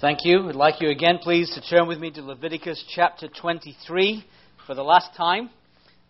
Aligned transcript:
Thank 0.00 0.20
you. 0.24 0.48
I'd 0.48 0.54
like 0.54 0.80
you 0.80 0.88
again, 0.88 1.18
please, 1.18 1.52
to 1.54 1.60
turn 1.60 1.86
with 1.86 1.98
me 1.98 2.10
to 2.12 2.22
Leviticus 2.22 2.82
chapter 2.94 3.28
23 3.28 4.24
for 4.66 4.74
the 4.74 4.82
last 4.82 5.14
time, 5.14 5.50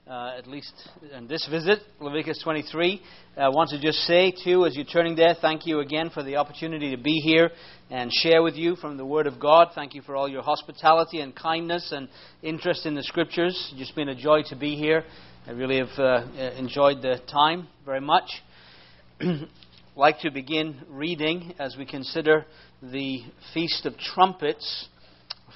uh, 0.08 0.34
at 0.38 0.46
least 0.46 0.72
in 1.12 1.26
this 1.26 1.44
visit, 1.50 1.80
Leviticus 1.98 2.40
23. 2.44 3.02
I 3.36 3.48
want 3.48 3.70
to 3.70 3.80
just 3.80 3.98
say, 4.02 4.32
too, 4.44 4.64
as 4.64 4.76
you're 4.76 4.84
turning 4.84 5.16
there, 5.16 5.34
thank 5.40 5.66
you 5.66 5.80
again 5.80 6.08
for 6.14 6.22
the 6.22 6.36
opportunity 6.36 6.94
to 6.94 7.02
be 7.02 7.14
here 7.14 7.50
and 7.90 8.12
share 8.12 8.44
with 8.44 8.54
you 8.54 8.76
from 8.76 8.96
the 8.96 9.04
Word 9.04 9.26
of 9.26 9.40
God. 9.40 9.70
Thank 9.74 9.96
you 9.96 10.02
for 10.02 10.14
all 10.14 10.28
your 10.28 10.42
hospitality 10.42 11.18
and 11.18 11.34
kindness 11.34 11.90
and 11.90 12.08
interest 12.44 12.86
in 12.86 12.94
the 12.94 13.02
Scriptures. 13.02 13.56
It's 13.72 13.80
just 13.80 13.96
been 13.96 14.10
a 14.10 14.14
joy 14.14 14.42
to 14.50 14.54
be 14.54 14.76
here. 14.76 15.02
I 15.48 15.50
really 15.50 15.78
have 15.78 15.98
uh, 15.98 16.26
enjoyed 16.56 17.02
the 17.02 17.20
time 17.28 17.66
very 17.84 18.00
much. 18.00 18.30
like 20.00 20.20
to 20.20 20.30
begin 20.30 20.80
reading 20.88 21.52
as 21.58 21.76
we 21.76 21.84
consider 21.84 22.46
the 22.82 23.20
Feast 23.52 23.84
of 23.84 23.98
Trumpets 23.98 24.88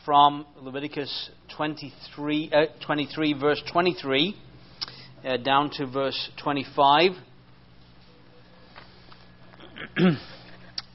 from 0.04 0.44
Leviticus 0.60 1.30
23, 1.56 2.50
uh, 2.52 2.66
23 2.84 3.40
verse 3.40 3.62
23, 3.72 4.36
uh, 5.24 5.38
down 5.38 5.70
to 5.70 5.86
verse 5.86 6.28
25. 6.42 7.12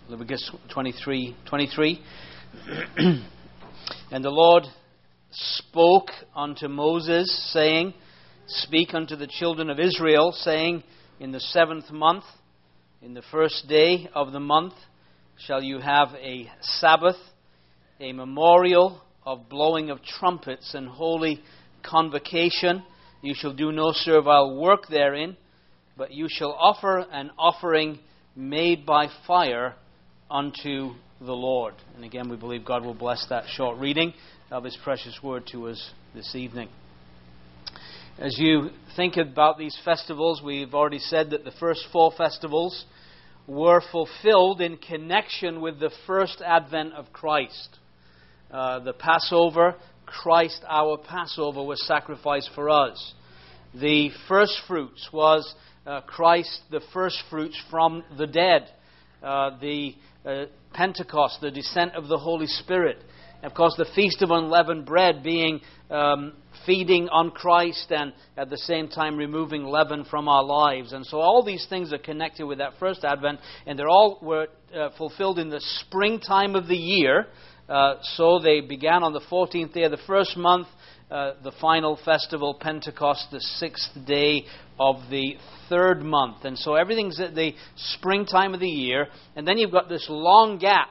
Leviticus 0.09 0.51
23, 0.71 1.35
23. 1.49 2.01
and 4.11 4.23
the 4.23 4.29
Lord 4.29 4.65
spoke 5.31 6.09
unto 6.35 6.67
Moses, 6.67 7.51
saying, 7.51 7.95
Speak 8.45 8.93
unto 8.93 9.15
the 9.15 9.25
children 9.25 9.71
of 9.71 9.79
Israel, 9.79 10.33
saying, 10.33 10.83
In 11.19 11.31
the 11.31 11.39
seventh 11.39 11.89
month, 11.89 12.25
in 13.01 13.13
the 13.13 13.21
first 13.31 13.67
day 13.67 14.09
of 14.13 14.33
the 14.33 14.39
month, 14.39 14.73
shall 15.37 15.63
you 15.63 15.79
have 15.79 16.09
a 16.15 16.49
Sabbath, 16.61 17.15
a 17.99 18.11
memorial 18.11 19.01
of 19.25 19.47
blowing 19.47 19.89
of 19.89 20.03
trumpets 20.03 20.73
and 20.73 20.87
holy 20.87 21.41
convocation. 21.81 22.83
You 23.21 23.33
shall 23.35 23.53
do 23.53 23.71
no 23.71 23.91
servile 23.93 24.59
work 24.59 24.87
therein, 24.89 25.37
but 25.97 26.11
you 26.11 26.27
shall 26.29 26.51
offer 26.51 26.99
an 27.11 27.31
offering 27.37 27.99
made 28.35 28.85
by 28.85 29.07
fire 29.25 29.75
unto 30.29 30.91
the 31.21 31.33
Lord. 31.33 31.75
And 31.95 32.03
again, 32.03 32.29
we 32.29 32.35
believe 32.35 32.65
God 32.65 32.83
will 32.83 32.93
bless 32.93 33.25
that 33.29 33.45
short 33.47 33.77
reading 33.77 34.13
of 34.51 34.65
His 34.65 34.77
precious 34.83 35.19
word 35.23 35.47
to 35.51 35.67
us 35.67 35.91
this 36.13 36.35
evening. 36.35 36.67
As 38.19 38.37
you 38.37 38.71
think 38.97 39.15
about 39.15 39.57
these 39.57 39.77
festivals, 39.85 40.41
we've 40.43 40.73
already 40.73 40.99
said 40.99 41.29
that 41.29 41.45
the 41.45 41.53
first 41.57 41.85
four 41.93 42.11
festivals 42.17 42.83
were 43.47 43.81
fulfilled 43.93 44.59
in 44.59 44.75
connection 44.75 45.61
with 45.61 45.79
the 45.79 45.89
first 46.05 46.41
advent 46.45 46.95
of 46.95 47.13
Christ. 47.13 47.77
Uh, 48.51 48.79
the 48.79 48.91
Passover, 48.91 49.75
Christ, 50.05 50.61
our 50.67 50.97
Passover, 50.97 51.63
was 51.63 51.81
sacrificed 51.87 52.49
for 52.53 52.69
us. 52.69 53.13
The 53.73 54.09
first 54.27 54.59
fruits 54.67 55.07
was 55.13 55.55
uh, 55.87 56.01
Christ, 56.01 56.59
the 56.71 56.81
first 56.91 57.23
fruits 57.29 57.57
from 57.71 58.03
the 58.17 58.27
dead. 58.27 58.69
Uh, 59.23 59.57
the 59.61 59.95
uh, 60.25 60.45
Pentecost, 60.73 61.39
the 61.39 61.51
descent 61.51 61.93
of 61.95 62.09
the 62.09 62.17
Holy 62.17 62.47
Spirit. 62.47 62.97
Of 63.41 63.53
course, 63.53 63.73
the 63.77 63.87
Feast 63.95 64.21
of 64.21 64.31
Unleavened 64.31 64.85
Bread 64.85 65.23
being 65.23 65.61
um, 65.89 66.33
feeding 66.65 67.07
on 67.07 67.31
Christ 67.31 67.87
and 67.89 68.11
at 68.35 68.49
the 68.49 68.57
same 68.57 68.89
time 68.89 69.15
removing 69.15 69.63
leaven 69.63 70.03
from 70.03 70.27
our 70.27 70.43
lives. 70.43 70.91
And 70.91 71.05
so 71.05 71.19
all 71.19 71.41
these 71.43 71.65
things 71.69 71.93
are 71.93 71.97
connected 71.97 72.45
with 72.45 72.57
that 72.57 72.73
first 72.79 73.05
Advent, 73.05 73.39
and 73.65 73.79
they're 73.79 73.87
all 73.87 74.19
were 74.21 74.47
uh, 74.75 74.89
fulfilled 74.97 75.39
in 75.39 75.49
the 75.49 75.61
springtime 75.61 76.55
of 76.55 76.67
the 76.67 76.75
year. 76.75 77.27
Uh, 77.69 77.95
so 78.01 78.39
they 78.39 78.59
began 78.59 79.03
on 79.03 79.13
the 79.13 79.21
14th 79.31 79.73
day 79.73 79.83
of 79.83 79.91
the 79.91 79.99
first 80.05 80.35
month, 80.35 80.67
uh, 81.09 81.33
the 81.41 81.53
final 81.61 81.97
festival, 82.03 82.57
Pentecost, 82.59 83.27
the 83.31 83.39
sixth 83.39 83.91
day 84.05 84.43
of 84.77 84.97
the 85.09 85.35
third 85.69 86.01
month. 86.01 86.43
And 86.43 86.57
so 86.57 86.75
everything's 86.75 87.21
at 87.21 87.35
the 87.35 87.53
springtime 87.75 88.53
of 88.53 88.59
the 88.59 88.67
year, 88.67 89.07
and 89.37 89.47
then 89.47 89.57
you've 89.57 89.71
got 89.71 89.87
this 89.87 90.07
long 90.09 90.57
gap 90.57 90.89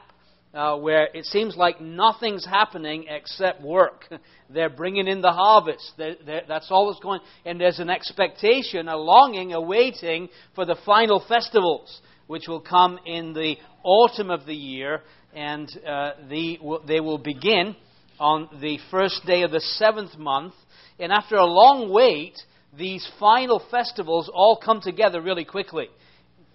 uh, 0.53 0.75
where 0.77 1.07
it 1.13 1.25
seems 1.25 1.55
like 1.55 1.79
nothing's 1.79 2.45
happening 2.45 3.05
except 3.07 3.61
work. 3.61 4.05
They're 4.49 4.69
bringing 4.69 5.07
in 5.07 5.21
the 5.21 5.31
harvest. 5.31 5.93
They're, 5.97 6.15
they're, 6.25 6.43
that's 6.47 6.67
all 6.71 6.87
that's 6.87 7.03
going. 7.03 7.21
And 7.45 7.61
there's 7.61 7.79
an 7.79 7.89
expectation, 7.89 8.87
a 8.87 8.97
longing, 8.97 9.53
a 9.53 9.61
waiting 9.61 10.29
for 10.55 10.65
the 10.65 10.77
final 10.85 11.23
festivals, 11.27 12.01
which 12.27 12.47
will 12.47 12.61
come 12.61 12.99
in 13.05 13.33
the 13.33 13.57
autumn 13.83 14.31
of 14.31 14.45
the 14.45 14.55
year, 14.55 15.01
and 15.35 15.69
uh, 15.87 16.11
the, 16.29 16.57
they 16.87 16.99
will 16.99 17.19
begin 17.19 17.75
on 18.19 18.49
the 18.59 18.79
first 18.91 19.25
day 19.25 19.43
of 19.43 19.51
the 19.51 19.61
seventh 19.61 20.17
month. 20.17 20.53
And 20.99 21.11
after 21.11 21.35
a 21.35 21.45
long 21.45 21.91
wait, 21.91 22.33
these 22.77 23.07
final 23.19 23.61
festivals 23.71 24.29
all 24.33 24.59
come 24.63 24.81
together 24.81 25.21
really 25.21 25.45
quickly. 25.45 25.89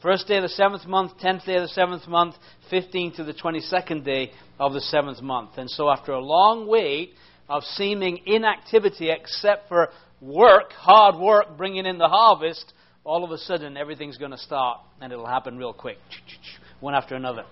First 0.04 0.28
day 0.28 0.37
of 0.37 0.42
the 0.42 0.50
seventh 0.50 0.87
month, 0.87 1.19
tenth 1.19 1.47
day 1.47 1.54
of 1.54 1.62
the 1.62 1.69
seventh 1.69 2.06
month, 2.06 2.34
fifteenth 2.69 3.16
to 3.16 3.25
the 3.25 3.32
twenty-second 3.32 4.04
day 4.04 4.32
of 4.60 4.75
the 4.75 4.81
seventh 4.82 5.22
month. 5.22 5.53
And 5.56 5.70
so, 5.70 5.88
after 5.88 6.12
a 6.12 6.20
long 6.20 6.66
wait 6.66 7.15
of 7.48 7.62
seeming 7.62 8.20
inactivity, 8.26 9.10
except 9.10 9.66
for 9.66 9.88
work, 10.20 10.72
hard 10.72 11.16
work, 11.16 11.56
bringing 11.56 11.87
in 11.87 11.97
the 11.97 12.09
harvest, 12.09 12.75
all 13.03 13.25
of 13.25 13.31
a 13.31 13.38
sudden 13.38 13.78
everything's 13.78 14.19
going 14.19 14.32
to 14.32 14.37
start, 14.37 14.81
and 15.00 15.10
it'll 15.10 15.25
happen 15.25 15.56
real 15.56 15.72
quick, 15.72 15.97
one 16.81 16.94
after 16.94 17.15
another. 17.15 17.47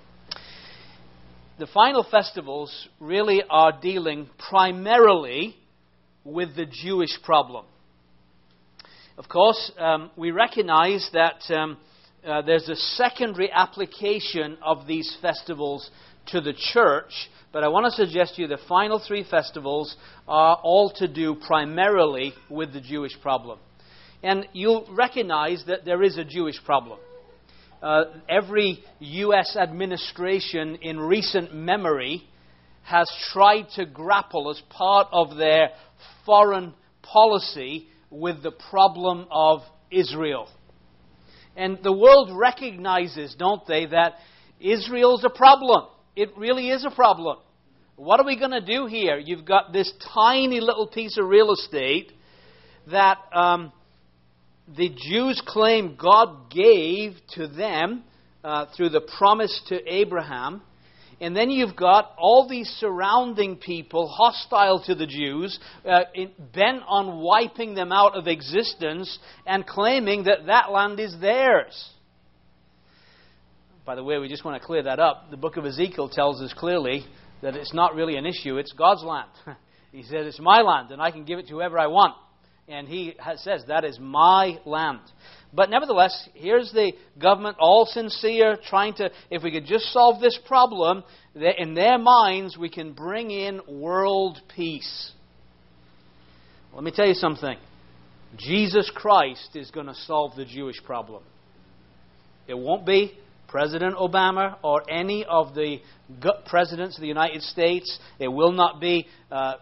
The 1.58 1.68
final 1.68 2.04
festivals 2.04 2.86
really 3.00 3.42
are 3.48 3.72
dealing 3.80 4.28
primarily 4.50 5.56
with 6.22 6.54
the 6.54 6.66
Jewish 6.66 7.18
problem. 7.24 7.64
Of 9.16 9.30
course, 9.30 9.72
um, 9.78 10.10
we 10.18 10.32
recognize 10.32 11.08
that. 11.14 11.50
Um, 11.50 11.78
uh, 12.26 12.42
there's 12.42 12.68
a 12.68 12.76
secondary 12.76 13.50
application 13.50 14.56
of 14.62 14.86
these 14.86 15.16
festivals 15.20 15.90
to 16.28 16.40
the 16.40 16.52
church, 16.56 17.12
but 17.52 17.64
I 17.64 17.68
want 17.68 17.86
to 17.86 17.90
suggest 17.90 18.36
to 18.36 18.42
you 18.42 18.48
the 18.48 18.58
final 18.68 19.00
three 19.00 19.24
festivals 19.28 19.96
are 20.28 20.56
all 20.62 20.92
to 20.96 21.08
do 21.08 21.34
primarily 21.34 22.32
with 22.48 22.72
the 22.72 22.80
Jewish 22.80 23.20
problem. 23.20 23.58
And 24.22 24.46
you'll 24.52 24.88
recognize 24.92 25.64
that 25.66 25.84
there 25.84 26.02
is 26.02 26.16
a 26.16 26.24
Jewish 26.24 26.62
problem. 26.64 27.00
Uh, 27.82 28.04
every 28.28 28.84
U.S. 29.00 29.56
administration 29.56 30.76
in 30.76 31.00
recent 31.00 31.52
memory 31.52 32.22
has 32.84 33.10
tried 33.32 33.66
to 33.74 33.84
grapple 33.84 34.50
as 34.50 34.62
part 34.70 35.08
of 35.10 35.36
their 35.36 35.70
foreign 36.24 36.74
policy 37.02 37.88
with 38.10 38.42
the 38.44 38.52
problem 38.70 39.26
of 39.30 39.62
Israel. 39.90 40.48
And 41.56 41.78
the 41.82 41.92
world 41.92 42.30
recognizes, 42.32 43.34
don't 43.38 43.66
they, 43.66 43.86
that 43.86 44.14
Israel's 44.60 45.24
a 45.24 45.30
problem. 45.30 45.86
It 46.16 46.30
really 46.36 46.70
is 46.70 46.84
a 46.84 46.90
problem. 46.90 47.38
What 47.96 48.20
are 48.20 48.26
we 48.26 48.38
going 48.38 48.52
to 48.52 48.64
do 48.64 48.86
here? 48.86 49.18
You've 49.18 49.44
got 49.44 49.72
this 49.72 49.92
tiny 50.14 50.60
little 50.60 50.86
piece 50.86 51.18
of 51.18 51.26
real 51.26 51.52
estate 51.52 52.12
that 52.90 53.18
um, 53.32 53.72
the 54.76 54.90
Jews 55.08 55.42
claim 55.46 55.96
God 56.00 56.50
gave 56.50 57.16
to 57.34 57.46
them 57.46 58.04
uh, 58.42 58.66
through 58.76 58.90
the 58.90 59.02
promise 59.18 59.60
to 59.68 59.78
Abraham. 59.86 60.62
And 61.22 61.36
then 61.36 61.50
you've 61.50 61.76
got 61.76 62.14
all 62.18 62.48
these 62.48 62.68
surrounding 62.80 63.54
people 63.54 64.08
hostile 64.08 64.82
to 64.86 64.96
the 64.96 65.06
Jews, 65.06 65.56
uh, 65.88 66.00
bent 66.52 66.82
on 66.88 67.20
wiping 67.20 67.76
them 67.76 67.92
out 67.92 68.16
of 68.16 68.26
existence 68.26 69.20
and 69.46 69.64
claiming 69.64 70.24
that 70.24 70.46
that 70.46 70.72
land 70.72 70.98
is 70.98 71.14
theirs. 71.20 71.90
By 73.86 73.94
the 73.94 74.02
way, 74.02 74.18
we 74.18 74.28
just 74.28 74.44
want 74.44 74.60
to 74.60 74.66
clear 74.66 74.82
that 74.82 74.98
up. 74.98 75.30
The 75.30 75.36
book 75.36 75.56
of 75.56 75.64
Ezekiel 75.64 76.08
tells 76.08 76.42
us 76.42 76.52
clearly 76.54 77.06
that 77.40 77.54
it's 77.54 77.72
not 77.72 77.94
really 77.94 78.16
an 78.16 78.26
issue, 78.26 78.56
it's 78.56 78.72
God's 78.72 79.04
land. 79.04 79.30
he 79.92 80.02
said, 80.02 80.26
It's 80.26 80.40
my 80.40 80.62
land, 80.62 80.90
and 80.90 81.00
I 81.00 81.12
can 81.12 81.24
give 81.24 81.38
it 81.38 81.46
to 81.46 81.54
whoever 81.54 81.78
I 81.78 81.86
want. 81.86 82.16
And 82.68 82.88
he 82.88 83.14
says, 83.36 83.64
That 83.68 83.84
is 83.84 83.98
my 84.00 84.58
land. 84.64 85.00
But 85.54 85.68
nevertheless, 85.68 86.28
here's 86.34 86.72
the 86.72 86.92
government, 87.20 87.56
all 87.60 87.84
sincere, 87.84 88.56
trying 88.68 88.94
to, 88.94 89.10
if 89.30 89.42
we 89.42 89.50
could 89.50 89.66
just 89.66 89.92
solve 89.92 90.20
this 90.20 90.38
problem, 90.46 91.04
in 91.34 91.74
their 91.74 91.98
minds, 91.98 92.56
we 92.56 92.70
can 92.70 92.92
bring 92.92 93.30
in 93.30 93.60
world 93.68 94.38
peace. 94.54 95.12
Let 96.72 96.84
me 96.84 96.90
tell 96.90 97.06
you 97.06 97.14
something. 97.14 97.58
Jesus 98.38 98.90
Christ 98.94 99.54
is 99.54 99.70
going 99.70 99.86
to 99.86 99.94
solve 99.94 100.36
the 100.36 100.46
Jewish 100.46 100.82
problem. 100.82 101.22
It 102.48 102.56
won't 102.56 102.86
be 102.86 103.12
President 103.46 103.94
Obama 103.96 104.56
or 104.62 104.90
any 104.90 105.26
of 105.26 105.54
the 105.54 105.80
presidents 106.46 106.96
of 106.96 107.02
the 107.02 107.08
United 107.08 107.42
States. 107.42 107.98
It 108.18 108.28
will 108.28 108.52
not 108.52 108.80
be 108.80 109.06
uh, 109.30 109.56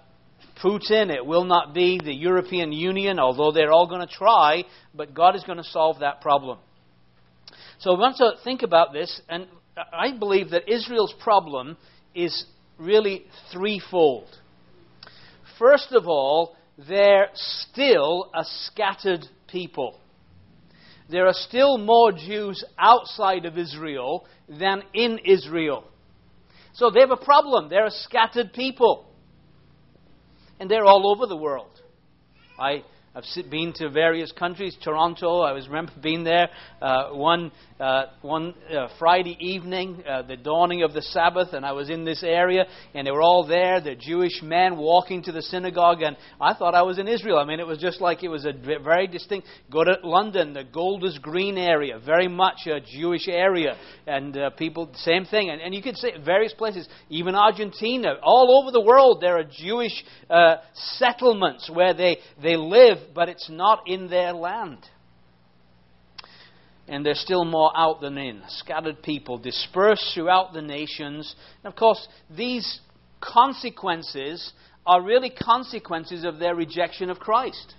Putin. 0.63 1.15
It 1.15 1.25
will 1.25 1.45
not 1.45 1.75
be 1.75 2.01
the 2.03 2.13
European 2.15 2.73
Union, 2.73 3.19
although 3.19 3.53
they're 3.53 3.73
all 3.73 3.87
going 3.87 4.07
to 4.07 4.13
try, 4.13 4.65
but 4.95 5.15
God 5.15 5.37
is 5.37 5.45
going 5.45 5.59
to 5.59 5.65
solve 5.65 6.01
that 6.01 6.21
problem. 6.21 6.59
So 7.79 7.95
I 7.95 7.99
want 7.99 8.17
to 8.19 8.33
think 8.45 8.63
about 8.63 8.93
this, 8.93 9.21
and 9.29 9.47
I 9.77 10.17
believe 10.19 10.51
that 10.51 10.69
Israel's 10.69 11.15
problem 11.23 11.77
is 12.15 12.45
really 12.79 13.25
threefold. 13.53 14.29
First 15.59 15.93
of 15.93 16.07
all, 16.07 16.57
they're 16.89 17.29
still 17.35 18.31
a 18.35 18.45
scattered 18.45 19.27
people. 19.49 19.99
There 21.11 21.27
are 21.27 21.35
still 21.35 21.77
more 21.77 22.13
Jews 22.13 22.65
outside 22.79 23.45
of 23.45 23.59
Israel 23.59 24.27
than 24.49 24.83
in 24.95 25.19
Israel. 25.25 25.85
So 26.73 26.91
they 26.91 27.01
have 27.01 27.11
a 27.11 27.17
problem. 27.17 27.69
They're 27.69 27.87
a 27.87 27.91
scattered 27.91 28.53
people. 28.53 29.10
And 30.61 30.71
they're 30.71 30.85
all 30.85 31.11
over 31.11 31.27
the 31.27 31.37
world. 31.37 31.81
I 32.59 32.85
I've 33.13 33.25
been 33.51 33.73
to 33.75 33.91
various 33.91 34.31
countries. 34.31 34.77
Toronto, 34.81 35.41
I 35.41 35.53
was 35.53 35.67
remember 35.67 35.93
being 36.01 36.23
there 36.23 36.49
uh, 36.81 37.11
one 37.11 37.51
uh, 37.81 38.07
one 38.23 38.55
uh, 38.71 38.89
Friday 38.99 39.37
evening, 39.41 40.03
uh, 40.09 40.23
the 40.23 40.37
dawning 40.37 40.83
of 40.83 40.93
the 40.93 41.03
Sabbath, 41.03 41.53
and 41.53 41.65
I 41.65 41.73
was 41.73 41.91
in 41.91 42.05
this 42.05 42.23
area, 42.23 42.67
and 42.95 43.07
they 43.07 43.11
were 43.11 43.23
all 43.23 43.47
there. 43.47 43.81
The 43.81 43.95
Jewish 43.95 44.43
men 44.43 44.77
walking 44.77 45.23
to 45.25 45.33
the 45.33 45.43
synagogue, 45.43 46.03
and 46.03 46.17
I 46.41 46.55
thought 46.55 46.75
I 46.75 46.83
was 46.83 46.99
in 46.99 47.09
Israel. 47.09 47.39
I 47.39 47.45
mean, 47.45 47.61
it 47.61 47.67
was 47.67 47.79
just 47.79 48.01
like 48.01 48.23
it 48.23 48.29
was 48.29 48.45
a 48.45 48.53
very 48.53 49.07
distinct. 49.07 49.49
Go 49.71 49.85
to 49.85 49.97
London, 50.03 50.53
the 50.53 50.65
Golders 50.65 51.19
Green 51.21 51.57
area, 51.57 51.99
very 51.99 52.29
much 52.29 52.67
a 52.67 52.81
Jewish 52.81 53.29
area, 53.29 53.77
and 54.07 54.37
uh, 54.37 54.51
people 54.51 54.91
same 54.95 55.25
thing. 55.25 55.51
And, 55.51 55.61
and 55.61 55.75
you 55.75 55.83
could 55.83 55.97
say 55.97 56.13
various 56.25 56.53
places, 56.53 56.89
even 57.09 57.35
Argentina, 57.35 58.17
all 58.23 58.63
over 58.63 58.73
the 58.73 58.81
world, 58.81 59.21
there 59.21 59.39
are 59.39 59.45
Jewish 59.45 60.05
uh, 60.29 60.57
settlements 60.75 61.71
where 61.73 61.95
they 61.95 62.19
they 62.43 62.57
live 62.57 62.99
but 63.15 63.29
it's 63.29 63.49
not 63.51 63.81
in 63.87 64.09
their 64.09 64.33
land. 64.33 64.79
And 66.91 67.07
there's 67.07 67.21
still 67.21 67.45
more 67.45 67.71
out 67.75 68.01
than 68.01 68.19
in. 68.19 68.43
Scattered 68.49 69.03
people 69.03 69.39
dispersed 69.39 70.13
throughout 70.13 70.53
the 70.53 70.61
nations. 70.61 71.35
And 71.63 71.73
of 71.73 71.79
course, 71.79 72.07
these 72.29 72.81
consequences 73.21 74.53
are 74.85 75.01
really 75.01 75.31
consequences 75.31 76.25
of 76.25 76.39
their 76.39 76.55
rejection 76.55 77.09
of 77.09 77.21
Christ. 77.21 77.75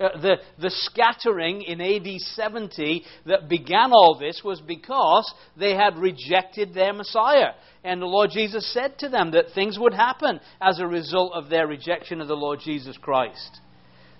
Uh, 0.00 0.16
the, 0.20 0.36
the 0.58 0.70
scattering 0.70 1.60
in 1.62 1.80
AD 1.80 2.20
70 2.20 3.04
that 3.26 3.48
began 3.48 3.90
all 3.92 4.16
this 4.18 4.40
was 4.42 4.60
because 4.60 5.32
they 5.56 5.74
had 5.74 5.98
rejected 5.98 6.72
their 6.72 6.92
Messiah. 6.92 7.52
And 7.84 8.00
the 8.00 8.06
Lord 8.06 8.30
Jesus 8.32 8.72
said 8.72 8.98
to 9.00 9.08
them 9.08 9.32
that 9.32 9.46
things 9.54 9.78
would 9.78 9.94
happen 9.94 10.40
as 10.60 10.78
a 10.78 10.86
result 10.86 11.32
of 11.34 11.50
their 11.50 11.66
rejection 11.66 12.20
of 12.20 12.28
the 12.28 12.36
Lord 12.36 12.60
Jesus 12.64 12.96
Christ. 12.96 13.58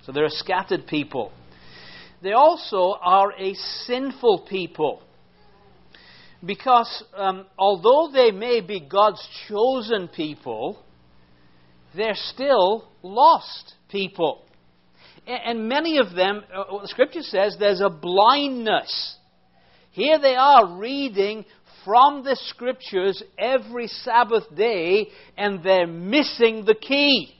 So 0.05 0.13
there 0.13 0.25
are 0.25 0.31
scattered 0.31 0.87
people. 0.87 1.33
They 2.23 2.33
also 2.33 2.97
are 3.01 3.33
a 3.33 3.55
sinful 3.87 4.47
people. 4.49 5.03
Because 6.45 7.05
um, 7.17 7.47
although 7.59 8.13
they 8.13 8.31
may 8.31 8.61
be 8.61 8.81
God's 8.81 9.27
chosen 9.49 10.09
people, 10.09 10.83
they're 11.97 12.15
still 12.15 12.89
lost 13.03 13.75
people. 13.89 14.45
And 15.27 15.69
many 15.69 15.99
of 15.99 16.15
them, 16.15 16.43
uh, 16.55 16.81
the 16.81 16.89
scripture 16.89 17.23
says, 17.23 17.57
there's 17.59 17.81
a 17.81 17.91
blindness. 17.91 19.17
Here 19.91 20.19
they 20.19 20.37
are 20.37 20.79
reading 20.79 21.45
from 21.85 22.23
the 22.23 22.37
scriptures 22.47 23.23
every 23.39 23.89
Sabbath 23.89 24.45
day, 24.55 25.09
and 25.37 25.63
they're 25.63 25.87
missing 25.87 26.65
the 26.65 26.75
key. 26.75 27.35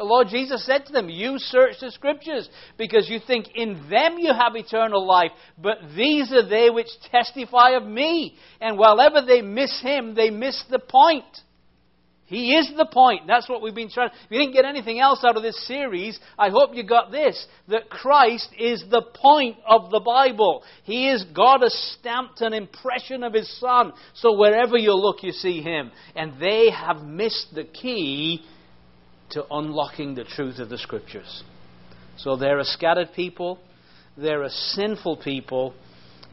The 0.00 0.06
Lord 0.06 0.28
Jesus 0.28 0.64
said 0.64 0.86
to 0.86 0.94
them, 0.94 1.10
You 1.10 1.38
search 1.38 1.74
the 1.78 1.90
Scriptures 1.90 2.48
because 2.78 3.10
you 3.10 3.20
think 3.26 3.48
in 3.54 3.74
them 3.90 4.16
you 4.16 4.32
have 4.32 4.56
eternal 4.56 5.06
life, 5.06 5.30
but 5.58 5.76
these 5.94 6.32
are 6.32 6.48
they 6.48 6.70
which 6.70 6.88
testify 7.10 7.72
of 7.72 7.84
me. 7.84 8.34
And 8.62 8.78
wherever 8.78 9.20
they 9.20 9.42
miss 9.42 9.78
Him, 9.82 10.14
they 10.14 10.30
miss 10.30 10.64
the 10.70 10.78
point. 10.78 11.26
He 12.24 12.54
is 12.54 12.72
the 12.78 12.86
point. 12.86 13.26
That's 13.26 13.46
what 13.46 13.60
we've 13.60 13.74
been 13.74 13.90
trying. 13.90 14.08
If 14.08 14.30
you 14.30 14.38
didn't 14.38 14.54
get 14.54 14.64
anything 14.64 15.00
else 15.00 15.22
out 15.22 15.36
of 15.36 15.42
this 15.42 15.66
series, 15.66 16.18
I 16.38 16.48
hope 16.48 16.74
you 16.74 16.82
got 16.82 17.12
this 17.12 17.46
that 17.68 17.90
Christ 17.90 18.48
is 18.58 18.82
the 18.90 19.02
point 19.02 19.58
of 19.68 19.90
the 19.90 20.00
Bible. 20.00 20.62
He 20.84 21.10
is, 21.10 21.24
God 21.36 21.60
has 21.60 21.74
stamped 21.98 22.40
an 22.40 22.54
impression 22.54 23.22
of 23.22 23.34
His 23.34 23.54
Son. 23.60 23.92
So 24.14 24.34
wherever 24.38 24.78
you 24.78 24.94
look, 24.94 25.22
you 25.22 25.32
see 25.32 25.60
Him. 25.60 25.90
And 26.16 26.40
they 26.40 26.70
have 26.70 27.02
missed 27.02 27.48
the 27.54 27.64
key 27.64 28.46
to 29.30 29.44
unlocking 29.50 30.14
the 30.14 30.24
truth 30.24 30.58
of 30.58 30.68
the 30.68 30.78
Scriptures. 30.78 31.42
So 32.16 32.36
they're 32.36 32.58
a 32.58 32.64
scattered 32.64 33.12
people, 33.14 33.58
they're 34.16 34.42
a 34.42 34.50
sinful 34.50 35.18
people, 35.18 35.74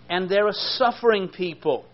and 0.10 0.30
they're 0.30 0.48
a 0.48 0.54
suffering 0.54 1.30
people. 1.30 1.86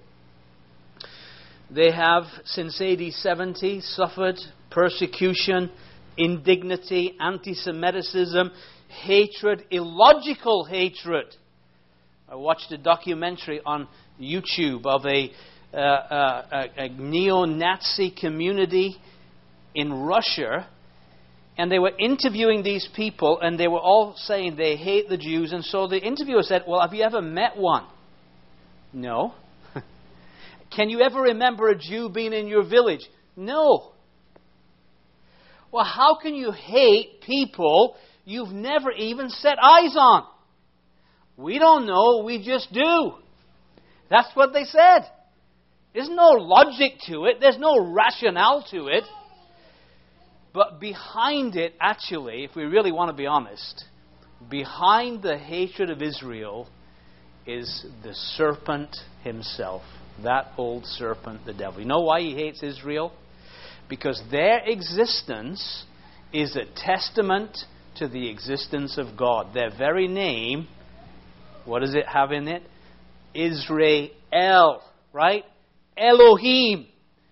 They 1.70 1.92
have, 1.92 2.24
since 2.46 2.80
AD 2.80 3.02
70, 3.12 3.82
suffered 3.82 4.40
persecution, 4.70 5.72
indignity, 6.18 7.16
anti 7.20 7.54
Semitism, 7.54 8.52
hatred, 8.90 9.66
illogical 9.72 10.66
hatred. 10.66 11.36
I 12.30 12.36
watched 12.36 12.72
a 12.72 12.78
documentary 12.78 13.62
on 13.66 13.88
YouTube 14.22 14.86
of 14.86 15.06
a, 15.06 15.32
uh, 15.74 15.78
uh, 15.78 16.68
a 16.78 16.90
neo 16.90 17.46
Nazi 17.46 18.12
community 18.12 18.96
in 19.76 19.92
Russia 19.94 20.68
and 21.58 21.72
they 21.72 21.80
were 21.80 21.92
interviewing 21.98 22.64
these 22.64 22.88
people, 22.96 23.40
and 23.42 23.60
they 23.60 23.68
were 23.68 23.80
all 23.80 24.16
saying 24.18 24.56
they 24.56 24.76
hate 24.76 25.08
the 25.10 25.18
Jews. 25.18 25.54
And 25.54 25.64
so 25.64 25.88
the 25.88 26.00
interviewer 26.00 26.42
said, 26.42 26.64
Well, 26.68 26.82
have 26.82 26.94
you 26.94 27.04
ever 27.04 27.22
met 27.22 27.58
one? 27.58 27.86
No. 28.92 29.34
Can 30.76 30.90
you 30.90 31.02
ever 31.02 31.22
remember 31.22 31.70
a 31.70 31.78
Jew 31.78 32.10
being 32.10 32.34
in 32.34 32.48
your 32.48 32.68
village? 32.68 33.08
No. 33.36 33.94
Well, 35.72 35.86
how 35.86 36.20
can 36.22 36.36
you 36.36 36.52
hate 36.52 37.22
people 37.22 37.96
you've 38.26 38.52
never 38.52 38.92
even 38.92 39.30
set 39.30 39.58
eyes 39.60 39.96
on? 39.98 40.24
We 41.36 41.58
don't 41.58 41.88
know, 41.88 42.22
we 42.24 42.46
just 42.46 42.72
do. 42.72 43.14
That's 44.08 44.30
what 44.36 44.54
they 44.54 44.66
said. 44.66 45.10
There's 45.96 46.10
no 46.10 46.30
logic 46.38 47.00
to 47.08 47.26
it, 47.26 47.38
there's 47.42 47.58
no 47.58 47.92
rationale 47.92 48.64
to 48.70 48.88
it. 48.88 49.04
But 50.54 50.80
behind 50.80 51.56
it, 51.56 51.74
actually, 51.82 52.44
if 52.44 52.56
we 52.56 52.64
really 52.64 52.92
want 52.92 53.10
to 53.10 53.18
be 53.18 53.26
honest, 53.26 53.86
behind 54.50 55.24
the 55.24 55.38
hatred 55.38 55.90
of 55.90 56.02
Israel 56.02 56.68
is 57.48 57.86
the 58.04 58.14
serpent 58.14 58.96
himself. 59.24 59.82
That 60.24 60.52
old 60.58 60.86
serpent, 60.86 61.46
the 61.46 61.54
devil. 61.54 61.80
You 61.80 61.88
know 61.88 62.02
why 62.02 62.22
he 62.22 62.36
hates 62.36 62.62
Israel? 62.62 63.12
Because 63.90 64.22
their 64.30 64.60
existence 64.64 65.86
is 66.32 66.56
a 66.56 66.66
testament 66.76 67.58
to 67.96 68.08
the 68.08 68.30
existence 68.30 68.98
of 68.98 69.18
God. 69.18 69.54
Their 69.54 69.72
very 69.76 70.08
name, 70.08 70.68
what 71.66 71.80
does 71.80 71.96
it 71.96 72.08
have 72.08 72.32
in 72.32 72.48
it? 72.48 72.64
Israel, 73.34 74.82
right? 75.12 75.44
Elohim. 75.98 76.88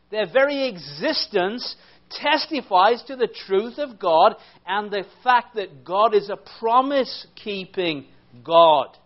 Their 0.09 0.27
very 0.31 0.67
existence 0.67 1.75
testifies 2.11 3.03
to 3.07 3.15
the 3.15 3.29
truth 3.47 3.77
of 3.77 3.99
God 3.99 4.35
and 4.65 4.91
the 4.91 5.03
fact 5.23 5.55
that 5.55 5.83
God 5.83 6.13
is 6.13 6.29
a 6.29 6.37
promise 6.59 7.27
keeping 7.35 8.05
God. 8.43 8.97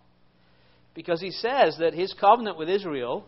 Because 0.94 1.22
he 1.22 1.32
says 1.32 1.78
that 1.80 1.94
his 1.94 2.14
covenant 2.14 2.58
with 2.58 2.70
Israel 2.70 3.26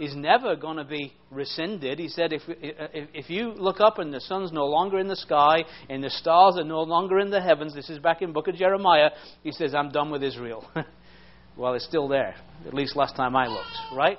is 0.00 0.16
never 0.16 0.56
going 0.56 0.78
to 0.78 0.84
be 0.84 1.12
rescinded. 1.30 1.98
He 1.98 2.08
said, 2.08 2.32
if, 2.32 2.42
if, 2.48 3.08
if, 3.12 3.30
you 3.30 3.52
look 3.52 3.80
up 3.80 3.98
and 3.98 4.12
the 4.12 4.20
sun's 4.20 4.50
no 4.50 4.64
longer 4.64 4.98
in 4.98 5.06
the 5.06 5.16
sky 5.16 5.64
and 5.88 6.02
the 6.02 6.10
stars 6.10 6.56
are 6.56 6.64
no 6.64 6.82
longer 6.82 7.18
in 7.18 7.30
the 7.30 7.40
heavens, 7.40 7.74
this 7.74 7.90
is 7.90 7.98
back 7.98 8.22
in 8.22 8.32
book 8.32 8.48
of 8.48 8.56
Jeremiah, 8.56 9.10
he 9.42 9.52
says, 9.52 9.74
I'm 9.74 9.90
done 9.90 10.10
with 10.10 10.22
Israel. 10.22 10.68
well, 11.56 11.74
it's 11.74 11.84
still 11.84 12.08
there, 12.08 12.34
at 12.66 12.74
least 12.74 12.96
last 12.96 13.14
time 13.16 13.36
I 13.36 13.46
looked, 13.46 13.94
right? 13.94 14.18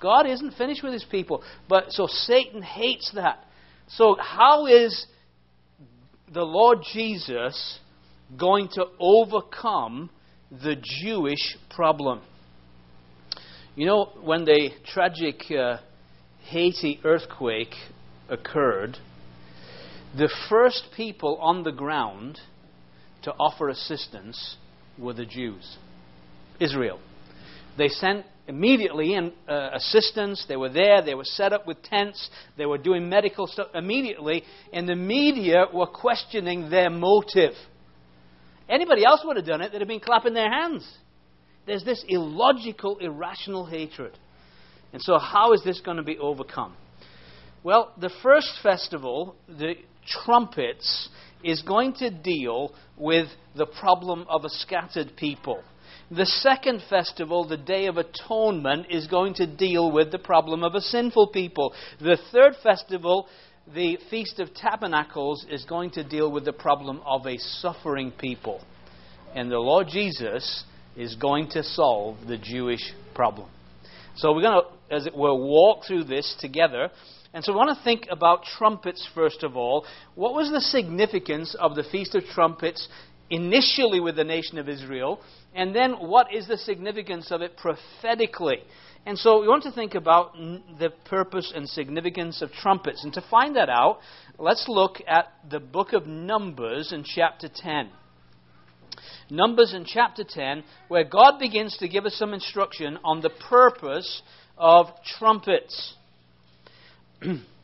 God 0.00 0.26
isn't 0.26 0.54
finished 0.54 0.82
with 0.82 0.92
his 0.92 1.04
people. 1.04 1.42
But 1.68 1.92
so 1.92 2.06
Satan 2.06 2.62
hates 2.62 3.10
that. 3.14 3.44
So, 3.96 4.16
how 4.20 4.66
is 4.66 5.06
the 6.32 6.44
Lord 6.44 6.78
Jesus 6.92 7.80
going 8.38 8.68
to 8.74 8.84
overcome 9.00 10.10
the 10.50 10.76
Jewish 11.02 11.56
problem? 11.74 12.20
You 13.74 13.86
know, 13.86 14.12
when 14.22 14.44
the 14.44 14.70
tragic 14.86 15.42
uh, 15.50 15.78
Haiti 16.44 17.00
earthquake 17.02 17.74
occurred, 18.28 18.96
the 20.16 20.30
first 20.48 20.90
people 20.96 21.38
on 21.40 21.64
the 21.64 21.72
ground 21.72 22.38
to 23.22 23.32
offer 23.32 23.68
assistance 23.68 24.56
were 24.98 25.14
the 25.14 25.26
Jews, 25.26 25.78
Israel. 26.60 27.00
They 27.76 27.88
sent 27.88 28.24
immediately 28.50 29.14
in 29.14 29.32
uh, 29.48 29.70
assistance. 29.72 30.44
They 30.46 30.56
were 30.56 30.68
there. 30.68 31.00
They 31.02 31.14
were 31.14 31.24
set 31.24 31.54
up 31.54 31.66
with 31.66 31.82
tents. 31.82 32.28
They 32.58 32.66
were 32.66 32.76
doing 32.76 33.08
medical 33.08 33.46
stuff 33.46 33.68
immediately. 33.74 34.42
And 34.72 34.86
the 34.86 34.96
media 34.96 35.66
were 35.72 35.86
questioning 35.86 36.68
their 36.68 36.90
motive. 36.90 37.52
Anybody 38.68 39.04
else 39.04 39.22
would 39.24 39.36
have 39.36 39.46
done 39.46 39.62
it, 39.62 39.72
they'd 39.72 39.80
have 39.80 39.88
been 39.88 40.00
clapping 40.00 40.34
their 40.34 40.50
hands. 40.50 40.86
There's 41.66 41.84
this 41.84 42.04
illogical, 42.08 42.98
irrational 42.98 43.64
hatred. 43.64 44.16
And 44.92 45.00
so, 45.00 45.18
how 45.18 45.52
is 45.52 45.62
this 45.64 45.80
going 45.80 45.96
to 45.96 46.02
be 46.02 46.18
overcome? 46.18 46.74
Well, 47.62 47.92
the 48.00 48.10
first 48.22 48.50
festival, 48.62 49.36
the 49.46 49.74
trumpets, 50.24 51.08
is 51.44 51.62
going 51.62 51.94
to 51.94 52.10
deal 52.10 52.74
with 52.96 53.28
the 53.56 53.66
problem 53.66 54.26
of 54.28 54.44
a 54.44 54.48
scattered 54.48 55.12
people. 55.16 55.62
The 56.10 56.26
second 56.26 56.82
festival, 56.90 57.46
the 57.46 57.56
Day 57.56 57.86
of 57.86 57.96
Atonement, 57.96 58.86
is 58.90 59.06
going 59.06 59.34
to 59.34 59.46
deal 59.46 59.92
with 59.92 60.10
the 60.10 60.18
problem 60.18 60.64
of 60.64 60.74
a 60.74 60.80
sinful 60.80 61.28
people. 61.28 61.72
The 62.00 62.18
third 62.32 62.54
festival, 62.64 63.28
the 63.72 63.96
Feast 64.10 64.40
of 64.40 64.52
Tabernacles, 64.52 65.46
is 65.48 65.64
going 65.64 65.92
to 65.92 66.02
deal 66.02 66.32
with 66.32 66.44
the 66.44 66.52
problem 66.52 67.00
of 67.06 67.26
a 67.26 67.38
suffering 67.38 68.10
people. 68.10 68.60
And 69.36 69.52
the 69.52 69.60
Lord 69.60 69.86
Jesus 69.86 70.64
is 70.96 71.14
going 71.14 71.50
to 71.50 71.62
solve 71.62 72.26
the 72.26 72.38
Jewish 72.38 72.92
problem. 73.14 73.48
So 74.16 74.32
we're 74.32 74.42
going 74.42 74.62
to, 74.62 74.94
as 74.94 75.06
it 75.06 75.16
were, 75.16 75.34
walk 75.34 75.84
through 75.86 76.04
this 76.04 76.34
together. 76.40 76.90
And 77.32 77.44
so 77.44 77.52
we 77.52 77.58
want 77.58 77.78
to 77.78 77.84
think 77.84 78.08
about 78.10 78.42
trumpets 78.42 79.08
first 79.14 79.44
of 79.44 79.56
all. 79.56 79.86
What 80.16 80.34
was 80.34 80.50
the 80.50 80.60
significance 80.60 81.54
of 81.60 81.76
the 81.76 81.84
Feast 81.84 82.16
of 82.16 82.24
Trumpets 82.24 82.88
initially 83.30 84.00
with 84.00 84.16
the 84.16 84.24
nation 84.24 84.58
of 84.58 84.68
Israel? 84.68 85.20
And 85.54 85.74
then 85.74 85.92
what 85.92 86.32
is 86.34 86.46
the 86.46 86.58
significance 86.58 87.30
of 87.30 87.40
it 87.42 87.56
prophetically? 87.56 88.58
And 89.06 89.18
so 89.18 89.40
we 89.40 89.48
want 89.48 89.62
to 89.62 89.72
think 89.72 89.94
about 89.94 90.34
the 90.34 90.90
purpose 91.06 91.52
and 91.54 91.68
significance 91.68 92.42
of 92.42 92.52
trumpets. 92.52 93.02
And 93.02 93.12
to 93.14 93.24
find 93.30 93.56
that 93.56 93.70
out, 93.70 94.00
let's 94.38 94.66
look 94.68 94.98
at 95.08 95.32
the 95.50 95.60
book 95.60 95.92
of 95.92 96.06
Numbers 96.06 96.92
in 96.92 97.04
chapter 97.04 97.48
10. 97.52 97.90
Numbers 99.30 99.72
in 99.74 99.84
chapter 99.86 100.24
10, 100.28 100.64
where 100.88 101.04
God 101.04 101.38
begins 101.38 101.76
to 101.78 101.88
give 101.88 102.04
us 102.04 102.14
some 102.16 102.34
instruction 102.34 102.98
on 103.04 103.20
the 103.22 103.30
purpose 103.30 104.22
of 104.58 104.88
trumpets. 105.18 105.94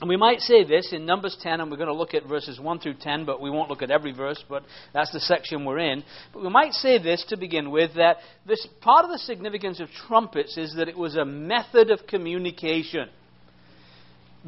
and 0.00 0.08
we 0.08 0.16
might 0.16 0.40
say 0.40 0.64
this 0.64 0.92
in 0.92 1.04
Numbers 1.04 1.36
10, 1.42 1.60
and 1.60 1.70
we're 1.70 1.76
going 1.76 1.88
to 1.88 1.94
look 1.94 2.14
at 2.14 2.26
verses 2.26 2.58
1 2.58 2.80
through 2.80 2.94
10, 2.94 3.26
but 3.26 3.40
we 3.40 3.50
won't 3.50 3.68
look 3.68 3.82
at 3.82 3.90
every 3.90 4.12
verse, 4.12 4.42
but 4.48 4.62
that's 4.94 5.12
the 5.12 5.20
section 5.20 5.66
we're 5.66 5.78
in. 5.78 6.02
But 6.32 6.42
we 6.42 6.48
might 6.48 6.72
say 6.72 6.96
this 6.96 7.22
to 7.28 7.36
begin 7.36 7.70
with 7.70 7.96
that 7.96 8.16
this 8.46 8.66
part 8.80 9.04
of 9.04 9.10
the 9.10 9.18
significance 9.18 9.78
of 9.78 9.90
trumpets 10.08 10.56
is 10.56 10.74
that 10.76 10.88
it 10.88 10.96
was 10.96 11.16
a 11.16 11.26
method 11.26 11.90
of 11.90 12.06
communication. 12.06 13.10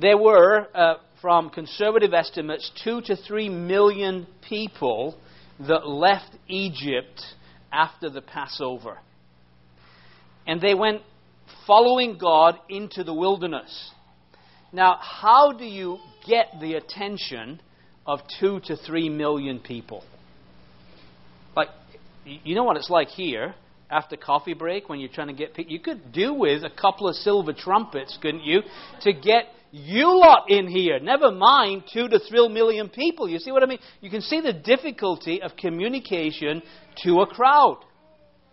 There 0.01 0.17
were, 0.17 0.69
uh, 0.75 0.95
from 1.21 1.51
conservative 1.51 2.15
estimates, 2.15 2.71
two 2.83 3.03
to 3.03 3.17
three 3.17 3.51
million 3.51 4.27
people 4.49 5.19
that 5.61 5.87
left 5.87 6.31
Egypt 6.49 7.23
after 7.71 8.09
the 8.09 8.23
Passover. 8.23 8.99
And 10.47 10.63
they 10.63 10.75
went 10.75 11.03
following 11.67 12.17
God 12.17 12.59
into 12.71 13.05
the 13.05 13.13
wilderness. 13.13 13.91
Now, 14.73 14.99
how 15.01 15.53
do 15.53 15.65
you 15.65 15.99
get 16.27 16.47
the 16.61 16.75
attention 16.75 17.61
of 18.07 18.21
two 18.41 18.61
to 18.67 18.77
three 18.77 19.09
million 19.09 19.61
people? 19.61 20.05
Like, 21.55 21.69
you 22.25 22.55
know 22.55 22.65
what 22.65 22.77
it's 22.77 22.91
like 22.91 23.09
here 23.09 23.55
after 23.91 24.17
coffee 24.17 24.55
break 24.55 24.89
when 24.89 24.99
you're 25.01 25.11
trying 25.11 25.29
to 25.29 25.35
get 25.35 25.55
people. 25.55 25.73
You 25.73 25.81
could 25.81 26.13
do 26.13 26.33
with 26.33 26.65
a 26.65 26.71
couple 26.71 27.09
of 27.09 27.15
silver 27.17 27.53
trumpets, 27.53 28.19
couldn't 28.23 28.45
you, 28.45 28.63
to 29.03 29.13
get 29.13 29.45
you 29.71 30.19
lot 30.19 30.51
in 30.51 30.67
here. 30.69 30.99
Never 30.99 31.31
mind 31.31 31.85
two 31.93 32.09
to 32.09 32.19
three 32.19 32.49
million 32.49 32.89
people. 32.89 33.29
You 33.29 33.39
see 33.39 33.53
what 33.53 33.63
I 33.63 33.67
mean? 33.67 33.79
You 34.01 34.11
can 34.11 34.23
see 34.23 34.41
the 34.41 34.53
difficulty 34.53 35.43
of 35.43 35.57
communication 35.57 36.63
to 37.05 37.21
a 37.21 37.27
crowd. 37.27 37.79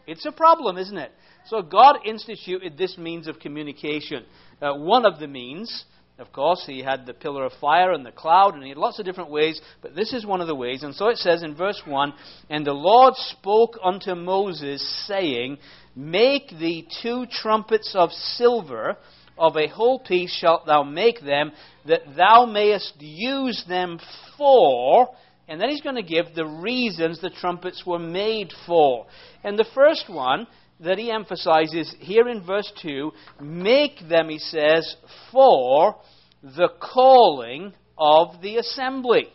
It's 0.07 0.25
a 0.25 0.31
problem, 0.31 0.77
isn't 0.77 0.97
it? 0.97 1.11
So 1.47 1.61
God 1.61 1.99
instituted 2.05 2.77
this 2.77 2.97
means 2.97 3.27
of 3.27 3.39
communication. 3.39 4.25
Uh, 4.61 4.73
one 4.73 5.05
of 5.05 5.19
the 5.19 5.27
means, 5.27 5.85
of 6.19 6.33
course, 6.33 6.63
he 6.65 6.81
had 6.81 7.05
the 7.05 7.13
pillar 7.13 7.45
of 7.45 7.53
fire 7.61 7.93
and 7.93 8.05
the 8.05 8.11
cloud, 8.11 8.53
and 8.53 8.63
he 8.63 8.69
had 8.69 8.77
lots 8.77 8.99
of 8.99 9.05
different 9.05 9.31
ways, 9.31 9.61
but 9.81 9.95
this 9.95 10.11
is 10.11 10.25
one 10.25 10.41
of 10.41 10.47
the 10.47 10.55
ways. 10.55 10.83
And 10.83 10.93
so 10.93 11.07
it 11.07 11.17
says 11.17 11.43
in 11.43 11.55
verse 11.55 11.81
1 11.85 12.13
And 12.49 12.65
the 12.65 12.73
Lord 12.73 13.13
spoke 13.15 13.77
unto 13.81 14.15
Moses, 14.15 15.07
saying, 15.07 15.57
Make 15.95 16.49
thee 16.49 16.87
two 17.01 17.25
trumpets 17.31 17.95
of 17.95 18.11
silver 18.11 18.97
of 19.37 19.55
a 19.55 19.69
whole 19.69 19.99
piece 19.99 20.33
shalt 20.33 20.65
thou 20.65 20.83
make 20.83 21.21
them, 21.21 21.53
that 21.85 22.01
thou 22.17 22.45
mayest 22.45 22.95
use 22.99 23.63
them 23.67 23.99
for. 24.37 25.07
And 25.47 25.59
then 25.59 25.69
he's 25.69 25.81
going 25.81 25.95
to 25.95 26.03
give 26.03 26.35
the 26.35 26.45
reasons 26.45 27.21
the 27.21 27.29
trumpets 27.29 27.83
were 27.85 27.97
made 27.97 28.51
for. 28.67 29.07
And 29.43 29.57
the 29.57 29.65
first 29.73 30.09
one 30.09 30.47
that 30.79 30.97
he 30.97 31.11
emphasizes 31.11 31.93
here 31.99 32.27
in 32.27 32.45
verse 32.45 32.71
2 32.81 33.11
make 33.41 34.07
them, 34.07 34.29
he 34.29 34.39
says, 34.39 34.95
for 35.31 35.95
the 36.41 36.69
calling 36.79 37.73
of 37.97 38.41
the 38.41 38.57
assembly. 38.57 39.27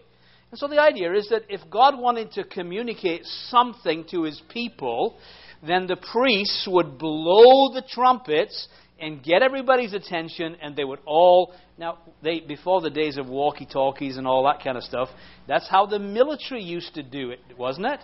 And 0.51 0.59
so 0.59 0.69
the 0.69 0.81
idea 0.81 1.13
is 1.13 1.29
that 1.31 1.43
if 1.49 1.61
God 1.71 1.99
wanted 1.99 2.33
to 2.33 2.45
communicate 2.45 3.25
something 3.25 4.05
to 4.11 4.23
his 4.23 4.41
people, 4.51 5.19
then 5.67 5.87
the 5.87 5.97
priests 5.97 6.67
would 6.71 6.99
blow 6.99 7.73
the 7.75 7.83
trumpets 7.89 8.69
and 9.01 9.23
get 9.23 9.43
everybody's 9.43 9.93
attention, 9.93 10.57
and 10.63 10.77
they 10.77 10.85
would 10.85 11.01
all. 11.05 11.53
Now, 11.77 11.99
they, 12.23 12.41
before 12.41 12.81
the 12.81 12.91
days 12.91 13.17
of 13.17 13.29
walkie 13.29 13.67
talkies 13.67 14.17
and 14.17 14.27
all 14.27 14.45
that 14.45 14.63
kind 14.63 14.77
of 14.77 14.85
stuff, 14.85 15.09
that's 15.49 15.69
how 15.69 15.87
the 15.87 15.99
military 15.99 16.63
used 16.63 16.95
to 16.95 17.03
do 17.03 17.31
it, 17.31 17.41
wasn't 17.59 17.87
it? 17.87 18.01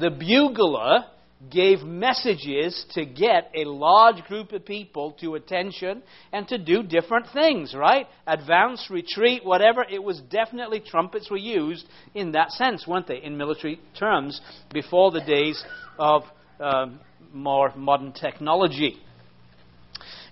The 0.00 0.10
bugler 0.10 1.04
gave 1.50 1.82
messages 1.82 2.86
to 2.92 3.04
get 3.04 3.50
a 3.54 3.64
large 3.64 4.22
group 4.24 4.52
of 4.52 4.64
people 4.64 5.12
to 5.20 5.34
attention 5.34 6.02
and 6.32 6.48
to 6.48 6.58
do 6.58 6.82
different 6.82 7.26
things, 7.32 7.74
right? 7.74 8.06
Advance, 8.26 8.88
retreat, 8.90 9.44
whatever. 9.44 9.84
It 9.88 10.02
was 10.02 10.20
definitely 10.20 10.80
trumpets 10.80 11.30
were 11.30 11.36
used 11.36 11.86
in 12.14 12.32
that 12.32 12.50
sense, 12.52 12.86
weren't 12.86 13.06
they, 13.06 13.22
in 13.22 13.36
military 13.36 13.80
terms, 13.98 14.40
before 14.72 15.10
the 15.10 15.20
days 15.20 15.62
of 15.98 16.22
um, 16.60 17.00
more 17.32 17.72
modern 17.76 18.12
technology. 18.12 18.96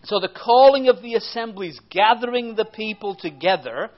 So 0.04 0.18
the 0.18 0.28
calling 0.28 0.88
of 0.88 1.02
the 1.02 1.14
assemblies, 1.14 1.78
gathering 1.90 2.56
the 2.56 2.64
people 2.64 3.14
together. 3.14 3.90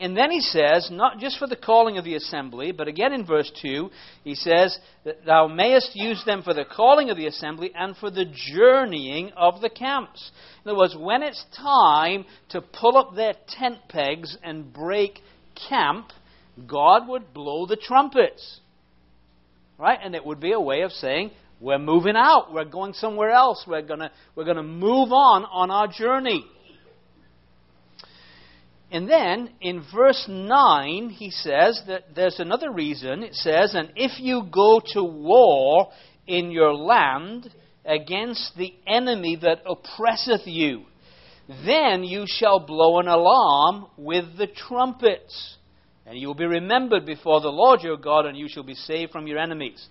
And 0.00 0.16
then 0.16 0.30
he 0.30 0.40
says, 0.40 0.90
not 0.92 1.18
just 1.18 1.38
for 1.38 1.48
the 1.48 1.56
calling 1.56 1.98
of 1.98 2.04
the 2.04 2.14
assembly, 2.14 2.70
but 2.70 2.86
again 2.86 3.12
in 3.12 3.26
verse 3.26 3.50
2, 3.60 3.90
he 4.22 4.36
says 4.36 4.78
that 5.04 5.24
thou 5.26 5.48
mayest 5.48 5.90
use 5.94 6.22
them 6.24 6.42
for 6.42 6.54
the 6.54 6.64
calling 6.64 7.10
of 7.10 7.16
the 7.16 7.26
assembly 7.26 7.72
and 7.74 7.96
for 7.96 8.10
the 8.10 8.26
journeying 8.54 9.32
of 9.36 9.60
the 9.60 9.70
camps. 9.70 10.30
In 10.64 10.70
other 10.70 10.78
words, 10.78 10.96
when 10.96 11.24
it's 11.24 11.44
time 11.56 12.26
to 12.50 12.60
pull 12.60 12.96
up 12.96 13.16
their 13.16 13.34
tent 13.48 13.78
pegs 13.88 14.36
and 14.44 14.72
break 14.72 15.18
camp, 15.68 16.12
God 16.66 17.08
would 17.08 17.34
blow 17.34 17.66
the 17.66 17.76
trumpets. 17.76 18.60
Right? 19.78 19.98
And 20.02 20.14
it 20.14 20.24
would 20.24 20.40
be 20.40 20.52
a 20.52 20.60
way 20.60 20.82
of 20.82 20.92
saying, 20.92 21.32
we're 21.60 21.78
moving 21.78 22.14
out. 22.16 22.52
We're 22.52 22.64
going 22.64 22.92
somewhere 22.92 23.30
else. 23.30 23.64
We're 23.66 23.82
going 23.82 24.08
we're 24.36 24.44
going 24.44 24.58
to 24.58 24.62
move 24.62 25.10
on 25.10 25.44
on 25.44 25.72
our 25.72 25.88
journey. 25.88 26.44
And 28.90 29.08
then 29.08 29.50
in 29.60 29.84
verse 29.94 30.24
9, 30.28 31.10
he 31.10 31.30
says 31.30 31.82
that 31.88 32.14
there's 32.14 32.40
another 32.40 32.72
reason. 32.72 33.22
It 33.22 33.34
says, 33.34 33.74
And 33.74 33.92
if 33.96 34.18
you 34.18 34.44
go 34.50 34.80
to 34.94 35.02
war 35.04 35.88
in 36.26 36.50
your 36.50 36.74
land 36.74 37.50
against 37.84 38.52
the 38.56 38.74
enemy 38.86 39.38
that 39.42 39.62
oppresseth 39.66 40.46
you, 40.46 40.84
then 41.66 42.04
you 42.04 42.24
shall 42.26 42.60
blow 42.60 42.98
an 42.98 43.08
alarm 43.08 43.86
with 43.96 44.38
the 44.38 44.46
trumpets. 44.46 45.56
And 46.06 46.18
you 46.18 46.26
will 46.26 46.34
be 46.34 46.46
remembered 46.46 47.04
before 47.04 47.42
the 47.42 47.52
Lord 47.52 47.82
your 47.82 47.98
God, 47.98 48.24
and 48.24 48.36
you 48.36 48.48
shall 48.48 48.62
be 48.62 48.74
saved 48.74 49.12
from 49.12 49.26
your 49.26 49.38
enemies. 49.38 49.86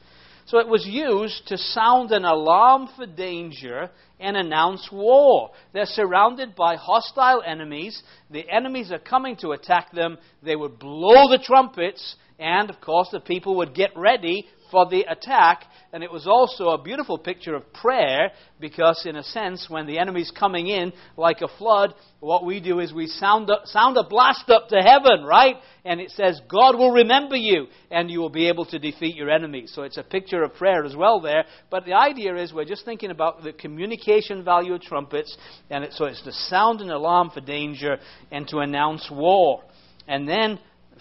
So 0.48 0.60
it 0.60 0.68
was 0.68 0.86
used 0.88 1.46
to 1.48 1.58
sound 1.58 2.12
an 2.12 2.24
alarm 2.24 2.88
for 2.96 3.06
danger 3.06 3.90
and 4.18 4.38
announce 4.38 4.90
war. 4.90 5.52
They're 5.74 5.86
surrounded 5.86 6.56
by 6.56 6.78
hostile 6.78 7.44
enemies. 7.46 8.02
The 8.32 8.50
enemies 8.50 8.90
are 8.94 9.00
coming 9.00 9.36
to 9.42 9.52
attack 9.52 9.92
them. 9.92 10.18
They 10.42 10.56
would 10.56 10.80
blow 10.80 11.30
the 11.30 11.44
trumpets, 11.44 12.16
and 12.40 12.70
of 12.70 12.80
course, 12.80 13.10
the 13.12 13.20
people 13.20 13.58
would 13.58 13.76
get 13.76 13.92
ready 13.98 14.48
for 14.72 14.90
the 14.90 15.06
attack. 15.10 15.64
And 15.94 16.04
it 16.04 16.12
was 16.12 16.28
also 16.28 16.70
a 16.70 16.82
beautiful 16.82 17.18
picture 17.18 17.56
of 17.56 17.72
prayer 17.74 18.32
because, 18.60 19.06
in 19.06 19.16
a 19.16 19.24
sense, 19.24 19.68
when 19.70 19.88
the 19.88 20.00
enemy's 20.00 20.32
coming 20.32 20.68
in 20.68 20.94
like 21.16 21.42
a 21.42 21.48
flood, 21.58 21.94
what 22.20 22.46
we 22.46 22.60
do 22.60 22.80
is 22.80 22.94
we 22.94 23.08
sound 23.08 23.50
a, 23.50 23.66
sound 23.66 23.98
a 23.98 24.04
blast 24.04 24.50
up 24.50 24.70
to 24.70 24.78
heaven, 24.78 25.24
right? 25.24 25.56
And 25.86 26.02
it 26.02 26.12
says, 26.12 26.42
God 26.50 26.78
will 26.78 26.92
remember 26.92 27.36
you 27.36 27.68
and 27.92 28.10
you 28.10 28.20
will 28.20 28.30
be 28.30 28.50
able 28.50 28.66
to 28.66 28.80
defeat 28.80 29.16
your 29.16 29.30
enemies. 29.30 29.72
So 29.74 29.84
it's 29.84 29.98
a 29.98 30.04
picture 30.04 30.44
of 30.44 30.56
prayer 30.56 30.84
as 30.84 30.96
well 30.96 31.22
there. 31.22 31.46
But 31.70 31.86
the 31.86 31.94
idea 31.94 32.36
is 32.36 32.54
we're 32.54 32.66
just 32.66 32.86
thinking 32.86 33.12
about 33.12 33.44
the 33.44 33.54
communication 33.54 34.44
value 34.44 34.74
of 34.74 34.82
trumpets. 34.82 35.38
And 35.70 35.84
it, 35.84 35.94
so 35.94 36.06
it's 36.06 36.22
to 36.24 36.34
sound 36.34 36.82
an 36.82 36.90
alarm 36.90 37.32
for 37.34 37.42
danger 37.42 37.98
and 38.32 38.48
to 38.50 38.60
announce 38.60 39.10
war. 39.12 39.64
And 40.08 40.28
then 40.28 40.60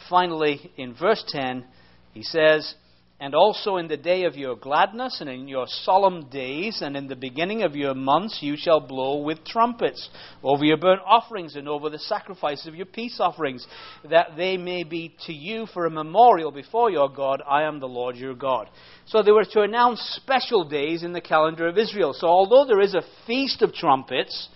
finally, 0.09 0.71
in 0.77 0.95
verse 0.95 1.25
10, 1.29 1.65
he 2.13 2.23
says, 2.23 2.75
and 3.19 3.35
also 3.35 3.77
in 3.77 3.89
the 3.89 3.97
day 3.97 4.25
of 4.25 4.37
your 4.37 4.57
gladness, 4.57 5.23
and 5.23 5.31
in 5.31 5.49
your 5.49 5.67
solemn 5.67 6.29
days, 6.29 6.83
and 6.83 6.97
in 6.97 7.09
the 7.09 7.17
beginning 7.17 7.63
of 7.63 7.75
your 7.75 7.95
months, 7.95 8.41
you 8.43 8.57
shall 8.59 8.79
blow 8.79 9.23
with 9.23 9.43
trumpets 9.45 10.11
over 10.43 10.65
your 10.65 10.77
burnt 10.77 11.01
offerings 11.07 11.57
and 11.57 11.67
over 11.67 11.89
the 11.89 11.99
sacrifice 11.99 12.67
of 12.67 12.75
your 12.75 12.85
peace 12.85 13.19
offerings, 13.19 13.67
that 14.11 14.37
they 14.37 14.59
may 14.59 14.85
be 14.85 15.17
to 15.27 15.33
you 15.33 15.65
for 15.67 15.87
a 15.87 15.91
memorial 15.91 16.53
before 16.53 16.91
your 16.91 17.09
God. 17.09 17.43
I 17.49 17.63
am 17.63 17.81
the 17.81 17.89
Lord 17.89 18.17
your 18.17 18.35
God. 18.35 18.69
So 19.07 19.23
they 19.23 19.33
were 19.33 19.47
to 19.53 19.63
announce 19.63 20.01
special 20.23 20.69
days 20.69 21.03
in 21.03 21.15
the 21.15 21.23
calendar 21.23 21.69
of 21.69 21.79
Israel. 21.79 22.13
So 22.13 22.27
although 22.27 22.67
there 22.67 22.83
is 22.83 22.95
a 22.95 23.05
feast 23.27 23.63
of 23.63 23.73
trumpets, 23.73 24.51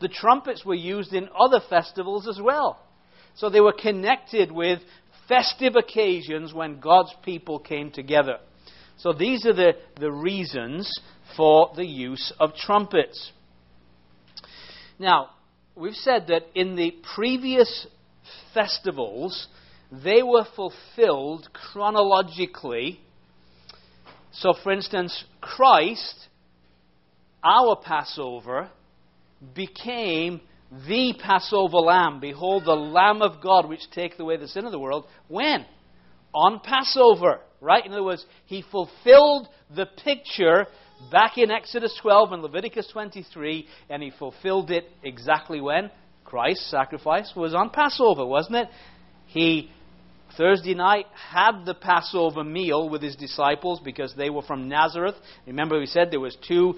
the 0.00 0.08
trumpets 0.08 0.64
were 0.64 0.74
used 0.74 1.12
in 1.12 1.28
other 1.38 1.60
festivals 1.68 2.26
as 2.26 2.40
well. 2.42 2.80
So 3.34 3.50
they 3.50 3.60
were 3.60 3.74
connected 3.74 4.50
with 4.50 4.80
festive 5.28 5.76
occasions 5.76 6.54
when 6.54 6.80
God's 6.80 7.14
people 7.24 7.58
came 7.58 7.90
together. 7.90 8.38
So 8.98 9.12
these 9.12 9.44
are 9.46 9.52
the, 9.52 9.72
the 10.00 10.10
reasons 10.10 10.90
for 11.36 11.72
the 11.76 11.84
use 11.84 12.32
of 12.38 12.54
trumpets. 12.54 13.32
Now, 14.98 15.30
we've 15.74 15.94
said 15.94 16.28
that 16.28 16.44
in 16.54 16.76
the 16.76 16.94
previous 17.14 17.86
festivals, 18.54 19.48
they 19.92 20.22
were 20.22 20.46
fulfilled 20.56 21.48
chronologically. 21.52 23.00
So, 24.32 24.54
for 24.62 24.72
instance, 24.72 25.24
Christ, 25.40 26.28
our 27.44 27.76
Passover, 27.76 28.70
became 29.54 30.40
the 30.70 31.14
Passover 31.22 31.78
lamb. 31.78 32.20
Behold, 32.20 32.64
the 32.64 32.74
Lamb 32.74 33.22
of 33.22 33.42
God, 33.42 33.68
which 33.68 33.90
taketh 33.90 34.18
away 34.20 34.36
the 34.36 34.48
sin 34.48 34.64
of 34.64 34.72
the 34.72 34.78
world. 34.78 35.06
When? 35.28 35.64
On 36.34 36.60
Passover, 36.60 37.40
right? 37.60 37.84
In 37.84 37.92
other 37.92 38.02
words, 38.02 38.24
he 38.46 38.62
fulfilled 38.62 39.48
the 39.74 39.86
picture 40.04 40.66
back 41.10 41.38
in 41.38 41.50
Exodus 41.50 41.96
12 42.02 42.32
and 42.32 42.42
Leviticus 42.42 42.88
23, 42.92 43.66
and 43.88 44.02
he 44.02 44.10
fulfilled 44.18 44.70
it 44.70 44.84
exactly 45.02 45.60
when? 45.60 45.90
Christ's 46.24 46.70
sacrifice 46.70 47.32
was 47.36 47.54
on 47.54 47.70
Passover, 47.70 48.26
wasn't 48.26 48.56
it? 48.56 48.68
He 49.26 49.70
Thursday 50.36 50.74
night 50.74 51.06
had 51.14 51.64
the 51.64 51.74
Passover 51.74 52.44
meal 52.44 52.88
with 52.90 53.02
his 53.02 53.16
disciples 53.16 53.80
because 53.82 54.14
they 54.14 54.28
were 54.28 54.42
from 54.42 54.68
Nazareth. 54.68 55.14
Remember, 55.46 55.78
we 55.78 55.86
said 55.86 56.10
there 56.10 56.20
was 56.20 56.36
two. 56.46 56.74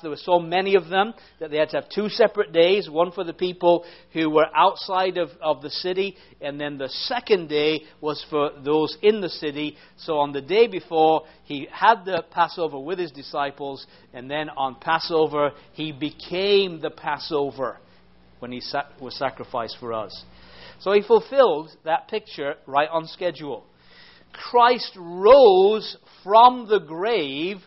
There 0.00 0.10
were 0.10 0.16
so 0.16 0.38
many 0.38 0.76
of 0.76 0.88
them 0.88 1.14
that 1.40 1.50
they 1.50 1.56
had 1.56 1.70
to 1.70 1.80
have 1.80 1.88
two 1.88 2.08
separate 2.08 2.52
days. 2.52 2.88
One 2.88 3.10
for 3.10 3.24
the 3.24 3.32
people 3.32 3.84
who 4.12 4.30
were 4.30 4.46
outside 4.54 5.18
of, 5.18 5.30
of 5.42 5.60
the 5.60 5.70
city, 5.70 6.16
and 6.40 6.60
then 6.60 6.78
the 6.78 6.88
second 6.88 7.48
day 7.48 7.82
was 8.00 8.24
for 8.30 8.50
those 8.64 8.96
in 9.02 9.20
the 9.20 9.28
city. 9.28 9.76
So 9.96 10.18
on 10.18 10.32
the 10.32 10.42
day 10.42 10.68
before, 10.68 11.24
he 11.44 11.68
had 11.72 12.04
the 12.04 12.24
Passover 12.30 12.78
with 12.78 12.98
his 12.98 13.10
disciples, 13.10 13.86
and 14.12 14.30
then 14.30 14.50
on 14.50 14.76
Passover, 14.76 15.50
he 15.72 15.90
became 15.90 16.80
the 16.80 16.90
Passover 16.90 17.78
when 18.38 18.52
he 18.52 18.62
was 19.00 19.16
sacrificed 19.16 19.76
for 19.80 19.92
us. 19.92 20.24
So 20.80 20.92
he 20.92 21.02
fulfilled 21.02 21.70
that 21.84 22.08
picture 22.08 22.54
right 22.66 22.88
on 22.90 23.06
schedule. 23.06 23.64
Christ 24.32 24.92
rose 24.96 25.96
from 26.22 26.68
the 26.68 26.80
grave 26.80 27.58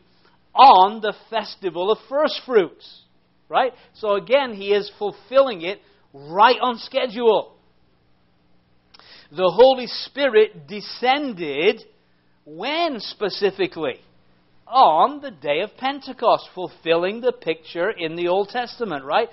on 0.56 1.02
the 1.02 1.14
festival 1.30 1.92
of 1.92 2.00
first 2.10 2.42
fruits. 2.46 3.02
Right? 3.50 3.74
So 3.94 4.16
again, 4.16 4.54
he 4.54 4.74
is 4.74 4.92
fulfilling 4.98 5.62
it 5.62 5.80
right 6.14 6.58
on 6.60 6.80
schedule. 6.80 7.56
The 9.32 9.50
Holy 9.50 9.88
Spirit 9.88 10.68
descended 10.68 11.84
when 12.46 13.00
specifically? 13.00 14.00
On 14.68 15.22
the 15.22 15.32
day 15.32 15.60
of 15.62 15.76
Pentecost, 15.78 16.50
fulfilling 16.56 17.22
the 17.22 17.32
picture 17.32 17.90
in 17.92 18.16
the 18.16 18.28
Old 18.28 18.50
Testament, 18.50 19.06
right? 19.06 19.30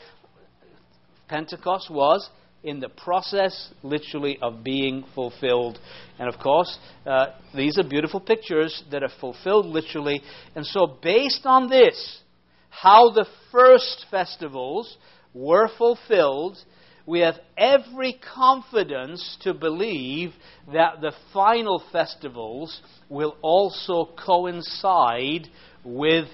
Pentecost 1.29 1.90
was 1.90 2.29
in 2.62 2.81
the 2.81 2.88
process, 2.88 3.73
literally, 3.83 4.38
of 4.42 4.62
being 4.62 5.05
fulfilled. 5.14 5.79
And 6.18 6.29
of 6.29 6.38
course, 6.38 6.79
uh, 7.07 7.27
these 7.55 7.79
are 7.79 7.88
beautiful 7.88 8.20
pictures 8.20 8.83
that 8.90 9.03
are 9.03 9.12
fulfilled 9.20 9.66
literally. 9.66 10.23
And 10.55 10.66
so, 10.66 10.99
based 11.03 11.46
on 11.46 11.70
this, 11.70 12.20
how 12.68 13.11
the 13.11 13.27
first 13.51 14.07
festivals 14.11 14.96
were 15.33 15.68
fulfilled, 15.79 16.59
we 17.07 17.20
have 17.20 17.37
every 17.57 18.20
confidence 18.35 19.38
to 19.42 19.55
believe 19.55 20.33
that 20.73 21.01
the 21.01 21.12
final 21.33 21.83
festivals 21.90 22.81
will 23.09 23.37
also 23.42 24.11
coincide 24.25 25.49
with 25.85 26.27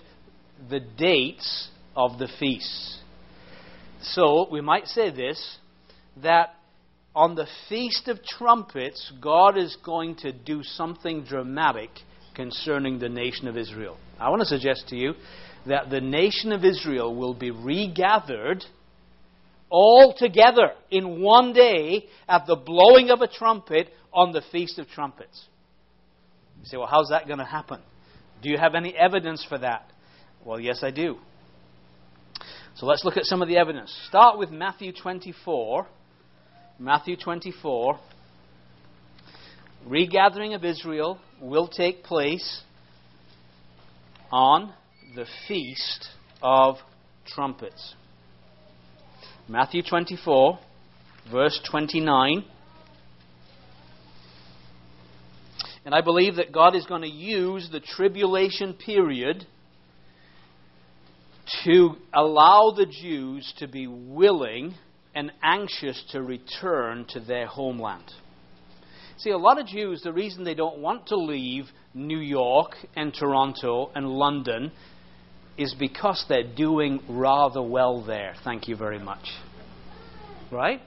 the 0.68 0.80
dates 0.80 1.68
of 1.94 2.18
the 2.18 2.28
feasts. 2.38 3.00
So, 4.02 4.48
we 4.50 4.60
might 4.60 4.86
say 4.88 5.10
this 5.10 5.58
that 6.22 6.54
on 7.14 7.34
the 7.34 7.46
Feast 7.68 8.08
of 8.08 8.22
Trumpets, 8.22 9.12
God 9.20 9.56
is 9.56 9.76
going 9.84 10.16
to 10.16 10.32
do 10.32 10.62
something 10.62 11.24
dramatic 11.24 11.90
concerning 12.34 12.98
the 12.98 13.08
nation 13.08 13.48
of 13.48 13.56
Israel. 13.56 13.96
I 14.20 14.28
want 14.28 14.40
to 14.40 14.46
suggest 14.46 14.88
to 14.88 14.96
you 14.96 15.14
that 15.66 15.90
the 15.90 16.00
nation 16.00 16.52
of 16.52 16.64
Israel 16.64 17.14
will 17.14 17.34
be 17.34 17.50
regathered 17.50 18.64
all 19.68 20.14
together 20.16 20.72
in 20.90 21.20
one 21.20 21.52
day 21.52 22.06
at 22.28 22.46
the 22.46 22.56
blowing 22.56 23.10
of 23.10 23.20
a 23.20 23.28
trumpet 23.28 23.88
on 24.12 24.32
the 24.32 24.42
Feast 24.52 24.78
of 24.78 24.88
Trumpets. 24.88 25.46
You 26.60 26.66
say, 26.66 26.76
well, 26.76 26.86
how's 26.86 27.08
that 27.08 27.26
going 27.26 27.38
to 27.38 27.44
happen? 27.44 27.80
Do 28.42 28.50
you 28.50 28.58
have 28.58 28.74
any 28.74 28.94
evidence 28.94 29.44
for 29.48 29.58
that? 29.58 29.90
Well, 30.44 30.60
yes, 30.60 30.80
I 30.82 30.90
do. 30.90 31.16
So 32.76 32.86
let's 32.86 33.04
look 33.04 33.16
at 33.16 33.24
some 33.24 33.42
of 33.42 33.48
the 33.48 33.56
evidence. 33.56 33.94
Start 34.08 34.38
with 34.38 34.50
Matthew 34.50 34.92
24 34.92 35.86
Matthew 36.78 37.16
24, 37.16 37.98
regathering 39.86 40.52
of 40.52 40.62
Israel 40.62 41.18
will 41.40 41.68
take 41.68 42.02
place 42.04 42.60
on 44.30 44.74
the 45.14 45.24
Feast 45.48 46.08
of 46.42 46.76
Trumpets. 47.26 47.94
Matthew 49.48 49.82
24, 49.88 50.58
verse 51.32 51.58
29. 51.70 52.44
And 55.86 55.94
I 55.94 56.02
believe 56.02 56.36
that 56.36 56.52
God 56.52 56.76
is 56.76 56.84
going 56.84 57.02
to 57.02 57.08
use 57.08 57.70
the 57.72 57.80
tribulation 57.80 58.74
period 58.74 59.46
to 61.64 61.94
allow 62.12 62.74
the 62.76 62.84
Jews 62.84 63.50
to 63.60 63.66
be 63.66 63.86
willing 63.86 64.74
and 65.16 65.32
anxious 65.42 66.04
to 66.12 66.22
return 66.22 67.06
to 67.08 67.18
their 67.18 67.46
homeland. 67.46 68.04
See, 69.16 69.30
a 69.30 69.38
lot 69.38 69.58
of 69.58 69.66
Jews, 69.66 70.02
the 70.02 70.12
reason 70.12 70.44
they 70.44 70.54
don't 70.54 70.78
want 70.78 71.06
to 71.06 71.16
leave 71.16 71.64
New 71.94 72.18
York 72.18 72.72
and 72.94 73.14
Toronto 73.14 73.90
and 73.94 74.06
London 74.06 74.70
is 75.56 75.74
because 75.78 76.22
they're 76.28 76.54
doing 76.54 77.00
rather 77.08 77.62
well 77.62 78.04
there. 78.04 78.34
Thank 78.44 78.68
you 78.68 78.76
very 78.76 78.98
much. 78.98 79.24
Right? 80.52 80.82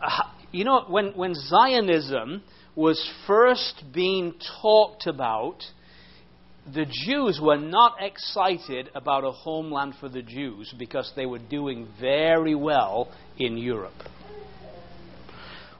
Uh, 0.00 0.22
you 0.52 0.64
know, 0.64 0.84
when, 0.86 1.08
when 1.16 1.34
Zionism 1.34 2.44
was 2.76 3.04
first 3.26 3.82
being 3.92 4.34
talked 4.62 5.08
about, 5.08 5.64
the 6.74 6.86
Jews 7.06 7.40
were 7.42 7.56
not 7.56 7.96
excited 8.00 8.90
about 8.94 9.24
a 9.24 9.30
homeland 9.30 9.94
for 10.00 10.08
the 10.08 10.22
Jews 10.22 10.74
because 10.78 11.12
they 11.16 11.26
were 11.26 11.38
doing 11.38 11.88
very 12.00 12.54
well 12.54 13.10
in 13.38 13.56
Europe. 13.56 14.02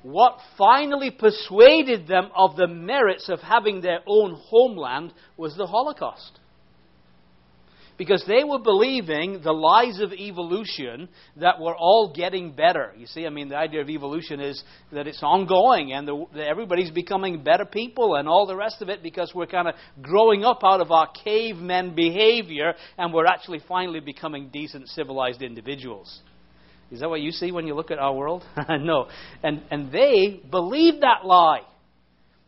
What 0.02 0.38
finally 0.56 1.10
persuaded 1.10 2.06
them 2.06 2.30
of 2.34 2.56
the 2.56 2.68
merits 2.68 3.28
of 3.28 3.40
having 3.40 3.80
their 3.80 4.00
own 4.06 4.40
homeland 4.48 5.12
was 5.36 5.56
the 5.56 5.66
Holocaust 5.66 6.38
because 7.98 8.24
they 8.28 8.44
were 8.44 8.60
believing 8.60 9.40
the 9.42 9.52
lies 9.52 10.00
of 10.00 10.12
evolution 10.12 11.08
that 11.36 11.60
we're 11.60 11.76
all 11.76 12.12
getting 12.14 12.52
better. 12.52 12.92
You 12.96 13.06
see, 13.06 13.26
I 13.26 13.30
mean, 13.30 13.48
the 13.48 13.56
idea 13.56 13.82
of 13.82 13.90
evolution 13.90 14.40
is 14.40 14.62
that 14.92 15.08
it's 15.08 15.22
ongoing 15.22 15.92
and 15.92 16.06
the, 16.06 16.46
everybody's 16.46 16.92
becoming 16.92 17.42
better 17.42 17.64
people 17.64 18.14
and 18.14 18.28
all 18.28 18.46
the 18.46 18.56
rest 18.56 18.80
of 18.80 18.88
it 18.88 19.02
because 19.02 19.32
we're 19.34 19.46
kind 19.46 19.66
of 19.66 19.74
growing 20.00 20.44
up 20.44 20.60
out 20.62 20.80
of 20.80 20.92
our 20.92 21.08
cavemen 21.24 21.96
behavior 21.96 22.72
and 22.96 23.12
we're 23.12 23.26
actually 23.26 23.60
finally 23.66 24.00
becoming 24.00 24.48
decent, 24.50 24.88
civilized 24.88 25.42
individuals. 25.42 26.20
Is 26.92 27.00
that 27.00 27.10
what 27.10 27.20
you 27.20 27.32
see 27.32 27.50
when 27.50 27.66
you 27.66 27.74
look 27.74 27.90
at 27.90 27.98
our 27.98 28.14
world? 28.14 28.44
no. 28.68 29.08
And, 29.42 29.62
and 29.70 29.92
they 29.92 30.40
believed 30.50 31.02
that 31.02 31.24
lie. 31.26 31.62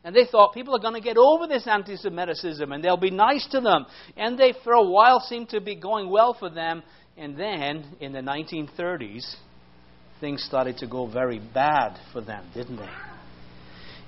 And 0.03 0.17
they 0.17 0.25
thought 0.25 0.55
people 0.55 0.75
are 0.75 0.81
going 0.81 0.95
to 0.95 1.01
get 1.01 1.19
over 1.19 1.47
this 1.47 1.67
anti 1.67 1.97
Semitism 1.97 2.73
and 2.73 2.83
they'll 2.83 2.97
be 2.97 3.11
nice 3.11 3.47
to 3.51 3.61
them. 3.61 3.87
And 4.17 4.39
they, 4.39 4.55
for 4.65 4.73
a 4.73 4.83
while, 4.83 5.21
seemed 5.21 5.51
to 5.51 5.61
be 5.61 5.75
going 5.75 6.09
well 6.09 6.35
for 6.39 6.49
them. 6.49 6.83
And 7.17 7.39
then, 7.39 7.97
in 8.01 8.13
the 8.13 8.21
1930s, 8.21 9.35
things 10.21 10.43
started 10.43 10.79
to 10.79 10.87
go 10.87 11.07
very 11.07 11.39
bad 11.39 11.99
for 12.13 12.23
them, 12.23 12.47
didn't 12.55 12.77
they? 12.77 12.89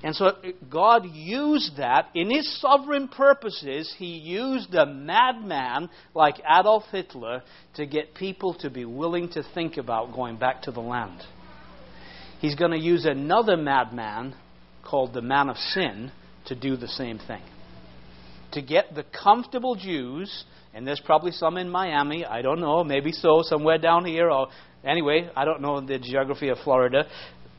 And 0.03 0.13
so 0.13 0.33
God 0.69 1.05
used 1.05 1.77
that 1.77 2.09
in 2.13 2.29
his 2.29 2.59
sovereign 2.59 3.07
purposes. 3.07 3.93
He 3.97 4.17
used 4.17 4.73
a 4.75 4.85
madman 4.85 5.89
like 6.13 6.35
Adolf 6.39 6.83
Hitler 6.91 7.41
to 7.75 7.85
get 7.85 8.13
people 8.13 8.53
to 8.55 8.69
be 8.69 8.83
willing 8.83 9.29
to 9.29 9.43
think 9.53 9.77
about 9.77 10.13
going 10.13 10.37
back 10.37 10.63
to 10.63 10.71
the 10.71 10.81
land. 10.81 11.21
He's 12.39 12.55
going 12.55 12.71
to 12.71 12.79
use 12.79 13.05
another 13.05 13.55
madman 13.55 14.35
called 14.83 15.13
the 15.13 15.21
man 15.21 15.49
of 15.49 15.57
sin 15.57 16.11
to 16.45 16.55
do 16.55 16.75
the 16.75 16.87
same 16.87 17.19
thing. 17.19 17.41
To 18.53 18.61
get 18.61 18.93
the 18.93 19.03
comfortable 19.03 19.75
Jews, 19.75 20.45
and 20.73 20.87
there's 20.87 20.99
probably 20.99 21.31
some 21.31 21.57
in 21.57 21.69
Miami, 21.69 22.25
I 22.25 22.41
don't 22.41 22.59
know, 22.59 22.83
maybe 22.83 23.11
so, 23.11 23.41
somewhere 23.43 23.77
down 23.77 24.05
here, 24.05 24.29
or 24.29 24.47
anyway, 24.83 25.29
I 25.35 25.45
don't 25.45 25.61
know 25.61 25.81
the 25.81 25.97
geography 25.97 26.49
of 26.49 26.57
Florida, 26.63 27.05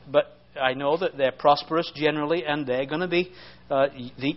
but 0.09 0.37
I 0.59 0.73
know 0.73 0.97
that 0.97 1.17
they're 1.17 1.31
prosperous 1.31 1.91
generally, 1.95 2.45
and 2.45 2.65
they're 2.65 2.85
going 2.85 3.01
to 3.01 3.07
be, 3.07 3.31
uh, 3.69 3.87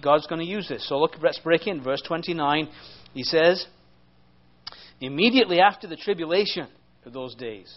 God's 0.03 0.27
going 0.27 0.41
to 0.41 0.47
use 0.47 0.69
this. 0.69 0.89
So 0.89 0.99
look, 0.99 1.13
let's 1.23 1.39
break 1.39 1.67
in. 1.67 1.83
Verse 1.83 2.03
29, 2.07 2.69
he 3.15 3.23
says, 3.23 3.65
Immediately 5.01 5.61
after 5.61 5.87
the 5.87 5.97
tribulation 5.97 6.67
of 7.05 7.13
those 7.13 7.35
days, 7.37 7.73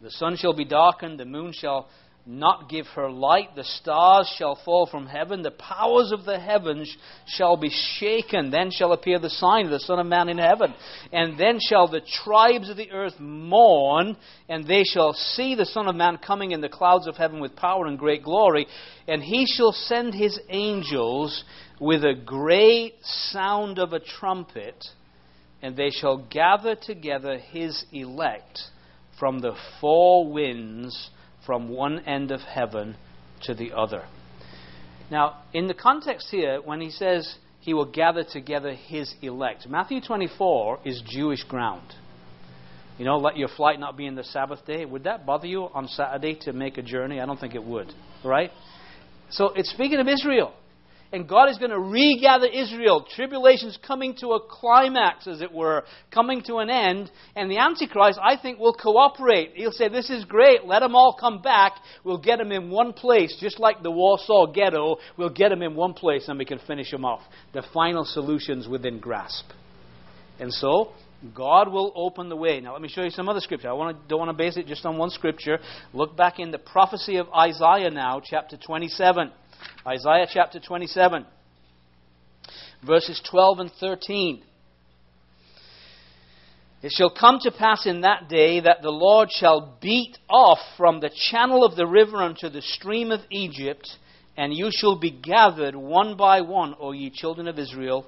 the 0.00 0.10
sun 0.10 0.36
shall 0.36 0.54
be 0.54 0.64
darkened, 0.64 1.18
the 1.18 1.24
moon 1.24 1.52
shall 1.52 1.88
not 2.26 2.68
give 2.68 2.86
her 2.94 3.10
light. 3.10 3.56
The 3.56 3.64
stars 3.64 4.32
shall 4.36 4.58
fall 4.64 4.86
from 4.86 5.06
heaven. 5.06 5.42
The 5.42 5.50
powers 5.50 6.12
of 6.12 6.24
the 6.24 6.38
heavens 6.38 6.94
shall 7.26 7.56
be 7.56 7.70
shaken. 7.98 8.50
Then 8.50 8.70
shall 8.70 8.92
appear 8.92 9.18
the 9.18 9.30
sign 9.30 9.64
of 9.64 9.70
the 9.70 9.80
Son 9.80 9.98
of 9.98 10.06
Man 10.06 10.28
in 10.28 10.38
heaven. 10.38 10.74
And 11.12 11.38
then 11.38 11.58
shall 11.60 11.88
the 11.88 12.02
tribes 12.24 12.68
of 12.68 12.76
the 12.76 12.90
earth 12.90 13.18
mourn, 13.18 14.16
and 14.48 14.66
they 14.66 14.84
shall 14.84 15.12
see 15.12 15.54
the 15.54 15.66
Son 15.66 15.88
of 15.88 15.96
Man 15.96 16.18
coming 16.18 16.52
in 16.52 16.60
the 16.60 16.68
clouds 16.68 17.06
of 17.06 17.16
heaven 17.16 17.40
with 17.40 17.56
power 17.56 17.86
and 17.86 17.98
great 17.98 18.22
glory. 18.22 18.66
And 19.08 19.22
he 19.22 19.46
shall 19.46 19.72
send 19.72 20.14
his 20.14 20.38
angels 20.50 21.44
with 21.80 22.04
a 22.04 22.14
great 22.14 22.94
sound 23.02 23.78
of 23.78 23.92
a 23.92 24.00
trumpet, 24.00 24.84
and 25.62 25.76
they 25.76 25.90
shall 25.90 26.18
gather 26.18 26.74
together 26.74 27.38
his 27.38 27.84
elect 27.92 28.60
from 29.18 29.40
the 29.40 29.54
four 29.80 30.30
winds 30.30 31.10
from 31.50 31.68
one 31.68 31.98
end 32.06 32.30
of 32.30 32.40
heaven 32.42 32.94
to 33.42 33.52
the 33.52 33.72
other. 33.72 34.04
Now, 35.10 35.42
in 35.52 35.66
the 35.66 35.74
context 35.74 36.28
here, 36.30 36.60
when 36.64 36.80
he 36.80 36.90
says 36.90 37.34
he 37.58 37.74
will 37.74 37.90
gather 37.90 38.22
together 38.22 38.72
his 38.72 39.12
elect, 39.20 39.66
Matthew 39.68 40.00
24 40.00 40.78
is 40.84 41.02
Jewish 41.04 41.42
ground. 41.42 41.92
You 42.98 43.04
know, 43.04 43.16
let 43.16 43.36
your 43.36 43.48
flight 43.48 43.80
not 43.80 43.96
be 43.96 44.06
in 44.06 44.14
the 44.14 44.22
Sabbath 44.22 44.64
day. 44.64 44.84
Would 44.84 45.02
that 45.02 45.26
bother 45.26 45.48
you 45.48 45.64
on 45.74 45.88
Saturday 45.88 46.38
to 46.42 46.52
make 46.52 46.78
a 46.78 46.82
journey? 46.82 47.18
I 47.20 47.26
don't 47.26 47.40
think 47.40 47.56
it 47.56 47.64
would. 47.64 47.92
Right? 48.24 48.52
So 49.30 49.46
it's 49.46 49.72
speaking 49.72 49.98
of 49.98 50.06
Israel 50.06 50.52
and 51.12 51.28
God 51.28 51.50
is 51.50 51.58
going 51.58 51.72
to 51.72 51.78
regather 51.78 52.46
Israel. 52.46 53.04
Tribulation's 53.16 53.78
coming 53.84 54.14
to 54.20 54.28
a 54.28 54.40
climax, 54.40 55.26
as 55.26 55.40
it 55.40 55.52
were, 55.52 55.84
coming 56.12 56.42
to 56.44 56.58
an 56.58 56.70
end. 56.70 57.10
And 57.34 57.50
the 57.50 57.58
Antichrist, 57.58 58.18
I 58.22 58.36
think, 58.40 58.58
will 58.58 58.74
cooperate. 58.74 59.52
He'll 59.54 59.72
say, 59.72 59.88
This 59.88 60.08
is 60.08 60.24
great. 60.24 60.64
Let 60.64 60.80
them 60.80 60.94
all 60.94 61.16
come 61.18 61.42
back. 61.42 61.72
We'll 62.04 62.18
get 62.18 62.38
them 62.38 62.52
in 62.52 62.70
one 62.70 62.92
place, 62.92 63.36
just 63.40 63.58
like 63.58 63.82
the 63.82 63.90
Warsaw 63.90 64.52
Ghetto. 64.52 64.98
We'll 65.16 65.30
get 65.30 65.48
them 65.48 65.62
in 65.62 65.74
one 65.74 65.94
place 65.94 66.28
and 66.28 66.38
we 66.38 66.44
can 66.44 66.60
finish 66.66 66.90
them 66.90 67.04
off. 67.04 67.22
The 67.52 67.64
final 67.74 68.04
solution's 68.04 68.68
within 68.68 69.00
grasp. 69.00 69.46
And 70.38 70.52
so, 70.52 70.92
God 71.34 71.70
will 71.70 71.92
open 71.94 72.28
the 72.28 72.36
way. 72.36 72.60
Now, 72.60 72.72
let 72.72 72.80
me 72.80 72.88
show 72.88 73.02
you 73.02 73.10
some 73.10 73.28
other 73.28 73.40
scripture. 73.40 73.68
I 73.68 73.72
want 73.72 73.96
to, 73.96 74.08
don't 74.08 74.18
want 74.18 74.30
to 74.30 74.36
base 74.36 74.56
it 74.56 74.66
just 74.66 74.86
on 74.86 74.96
one 74.96 75.10
scripture. 75.10 75.58
Look 75.92 76.16
back 76.16 76.38
in 76.38 76.50
the 76.50 76.58
prophecy 76.58 77.16
of 77.16 77.28
Isaiah 77.30 77.90
now, 77.90 78.22
chapter 78.24 78.56
27. 78.56 79.30
Isaiah 79.86 80.26
chapter 80.32 80.60
27, 80.60 81.24
verses 82.86 83.20
12 83.30 83.58
and 83.60 83.72
13. 83.80 84.42
It 86.82 86.92
shall 86.92 87.10
come 87.10 87.38
to 87.42 87.50
pass 87.50 87.86
in 87.86 88.02
that 88.02 88.28
day 88.28 88.60
that 88.60 88.80
the 88.82 88.90
Lord 88.90 89.28
shall 89.30 89.76
beat 89.82 90.16
off 90.30 90.58
from 90.78 91.00
the 91.00 91.10
channel 91.30 91.62
of 91.64 91.76
the 91.76 91.86
river 91.86 92.18
unto 92.18 92.48
the 92.48 92.62
stream 92.62 93.10
of 93.10 93.20
Egypt, 93.30 93.86
and 94.36 94.54
you 94.54 94.70
shall 94.72 94.98
be 94.98 95.10
gathered 95.10 95.76
one 95.76 96.16
by 96.16 96.40
one, 96.40 96.74
O 96.80 96.92
ye 96.92 97.10
children 97.10 97.48
of 97.48 97.58
Israel. 97.58 98.06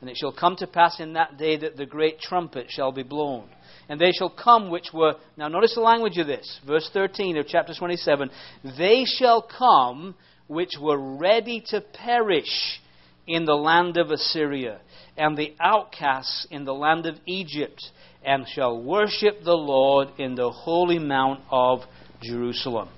And 0.00 0.10
it 0.10 0.16
shall 0.18 0.32
come 0.32 0.56
to 0.56 0.66
pass 0.66 1.00
in 1.00 1.14
that 1.14 1.38
day 1.38 1.56
that 1.56 1.76
the 1.76 1.86
great 1.86 2.20
trumpet 2.20 2.66
shall 2.68 2.92
be 2.92 3.02
blown. 3.02 3.48
And 3.88 3.98
they 3.98 4.12
shall 4.12 4.28
come 4.28 4.70
which 4.70 4.92
were. 4.92 5.14
Now, 5.36 5.48
notice 5.48 5.74
the 5.74 5.80
language 5.80 6.18
of 6.18 6.26
this. 6.26 6.60
Verse 6.66 6.88
13 6.92 7.38
of 7.38 7.46
chapter 7.46 7.74
27. 7.74 8.30
They 8.76 9.04
shall 9.04 9.40
come 9.42 10.14
which 10.46 10.72
were 10.80 11.16
ready 11.18 11.62
to 11.68 11.80
perish 11.80 12.80
in 13.26 13.44
the 13.44 13.54
land 13.54 13.96
of 13.96 14.10
Assyria, 14.10 14.80
and 15.16 15.36
the 15.36 15.54
outcasts 15.60 16.46
in 16.50 16.64
the 16.64 16.74
land 16.74 17.06
of 17.06 17.16
Egypt, 17.26 17.82
and 18.24 18.46
shall 18.48 18.82
worship 18.82 19.42
the 19.44 19.56
Lord 19.56 20.08
in 20.18 20.34
the 20.34 20.50
holy 20.50 20.98
mount 20.98 21.40
of 21.50 21.80
Jerusalem. 22.22 22.88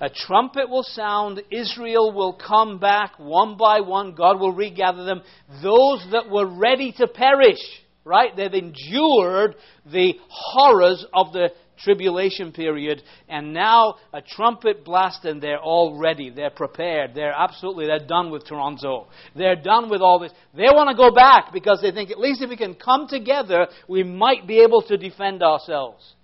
A 0.00 0.10
trumpet 0.10 0.68
will 0.68 0.82
sound, 0.82 1.42
Israel 1.50 2.12
will 2.12 2.34
come 2.34 2.78
back 2.78 3.18
one 3.18 3.56
by 3.56 3.80
one, 3.80 4.14
God 4.14 4.40
will 4.40 4.52
regather 4.52 5.04
them. 5.04 5.22
Those 5.62 6.06
that 6.12 6.28
were 6.28 6.46
ready 6.46 6.92
to 6.98 7.06
perish, 7.06 7.60
right? 8.04 8.34
They've 8.36 8.52
endured 8.52 9.54
the 9.86 10.14
horrors 10.28 11.06
of 11.14 11.32
the 11.32 11.50
tribulation 11.78 12.52
period, 12.52 13.02
and 13.28 13.52
now 13.52 13.96
a 14.12 14.22
trumpet 14.22 14.84
blast, 14.84 15.24
and 15.24 15.42
they're 15.42 15.60
all 15.60 15.98
ready. 15.98 16.30
They're 16.30 16.50
prepared. 16.50 17.14
They're 17.14 17.32
absolutely, 17.32 17.86
they're 17.86 18.06
done 18.06 18.30
with 18.30 18.46
Toronto. 18.46 19.08
They're 19.34 19.56
done 19.56 19.90
with 19.90 20.00
all 20.00 20.18
this. 20.18 20.32
They 20.54 20.64
want 20.64 20.90
to 20.90 20.96
go 20.96 21.14
back 21.14 21.52
because 21.52 21.80
they 21.82 21.90
think 21.90 22.10
at 22.10 22.18
least 22.18 22.42
if 22.42 22.50
we 22.50 22.56
can 22.56 22.74
come 22.74 23.06
together, 23.08 23.66
we 23.88 24.02
might 24.02 24.46
be 24.46 24.60
able 24.60 24.82
to 24.82 24.96
defend 24.96 25.42
ourselves. 25.42 26.14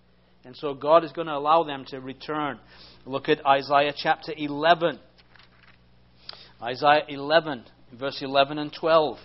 And 0.45 0.57
so 0.57 0.75
God 0.75 1.05
is 1.05 1.13
going 1.13 1.27
to 1.27 1.35
allow 1.35 1.65
them 1.65 1.85
to 1.89 2.01
return. 2.01 2.59
Look 3.05 3.29
at 3.29 3.45
Isaiah 3.47 3.93
chapter 3.97 4.33
11. 4.37 4.99
Isaiah 6.63 7.05
11, 7.09 7.65
verse 7.99 8.21
11 8.23 8.59
and 8.59 8.73
12. 8.73 9.19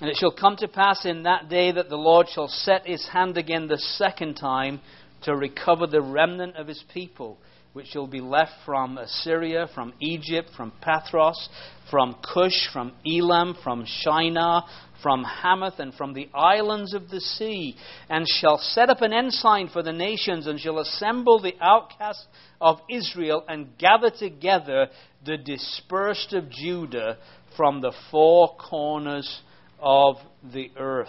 And 0.00 0.10
it 0.10 0.16
shall 0.16 0.32
come 0.32 0.56
to 0.56 0.66
pass 0.68 1.04
in 1.04 1.22
that 1.22 1.48
day 1.48 1.70
that 1.70 1.88
the 1.88 1.96
Lord 1.96 2.28
shall 2.28 2.48
set 2.48 2.86
his 2.86 3.06
hand 3.08 3.38
again 3.38 3.68
the 3.68 3.78
second 3.78 4.34
time 4.34 4.80
to 5.22 5.36
recover 5.36 5.86
the 5.86 6.02
remnant 6.02 6.56
of 6.56 6.66
his 6.66 6.82
people, 6.92 7.38
which 7.74 7.86
shall 7.88 8.08
be 8.08 8.20
left 8.20 8.52
from 8.66 8.98
Assyria, 8.98 9.68
from 9.72 9.92
Egypt, 10.00 10.50
from 10.56 10.72
Pathros, 10.82 11.48
from 11.90 12.16
Cush, 12.34 12.68
from 12.72 12.92
Elam, 13.06 13.56
from 13.62 13.84
Shinar, 13.86 14.64
from 15.00 15.22
Hamath, 15.22 15.78
and 15.78 15.94
from 15.94 16.12
the 16.12 16.28
islands 16.34 16.92
of 16.92 17.08
the 17.08 17.20
sea, 17.20 17.76
and 18.08 18.26
shall 18.26 18.58
set 18.58 18.90
up 18.90 19.00
an 19.00 19.12
ensign 19.12 19.68
for 19.68 19.82
the 19.82 19.92
nations, 19.92 20.48
and 20.48 20.58
shall 20.58 20.80
assemble 20.80 21.40
the 21.40 21.54
outcasts 21.60 22.26
of 22.60 22.80
Israel, 22.90 23.44
and 23.48 23.78
gather 23.78 24.10
together 24.10 24.88
the 25.24 25.36
dispersed 25.36 26.32
of 26.32 26.50
Judah 26.50 27.18
from 27.56 27.80
the 27.80 27.92
four 28.10 28.56
corners 28.56 29.42
of 29.80 30.16
the 30.52 30.70
earth. 30.76 31.08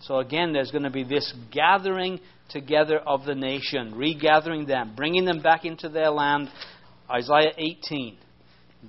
So 0.00 0.18
again, 0.18 0.52
there's 0.52 0.70
going 0.70 0.82
to 0.82 0.90
be 0.90 1.04
this 1.04 1.32
gathering 1.52 2.20
together 2.48 2.98
of 2.98 3.24
the 3.24 3.34
nation, 3.34 3.94
regathering 3.94 4.66
them, 4.66 4.94
bringing 4.96 5.24
them 5.24 5.40
back 5.42 5.64
into 5.64 5.88
their 5.88 6.10
land. 6.10 6.48
Isaiah 7.10 7.52
18, 7.56 8.16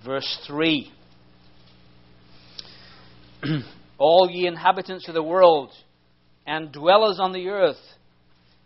verse 0.04 0.40
3. 0.48 0.92
All 3.98 4.30
ye 4.32 4.48
inhabitants 4.48 5.08
of 5.08 5.14
the 5.14 5.24
world 5.24 5.72
and 6.46 6.72
dwellers 6.72 7.20
on 7.20 7.32
the 7.32 7.50
earth, 7.50 7.78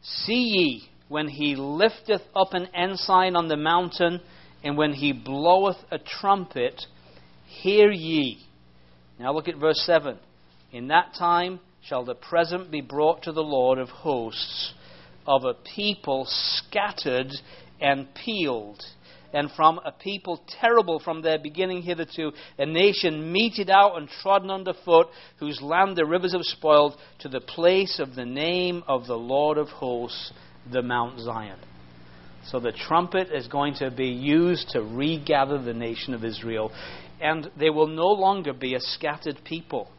see 0.01 0.33
ye 0.33 0.89
when 1.09 1.27
he 1.27 1.55
lifteth 1.55 2.21
up 2.35 2.53
an 2.53 2.67
ensign 2.73 3.35
on 3.35 3.47
the 3.47 3.57
mountain, 3.57 4.19
and 4.63 4.77
when 4.77 4.93
he 4.93 5.13
bloweth 5.13 5.77
a 5.91 5.97
trumpet, 5.97 6.81
hear 7.45 7.91
ye. 7.91 8.39
Now 9.19 9.33
look 9.33 9.47
at 9.47 9.57
verse 9.57 9.81
7. 9.85 10.17
In 10.71 10.89
that 10.89 11.13
time 11.17 11.59
shall 11.81 12.03
the 12.03 12.15
present 12.15 12.71
be 12.71 12.81
brought 12.81 13.23
to 13.23 13.31
the 13.31 13.43
Lord 13.43 13.79
of 13.79 13.89
hosts 13.89 14.73
of 15.25 15.45
a 15.45 15.53
people 15.53 16.25
scattered 16.29 17.31
and 17.79 18.07
peeled, 18.15 18.83
and 19.33 19.51
from 19.51 19.79
a 19.85 19.91
people 19.91 20.41
terrible 20.59 20.99
from 20.99 21.21
their 21.21 21.37
beginning 21.37 21.81
hitherto, 21.81 22.31
a 22.57 22.65
nation 22.65 23.31
meted 23.31 23.69
out 23.69 23.97
and 23.97 24.09
trodden 24.09 24.49
under 24.49 24.73
foot, 24.73 25.07
whose 25.37 25.61
land 25.61 25.95
the 25.95 26.05
rivers 26.05 26.33
have 26.33 26.43
spoiled, 26.43 26.97
to 27.19 27.29
the 27.29 27.41
place 27.41 27.99
of 27.99 28.15
the 28.15 28.25
name 28.25 28.83
of 28.87 29.05
the 29.05 29.17
Lord 29.17 29.57
of 29.57 29.67
hosts, 29.67 30.31
the 30.71 30.81
Mount 30.81 31.19
Zion. 31.19 31.59
So 32.45 32.59
the 32.59 32.71
trumpet 32.71 33.29
is 33.31 33.47
going 33.47 33.75
to 33.75 33.91
be 33.91 34.07
used 34.07 34.69
to 34.69 34.81
regather 34.81 35.61
the 35.61 35.73
nation 35.73 36.13
of 36.13 36.23
Israel, 36.23 36.71
and 37.21 37.51
they 37.59 37.69
will 37.69 37.87
no 37.87 38.07
longer 38.07 38.53
be 38.53 38.75
a 38.75 38.79
scattered 38.79 39.41
people. 39.43 39.89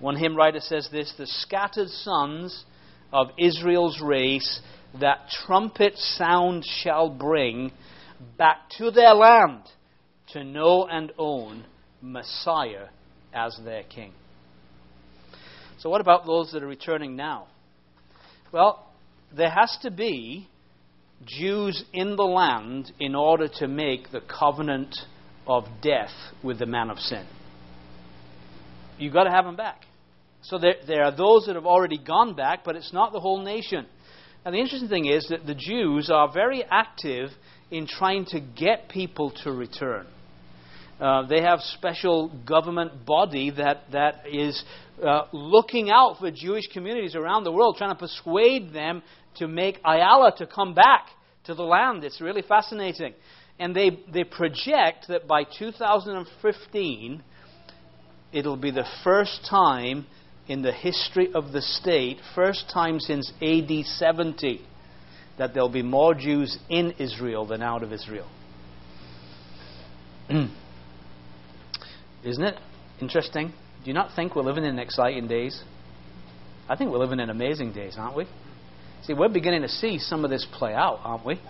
One 0.00 0.16
hymn 0.16 0.36
writer 0.36 0.60
says 0.60 0.88
this 0.90 1.12
The 1.16 1.26
scattered 1.26 1.88
sons 1.88 2.64
of 3.12 3.28
Israel's 3.38 4.00
race 4.00 4.60
that 5.00 5.28
trumpet 5.46 5.96
sound 5.96 6.64
shall 6.64 7.08
bring 7.08 7.72
back 8.38 8.68
to 8.78 8.90
their 8.90 9.14
land, 9.14 9.62
to 10.32 10.44
know 10.44 10.86
and 10.86 11.12
own 11.18 11.64
Messiah 12.00 12.88
as 13.32 13.58
their 13.64 13.82
king. 13.82 14.12
So, 15.78 15.90
what 15.90 16.00
about 16.00 16.26
those 16.26 16.52
that 16.52 16.62
are 16.62 16.68
returning 16.68 17.16
now? 17.16 17.48
Well, 18.52 18.86
there 19.36 19.50
has 19.50 19.76
to 19.82 19.90
be 19.90 20.48
Jews 21.24 21.84
in 21.92 22.16
the 22.16 22.24
land 22.24 22.92
in 23.00 23.14
order 23.14 23.48
to 23.58 23.68
make 23.68 24.10
the 24.10 24.20
covenant 24.20 24.94
of 25.46 25.64
death 25.82 26.12
with 26.42 26.58
the 26.58 26.66
man 26.66 26.90
of 26.90 26.98
sin. 26.98 27.26
You've 28.98 29.12
got 29.12 29.24
to 29.24 29.30
have 29.30 29.44
them 29.44 29.56
back. 29.56 29.82
So 30.42 30.58
there, 30.58 30.74
there 30.86 31.04
are 31.04 31.16
those 31.16 31.46
that 31.46 31.54
have 31.54 31.66
already 31.66 31.98
gone 31.98 32.34
back, 32.34 32.64
but 32.64 32.76
it's 32.76 32.92
not 32.92 33.12
the 33.12 33.20
whole 33.20 33.42
nation. 33.42 33.86
And 34.44 34.54
the 34.54 34.58
interesting 34.58 34.90
thing 34.90 35.06
is 35.06 35.26
that 35.30 35.46
the 35.46 35.54
Jews 35.54 36.10
are 36.10 36.30
very 36.30 36.62
active 36.70 37.30
in 37.70 37.86
trying 37.86 38.26
to 38.26 38.40
get 38.40 38.88
people 38.88 39.32
to 39.42 39.52
return. 39.52 40.06
Uh, 41.00 41.26
they 41.26 41.40
have 41.40 41.60
special 41.60 42.28
government 42.46 43.04
body 43.04 43.50
that, 43.50 43.90
that 43.90 44.26
is 44.30 44.62
uh, 45.02 45.22
looking 45.32 45.90
out 45.90 46.18
for 46.20 46.30
Jewish 46.30 46.68
communities 46.72 47.16
around 47.16 47.44
the 47.44 47.52
world, 47.52 47.76
trying 47.78 47.90
to 47.90 47.98
persuade 47.98 48.72
them 48.72 49.02
to 49.36 49.48
make 49.48 49.82
aliyah 49.82 50.36
to 50.36 50.46
come 50.46 50.74
back 50.74 51.08
to 51.44 51.54
the 51.54 51.64
land. 51.64 52.04
It's 52.04 52.20
really 52.20 52.42
fascinating. 52.42 53.14
And 53.58 53.74
they, 53.74 53.98
they 54.12 54.24
project 54.24 55.06
that 55.08 55.26
by 55.26 55.44
2015, 55.58 57.22
it'll 58.34 58.56
be 58.56 58.72
the 58.72 58.86
first 59.04 59.46
time 59.48 60.06
in 60.48 60.60
the 60.60 60.72
history 60.72 61.32
of 61.32 61.52
the 61.52 61.62
state, 61.62 62.18
first 62.34 62.68
time 62.72 63.00
since 63.00 63.32
AD 63.40 63.70
70, 63.86 64.60
that 65.38 65.54
there'll 65.54 65.70
be 65.70 65.82
more 65.82 66.14
Jews 66.14 66.58
in 66.68 66.92
Israel 66.98 67.46
than 67.46 67.62
out 67.62 67.82
of 67.82 67.92
Israel. 67.92 68.28
Hmm. 70.28 70.46
Isn't 72.24 72.44
it 72.44 72.56
interesting? 73.00 73.48
Do 73.48 73.90
you 73.90 73.94
not 73.94 74.14
think 74.16 74.34
we're 74.34 74.42
living 74.42 74.64
in 74.64 74.78
exciting 74.78 75.28
days? 75.28 75.62
I 76.68 76.76
think 76.76 76.90
we're 76.90 76.98
living 76.98 77.20
in 77.20 77.30
amazing 77.30 77.72
days, 77.72 77.94
aren't 77.98 78.16
we? 78.16 78.26
See, 79.04 79.12
we're 79.12 79.28
beginning 79.28 79.62
to 79.62 79.68
see 79.68 79.98
some 79.98 80.24
of 80.24 80.30
this 80.30 80.46
play 80.50 80.72
out, 80.72 81.00
aren't 81.04 81.24
we? 81.24 81.40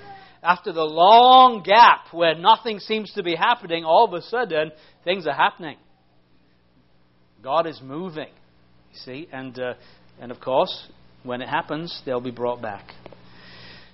After 0.43 0.73
the 0.73 0.83
long 0.83 1.63
gap 1.63 2.13
where 2.13 2.35
nothing 2.35 2.81
seems 2.81 3.13
to 3.13 3.23
be 3.23 3.35
happening, 3.35 3.85
all 3.85 4.05
of 4.05 4.13
a 4.13 4.23
sudden 4.23 4.73
things 5.05 5.27
are 5.27 5.33
happening. 5.33 5.77
God 7.45 7.67
is 7.67 7.81
moving, 7.83 8.31
you 8.91 8.99
see, 9.05 9.29
and 9.31 9.57
uh, 9.59 9.75
and 10.19 10.33
of 10.33 10.41
course, 10.41 10.89
when 11.25 11.43
it 11.43 11.49
happens, 11.49 12.03
they'll 12.07 12.21
be 12.21 12.31
brought 12.31 12.63
back. 12.63 12.89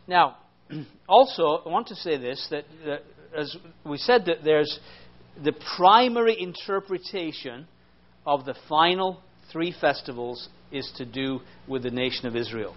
Now, 0.07 0.37
also, 1.09 1.63
I 1.67 1.69
want 1.69 1.89
to 1.89 1.97
say 1.97 2.17
this 2.17 2.47
that, 2.51 2.65
that 2.85 3.03
as 3.37 3.57
we 3.85 3.99
said 3.99 4.27
that 4.27 4.45
there's 4.45 4.79
the 5.43 5.53
primary 5.77 6.41
interpretation 6.41 7.67
of 8.25 8.45
the 8.45 8.55
final 8.69 9.21
three 9.53 9.75
festivals 9.79 10.49
is 10.71 10.91
to 10.99 11.05
do 11.05 11.41
with 11.67 11.83
the 11.83 11.91
nation 11.91 12.27
of 12.27 12.37
Israel. 12.37 12.77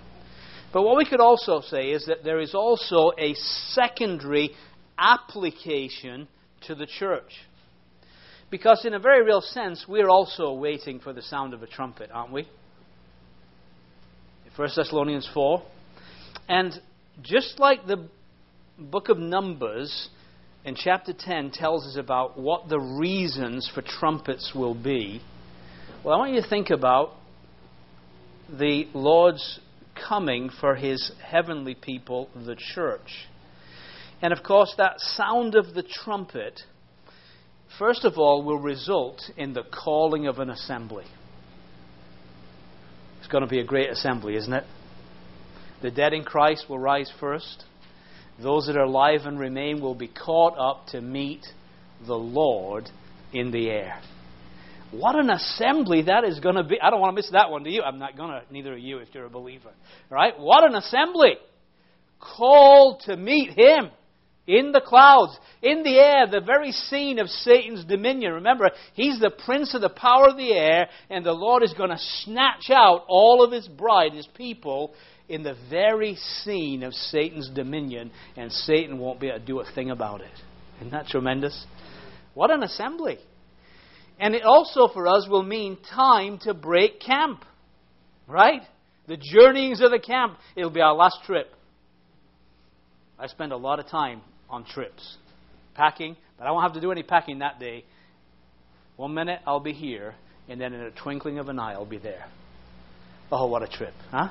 But 0.74 0.82
what 0.82 0.98
we 0.98 1.06
could 1.06 1.20
also 1.20 1.62
say 1.62 1.92
is 1.92 2.08
that 2.08 2.24
there 2.24 2.40
is 2.40 2.56
also 2.56 3.12
a 3.20 3.36
secondary 3.36 4.52
application 4.98 6.28
to 6.66 6.74
the 6.74 6.88
church. 6.88 7.32
Because, 8.54 8.86
in 8.86 8.94
a 8.94 9.00
very 9.00 9.26
real 9.26 9.42
sense, 9.42 9.84
we're 9.88 10.12
also 10.12 10.54
waiting 10.54 11.00
for 11.00 11.12
the 11.12 11.24
sound 11.24 11.56
of 11.56 11.63
a 11.63 11.66
trumpet, 11.66 12.12
aren't 12.13 12.32
we? 12.32 12.48
1 14.56 14.70
Thessalonians 14.76 15.28
4. 15.34 15.63
And 16.48 16.80
just 17.24 17.58
like 17.58 17.88
the 17.88 18.08
book 18.78 19.10
of 19.10 19.18
Numbers 19.18 20.08
in 20.63 20.76
chapter 20.76 21.13
10 21.18 21.50
tells 21.50 21.88
us 21.88 21.98
about 21.98 22.39
what 22.39 22.70
the 22.70 22.80
reasons 22.80 23.68
for 23.74 23.82
trumpets 23.82 24.52
will 24.54 24.76
be, 24.76 25.20
well, 26.04 26.13
I 26.13 26.20
want 26.20 26.34
you 26.34 26.42
to 26.44 26.48
think 26.48 26.70
about 26.70 27.13
the 28.48 28.88
Lord's 28.94 29.62
coming 30.08 30.52
for 30.62 30.76
his 30.76 31.12
heavenly 31.28 31.74
people, 31.74 32.30
the 32.36 32.56
church. 32.56 33.28
And 34.22 34.32
of 34.32 34.44
course, 34.44 34.76
that 34.78 35.00
sound 35.00 35.56
of 35.56 35.74
the 35.74 35.82
trumpet, 35.82 36.62
first 37.78 38.06
of 38.06 38.18
all, 38.18 38.44
will 38.44 38.60
result 38.60 39.22
in 39.38 39.54
the 39.54 39.64
calling 39.64 40.28
of 40.28 40.40
an 40.40 40.50
assembly. 40.50 41.06
It's 43.20 43.28
going 43.28 43.44
to 43.44 43.50
be 43.50 43.60
a 43.60 43.66
great 43.66 43.90
assembly, 43.90 44.36
isn't 44.36 44.54
it? 44.54 44.66
The 45.82 45.92
dead 45.92 46.14
in 46.14 46.24
Christ 46.24 46.66
will 46.70 46.80
rise 46.80 47.12
first. 47.20 47.64
Those 48.42 48.68
that 48.68 48.78
are 48.78 48.84
alive 48.84 49.22
and 49.26 49.40
remain 49.40 49.82
will 49.82 49.96
be 49.96 50.08
caught 50.08 50.58
up 50.58 50.88
to 50.88 51.02
meet 51.02 51.46
the 52.06 52.16
Lord 52.16 52.90
in 53.32 53.52
the 53.52 53.70
air. 53.70 54.02
What 54.92 55.16
an 55.16 55.30
assembly 55.30 56.04
that 56.04 56.24
is 56.24 56.40
going 56.40 56.56
to 56.56 56.64
be. 56.64 56.80
I 56.80 56.90
don't 56.90 57.00
want 57.02 57.16
to 57.16 57.16
miss 57.16 57.32
that 57.32 57.50
one, 57.50 57.64
do 57.64 57.70
you? 57.70 57.82
I'm 57.82 57.98
not 57.98 58.16
going 58.16 58.30
to, 58.30 58.42
neither 58.52 58.74
are 58.74 58.78
you 58.78 59.00
if 59.00 59.10
you're 59.14 59.26
a 59.26 59.30
believer. 59.30 59.72
Right? 60.10 60.40
What 60.40 60.64
an 60.64 60.76
assembly. 60.76 61.38
Called 62.20 63.02
to 63.06 63.18
meet 63.18 63.52
Him 63.52 63.90
in 64.46 64.72
the 64.74 64.82
clouds, 64.82 65.38
in 65.62 65.84
the 65.84 65.98
air, 65.98 66.28
the 66.28 66.42
very 66.42 66.72
scene 66.72 67.20
of 67.20 67.30
Satan's 67.30 67.86
dominion. 67.86 68.34
Remember, 68.34 68.72
he's 68.94 69.20
the 69.20 69.32
prince 69.32 69.74
of 69.74 69.82
the 69.82 69.90
power 69.90 70.28
of 70.28 70.38
the 70.38 70.52
air, 70.52 70.90
and 71.10 71.26
the 71.26 71.32
Lord 71.32 71.64
is 71.64 71.74
going 71.74 71.92
to 71.92 71.98
snatch 72.24 72.70
out 72.70 73.06
all 73.08 73.44
of 73.44 73.52
his 73.52 73.68
bride, 73.68 74.14
his 74.14 74.28
people, 74.36 74.94
in 75.30 75.44
the 75.44 75.56
very 75.70 76.16
scene 76.16 76.84
of 76.84 76.94
Satan's 76.94 77.50
dominion, 77.56 78.12
and 78.36 78.52
Satan 78.52 79.00
won't 79.00 79.22
be 79.22 79.30
able 79.30 79.40
to 79.40 79.46
do 79.46 79.60
a 79.62 79.72
thing 79.74 79.92
about 79.92 80.20
it. 80.20 80.32
Isn't 80.80 80.92
that 80.92 81.08
tremendous? 81.08 81.66
What 82.34 82.52
an 82.52 82.64
assembly. 82.64 83.20
And 84.20 84.36
it 84.36 84.44
also 84.44 84.90
for 84.94 85.08
us 85.08 85.26
will 85.30 85.44
mean 85.44 85.78
time 85.96 86.40
to 86.40 86.54
break 86.54 87.00
camp. 87.00 87.46
Right? 88.28 88.62
The 89.08 89.18
journeyings 89.18 89.82
of 89.82 89.92
the 89.92 90.00
camp. 90.00 90.38
It'll 90.56 90.70
be 90.70 90.82
our 90.82 90.94
last 90.94 91.20
trip. 91.26 91.48
I 93.18 93.28
spend 93.28 93.54
a 93.54 93.58
lot 93.58 93.80
of 93.80 93.88
time 93.88 94.22
on 94.54 94.63
trips. 94.63 95.18
Packing, 95.74 96.16
but 96.38 96.46
I 96.46 96.52
won't 96.52 96.63
have 96.63 96.74
to 96.74 96.82
do 96.82 96.92
any 96.92 97.02
packing 97.02 97.39
that 97.39 97.60
day. 97.60 97.84
One 98.96 99.16
minute 99.16 99.39
I'll 99.48 99.60
be 99.60 99.74
here, 99.74 100.13
and 100.48 100.62
then 100.62 100.74
in 100.74 100.82
a 100.82 100.92
twinkling 100.92 101.39
of 101.39 101.50
an 101.50 101.58
eye 101.58 101.74
I'll 101.74 101.86
be 101.86 101.98
there. 101.98 102.26
Oh, 103.32 103.48
what 103.48 103.63
a 103.63 103.68
trip, 103.68 103.94
huh? 104.12 104.30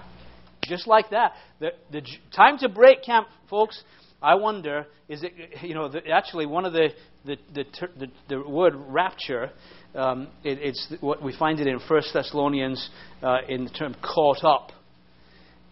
Just 0.64 0.86
like 0.86 1.10
that. 1.10 1.32
The, 1.58 1.70
the 1.90 2.02
time 2.34 2.58
to 2.58 2.68
break 2.68 3.02
camp, 3.02 3.26
folks, 3.50 3.82
I 4.22 4.36
wonder, 4.36 4.86
is 5.08 5.24
it, 5.24 5.32
you 5.62 5.74
know, 5.74 5.88
the, 5.88 6.08
actually 6.08 6.46
one 6.46 6.64
of 6.64 6.72
the, 6.72 6.90
the, 7.24 7.36
the, 7.52 7.64
the, 7.98 8.06
the 8.28 8.48
word 8.48 8.74
rapture, 8.76 9.50
um, 9.96 10.28
it, 10.44 10.58
it's 10.60 10.94
what 11.00 11.20
we 11.20 11.36
find 11.36 11.58
it 11.58 11.66
in 11.66 11.80
1 11.80 12.02
Thessalonians 12.14 12.88
uh, 13.20 13.38
in 13.48 13.64
the 13.64 13.70
term 13.70 13.96
caught 14.00 14.44
up. 14.44 14.70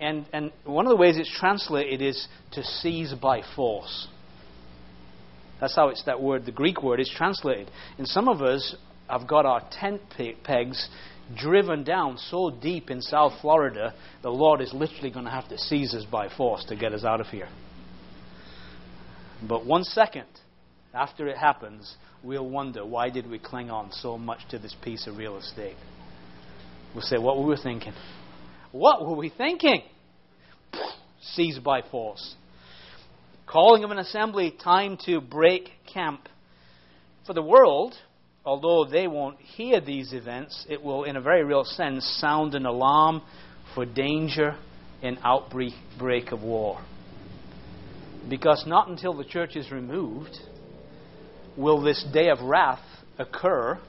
And, 0.01 0.27
and 0.33 0.51
one 0.65 0.87
of 0.87 0.91
the 0.91 0.97
ways 0.97 1.17
it's 1.19 1.33
translated 1.39 2.03
is 2.03 2.27
to 2.53 2.65
seize 2.65 3.15
by 3.15 3.43
force. 3.55 4.09
That's 5.61 5.77
how 5.77 5.89
it's 5.89 6.05
that 6.05 6.21
word, 6.21 6.47
the 6.47 6.53
Greek 6.53 6.83
word, 6.83 7.01
is 7.01 7.11
translated. 7.15 7.71
And 7.99 8.07
some 8.07 8.29
of 8.29 8.43
us 8.43 8.75
have 9.09 9.27
got 9.27 9.45
our 9.45 9.63
tent 9.71 10.01
pegs 10.45 10.89
driven 11.37 11.85
down 11.85 12.19
so 12.19 12.51
deep 12.51 12.91
in 12.91 13.01
South 13.03 13.33
Florida, 13.41 13.95
the 14.23 14.31
Lord 14.31 14.61
is 14.61 14.73
literally 14.73 15.11
going 15.11 15.27
to 15.27 15.31
have 15.31 15.49
to 15.49 15.59
seize 15.59 15.95
us 15.95 16.05
by 16.05 16.29
force 16.29 16.65
to 16.65 16.77
get 16.77 16.93
us 16.93 17.05
out 17.05 17.21
of 17.21 17.27
here. 17.27 17.49
But 19.47 19.65
one 19.65 19.85
second 19.85 20.27
after 20.93 21.29
it 21.29 21.37
happens, 21.37 21.97
we'll 22.23 22.49
wonder 22.49 22.85
why 22.85 23.11
did 23.11 23.29
we 23.29 23.39
cling 23.39 23.71
on 23.71 23.93
so 23.93 24.19
much 24.19 24.41
to 24.51 24.59
this 24.59 24.75
piece 24.83 25.07
of 25.07 25.17
real 25.17 25.37
estate? 25.39 25.77
We'll 26.95 27.03
say, 27.03 27.19
what 27.19 27.39
were 27.39 27.47
we 27.47 27.57
thinking? 27.57 27.93
What 28.73 29.07
were 29.07 29.15
we 29.15 29.31
thinking? 29.31 29.83
Seized 31.23 31.63
by 31.63 31.83
force. 31.83 32.35
Calling 33.51 33.83
of 33.83 33.91
an 33.91 33.99
assembly, 33.99 34.55
time 34.63 34.97
to 35.07 35.21
break 35.21 35.71
camp. 35.93 36.29
For 37.27 37.33
the 37.33 37.43
world, 37.43 37.95
although 38.45 38.89
they 38.89 39.09
won't 39.09 39.41
hear 39.41 39.81
these 39.81 40.13
events, 40.13 40.65
it 40.69 40.81
will, 40.81 41.03
in 41.03 41.17
a 41.17 41.21
very 41.21 41.43
real 41.43 41.65
sense, 41.65 42.05
sound 42.21 42.55
an 42.55 42.65
alarm 42.65 43.23
for 43.75 43.85
danger 43.85 44.57
and 45.03 45.19
outbreak 45.25 46.31
of 46.31 46.43
war. 46.43 46.81
Because 48.29 48.63
not 48.69 48.89
until 48.89 49.15
the 49.15 49.25
church 49.25 49.57
is 49.57 49.73
removed 49.73 50.39
will 51.57 51.83
this 51.83 52.07
day 52.13 52.29
of 52.29 52.41
wrath 52.43 52.85
occur. 53.19 53.81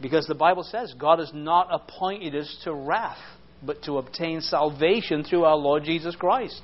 Because 0.00 0.28
the 0.28 0.36
Bible 0.36 0.62
says 0.62 0.94
God 0.96 1.18
has 1.18 1.32
not 1.34 1.66
appointed 1.72 2.36
us 2.36 2.60
to 2.62 2.72
wrath, 2.72 3.18
but 3.60 3.82
to 3.84 3.98
obtain 3.98 4.40
salvation 4.40 5.24
through 5.24 5.42
our 5.42 5.56
Lord 5.56 5.82
Jesus 5.82 6.14
Christ. 6.14 6.62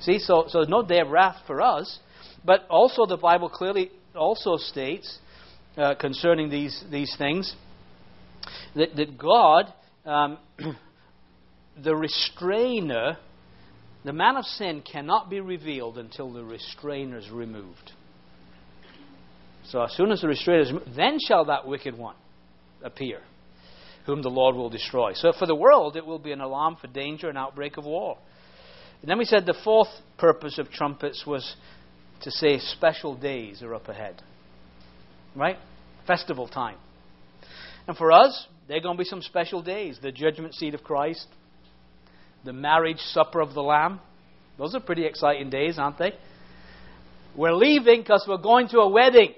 See, 0.00 0.18
so, 0.18 0.44
so 0.48 0.58
there's 0.58 0.68
no 0.68 0.82
day 0.82 1.00
of 1.00 1.08
wrath 1.08 1.36
for 1.46 1.60
us. 1.60 1.98
But 2.44 2.66
also, 2.70 3.06
the 3.06 3.16
Bible 3.16 3.48
clearly 3.48 3.90
also 4.14 4.56
states 4.56 5.18
uh, 5.76 5.94
concerning 5.94 6.50
these, 6.50 6.84
these 6.90 7.14
things 7.16 7.54
that, 8.74 8.96
that 8.96 9.18
God, 9.18 9.72
um, 10.04 10.38
the 11.82 11.94
restrainer, 11.94 13.18
the 14.04 14.12
man 14.12 14.36
of 14.36 14.44
sin 14.44 14.82
cannot 14.82 15.30
be 15.30 15.40
revealed 15.40 15.98
until 15.98 16.32
the 16.32 16.44
restrainer 16.44 17.18
is 17.18 17.30
removed. 17.30 17.92
So 19.66 19.82
as 19.82 19.92
soon 19.92 20.10
as 20.12 20.20
the 20.20 20.28
restrainer 20.28 20.62
is 20.62 20.72
removed, 20.72 20.96
then 20.96 21.18
shall 21.20 21.44
that 21.46 21.66
wicked 21.66 21.96
one 21.96 22.16
appear, 22.82 23.20
whom 24.06 24.22
the 24.22 24.30
Lord 24.30 24.54
will 24.56 24.70
destroy. 24.70 25.12
So 25.14 25.32
for 25.38 25.46
the 25.46 25.54
world, 25.54 25.96
it 25.96 26.06
will 26.06 26.18
be 26.18 26.32
an 26.32 26.40
alarm 26.40 26.76
for 26.80 26.86
danger 26.86 27.28
and 27.28 27.36
outbreak 27.36 27.76
of 27.76 27.84
war. 27.84 28.16
And 29.00 29.10
then 29.10 29.18
we 29.18 29.24
said 29.24 29.46
the 29.46 29.58
fourth 29.64 29.88
purpose 30.18 30.58
of 30.58 30.70
trumpets 30.70 31.24
was 31.26 31.56
to 32.22 32.30
say 32.30 32.58
special 32.58 33.14
days 33.14 33.62
are 33.62 33.74
up 33.74 33.88
ahead. 33.88 34.20
Right? 35.36 35.56
Festival 36.06 36.48
time. 36.48 36.76
And 37.86 37.96
for 37.96 38.10
us, 38.12 38.46
there 38.66 38.76
are 38.76 38.80
going 38.80 38.96
to 38.96 39.02
be 39.02 39.08
some 39.08 39.22
special 39.22 39.62
days. 39.62 39.98
The 40.02 40.12
judgment 40.12 40.54
seat 40.54 40.74
of 40.74 40.82
Christ, 40.82 41.26
the 42.44 42.52
marriage 42.52 42.98
supper 42.98 43.40
of 43.40 43.54
the 43.54 43.62
Lamb. 43.62 44.00
Those 44.58 44.74
are 44.74 44.80
pretty 44.80 45.06
exciting 45.06 45.48
days, 45.50 45.78
aren't 45.78 45.98
they? 45.98 46.12
We're 47.36 47.54
leaving 47.54 48.00
because 48.00 48.24
we're 48.28 48.38
going 48.38 48.68
to 48.68 48.78
a 48.78 48.88
wedding. 48.88 49.34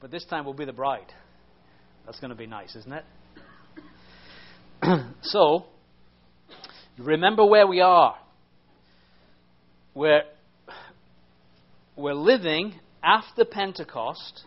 But 0.00 0.10
this 0.12 0.24
time 0.24 0.44
we'll 0.44 0.54
be 0.54 0.64
the 0.64 0.72
bride. 0.72 1.12
That's 2.06 2.20
going 2.20 2.30
to 2.30 2.36
be 2.36 2.46
nice, 2.46 2.76
isn't 2.76 2.92
it? 2.92 3.04
so, 5.22 5.66
remember 6.98 7.44
where 7.44 7.66
we 7.66 7.80
are. 7.80 8.16
We're, 9.94 10.22
we're 11.96 12.14
living 12.14 12.74
after 13.02 13.44
Pentecost 13.44 14.44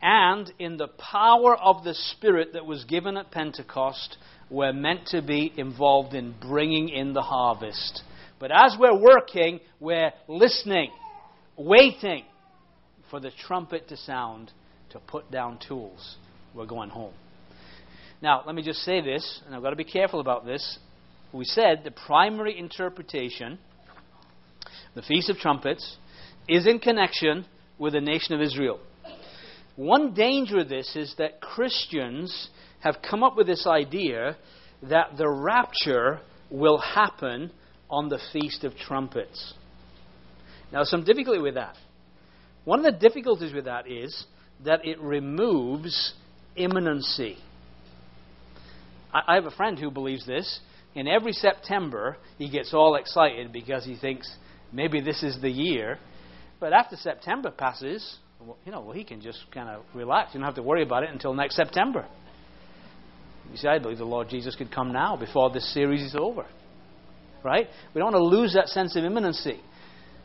and 0.00 0.52
in 0.58 0.76
the 0.76 0.88
power 0.88 1.56
of 1.56 1.82
the 1.84 1.94
Spirit 1.94 2.52
that 2.52 2.64
was 2.64 2.84
given 2.84 3.16
at 3.16 3.30
Pentecost, 3.30 4.16
we're 4.48 4.72
meant 4.72 5.06
to 5.08 5.22
be 5.22 5.52
involved 5.56 6.14
in 6.14 6.34
bringing 6.40 6.88
in 6.88 7.12
the 7.12 7.22
harvest. 7.22 8.02
But 8.38 8.52
as 8.52 8.76
we're 8.78 8.98
working, 8.98 9.60
we're 9.80 10.12
listening, 10.28 10.90
waiting 11.56 12.24
for 13.10 13.18
the 13.18 13.32
trumpet 13.46 13.88
to 13.88 13.96
sound 13.96 14.52
to 14.90 15.00
put 15.00 15.30
down 15.30 15.58
tools. 15.66 16.16
We're 16.54 16.66
going 16.66 16.90
home. 16.90 17.14
Now, 18.22 18.42
let 18.46 18.54
me 18.54 18.62
just 18.62 18.80
say 18.80 19.00
this, 19.00 19.40
and 19.46 19.54
I've 19.54 19.62
got 19.62 19.70
to 19.70 19.76
be 19.76 19.84
careful 19.84 20.20
about 20.20 20.44
this. 20.44 20.78
We 21.32 21.44
said 21.44 21.82
the 21.84 21.90
primary 21.90 22.58
interpretation, 22.58 23.58
the 24.98 25.02
Feast 25.02 25.30
of 25.30 25.36
Trumpets, 25.36 25.96
is 26.48 26.66
in 26.66 26.80
connection 26.80 27.46
with 27.78 27.92
the 27.92 28.00
nation 28.00 28.34
of 28.34 28.40
Israel. 28.40 28.80
One 29.76 30.12
danger 30.12 30.58
of 30.58 30.68
this 30.68 30.96
is 30.96 31.14
that 31.18 31.40
Christians 31.40 32.48
have 32.80 32.96
come 33.08 33.22
up 33.22 33.36
with 33.36 33.46
this 33.46 33.64
idea 33.64 34.36
that 34.82 35.16
the 35.16 35.28
rapture 35.28 36.18
will 36.50 36.78
happen 36.78 37.52
on 37.88 38.08
the 38.08 38.18
Feast 38.32 38.64
of 38.64 38.74
Trumpets. 38.74 39.54
Now, 40.72 40.82
some 40.82 41.04
difficulty 41.04 41.40
with 41.40 41.54
that. 41.54 41.76
One 42.64 42.84
of 42.84 42.84
the 42.84 42.98
difficulties 42.98 43.54
with 43.54 43.66
that 43.66 43.88
is 43.88 44.26
that 44.64 44.84
it 44.84 45.00
removes 45.00 46.14
imminency. 46.56 47.36
I, 49.14 49.36
have 49.36 49.46
a 49.46 49.52
friend 49.52 49.78
who 49.78 49.92
believes 49.92 50.26
this, 50.26 50.58
and 50.96 51.06
every 51.06 51.34
September 51.34 52.16
he 52.36 52.50
gets 52.50 52.74
all 52.74 52.96
excited 52.96 53.52
because 53.52 53.84
he 53.84 53.94
thinks 53.94 54.28
maybe 54.72 55.00
this 55.00 55.22
is 55.22 55.40
the 55.40 55.50
year. 55.50 55.98
But 56.60 56.72
after 56.72 56.96
September 56.96 57.50
passes, 57.50 58.18
well, 58.40 58.56
you 58.64 58.72
know, 58.72 58.80
well, 58.80 58.92
he 58.92 59.04
can 59.04 59.20
just 59.20 59.38
kind 59.52 59.68
of 59.68 59.82
relax. 59.94 60.34
You 60.34 60.40
don't 60.40 60.46
have 60.46 60.56
to 60.56 60.62
worry 60.62 60.82
about 60.82 61.02
it 61.02 61.10
until 61.10 61.34
next 61.34 61.56
September. 61.56 62.06
You 63.50 63.56
see, 63.56 63.68
I 63.68 63.78
believe 63.78 63.98
the 63.98 64.04
Lord 64.04 64.28
Jesus 64.28 64.54
could 64.56 64.70
come 64.70 64.92
now 64.92 65.16
before 65.16 65.50
this 65.50 65.72
series 65.72 66.02
is 66.02 66.14
over. 66.18 66.46
Right? 67.42 67.68
We 67.94 68.00
don't 68.00 68.12
want 68.12 68.16
to 68.16 68.38
lose 68.38 68.54
that 68.54 68.68
sense 68.68 68.96
of 68.96 69.04
imminency. 69.04 69.60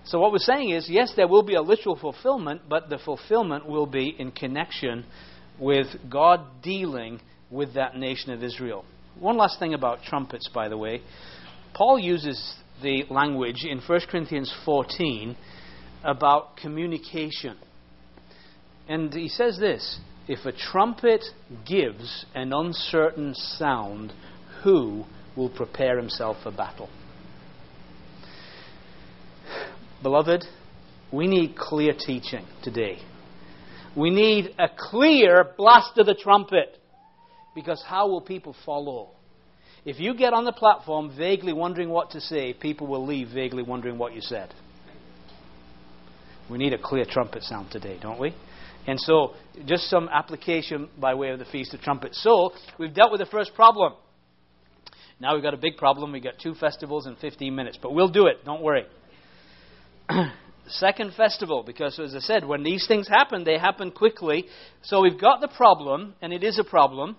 So, 0.05 0.19
what 0.19 0.31
we're 0.31 0.39
saying 0.39 0.71
is 0.71 0.89
yes, 0.89 1.13
there 1.15 1.27
will 1.27 1.43
be 1.43 1.55
a 1.55 1.61
literal 1.61 1.95
fulfillment, 1.95 2.63
but 2.67 2.89
the 2.89 2.97
fulfillment 2.97 3.65
will 3.65 3.85
be 3.85 4.13
in 4.17 4.31
connection 4.31 5.05
with 5.59 5.87
God 6.09 6.61
dealing 6.61 7.21
with 7.49 7.75
that 7.75 7.95
nation 7.95 8.31
of 8.31 8.43
Israel. 8.43 8.83
One 9.19 9.37
last 9.37 9.59
thing 9.59 9.73
about 9.73 10.03
trumpets, 10.03 10.49
by 10.53 10.67
the 10.67 10.77
way. 10.77 11.01
Paul 11.73 11.99
uses 11.99 12.55
the 12.81 13.03
language 13.09 13.63
in 13.63 13.79
1 13.79 14.01
Corinthians 14.09 14.53
14 14.65 15.35
about 16.03 16.57
communication. 16.57 17.57
And 18.87 19.13
he 19.13 19.29
says 19.29 19.57
this 19.59 19.99
If 20.27 20.45
a 20.45 20.51
trumpet 20.51 21.23
gives 21.65 22.25
an 22.35 22.53
uncertain 22.53 23.33
sound, 23.35 24.13
who 24.63 25.05
will 25.35 25.49
prepare 25.49 25.97
himself 25.97 26.37
for 26.43 26.51
battle? 26.51 26.89
Beloved, 30.01 30.43
we 31.11 31.27
need 31.27 31.55
clear 31.55 31.93
teaching 31.93 32.45
today. 32.61 32.97
We 33.95 34.09
need 34.09 34.55
a 34.59 34.67
clear 34.75 35.45
blast 35.57 35.97
of 35.97 36.07
the 36.07 36.15
trumpet. 36.15 36.79
Because 37.55 37.83
how 37.87 38.07
will 38.07 38.21
people 38.21 38.55
follow? 38.65 39.11
If 39.85 39.99
you 39.99 40.15
get 40.15 40.33
on 40.33 40.45
the 40.45 40.53
platform 40.53 41.13
vaguely 41.15 41.51
wondering 41.51 41.89
what 41.89 42.11
to 42.11 42.21
say, 42.21 42.53
people 42.53 42.87
will 42.87 43.05
leave 43.05 43.29
vaguely 43.29 43.63
wondering 43.63 43.97
what 43.97 44.13
you 44.13 44.21
said. 44.21 44.53
We 46.49 46.57
need 46.57 46.73
a 46.73 46.77
clear 46.77 47.05
trumpet 47.05 47.43
sound 47.43 47.71
today, 47.71 47.97
don't 48.01 48.19
we? 48.19 48.33
And 48.85 48.99
so, 48.99 49.33
just 49.65 49.89
some 49.89 50.09
application 50.09 50.89
by 50.99 51.13
way 51.13 51.29
of 51.29 51.39
the 51.39 51.45
Feast 51.45 51.73
of 51.73 51.81
Trumpets. 51.81 52.21
So, 52.21 52.51
we've 52.77 52.93
dealt 52.93 53.11
with 53.11 53.19
the 53.19 53.25
first 53.25 53.55
problem. 53.55 53.93
Now 55.19 55.35
we've 55.35 55.43
got 55.43 55.53
a 55.53 55.57
big 55.57 55.77
problem. 55.77 56.11
We've 56.11 56.23
got 56.23 56.35
two 56.41 56.53
festivals 56.55 57.07
in 57.07 57.15
15 57.15 57.55
minutes, 57.55 57.77
but 57.81 57.93
we'll 57.93 58.09
do 58.09 58.27
it. 58.27 58.43
Don't 58.43 58.61
worry. 58.61 58.85
Second 60.67 61.13
festival, 61.15 61.63
because 61.63 61.97
as 61.99 62.15
I 62.15 62.19
said, 62.19 62.45
when 62.45 62.63
these 62.63 62.87
things 62.87 63.07
happen, 63.07 63.43
they 63.43 63.57
happen 63.57 63.91
quickly. 63.91 64.45
So 64.81 65.01
we've 65.01 65.19
got 65.19 65.39
the 65.39 65.47
problem, 65.47 66.15
and 66.21 66.33
it 66.33 66.43
is 66.43 66.59
a 66.59 66.63
problem, 66.63 67.15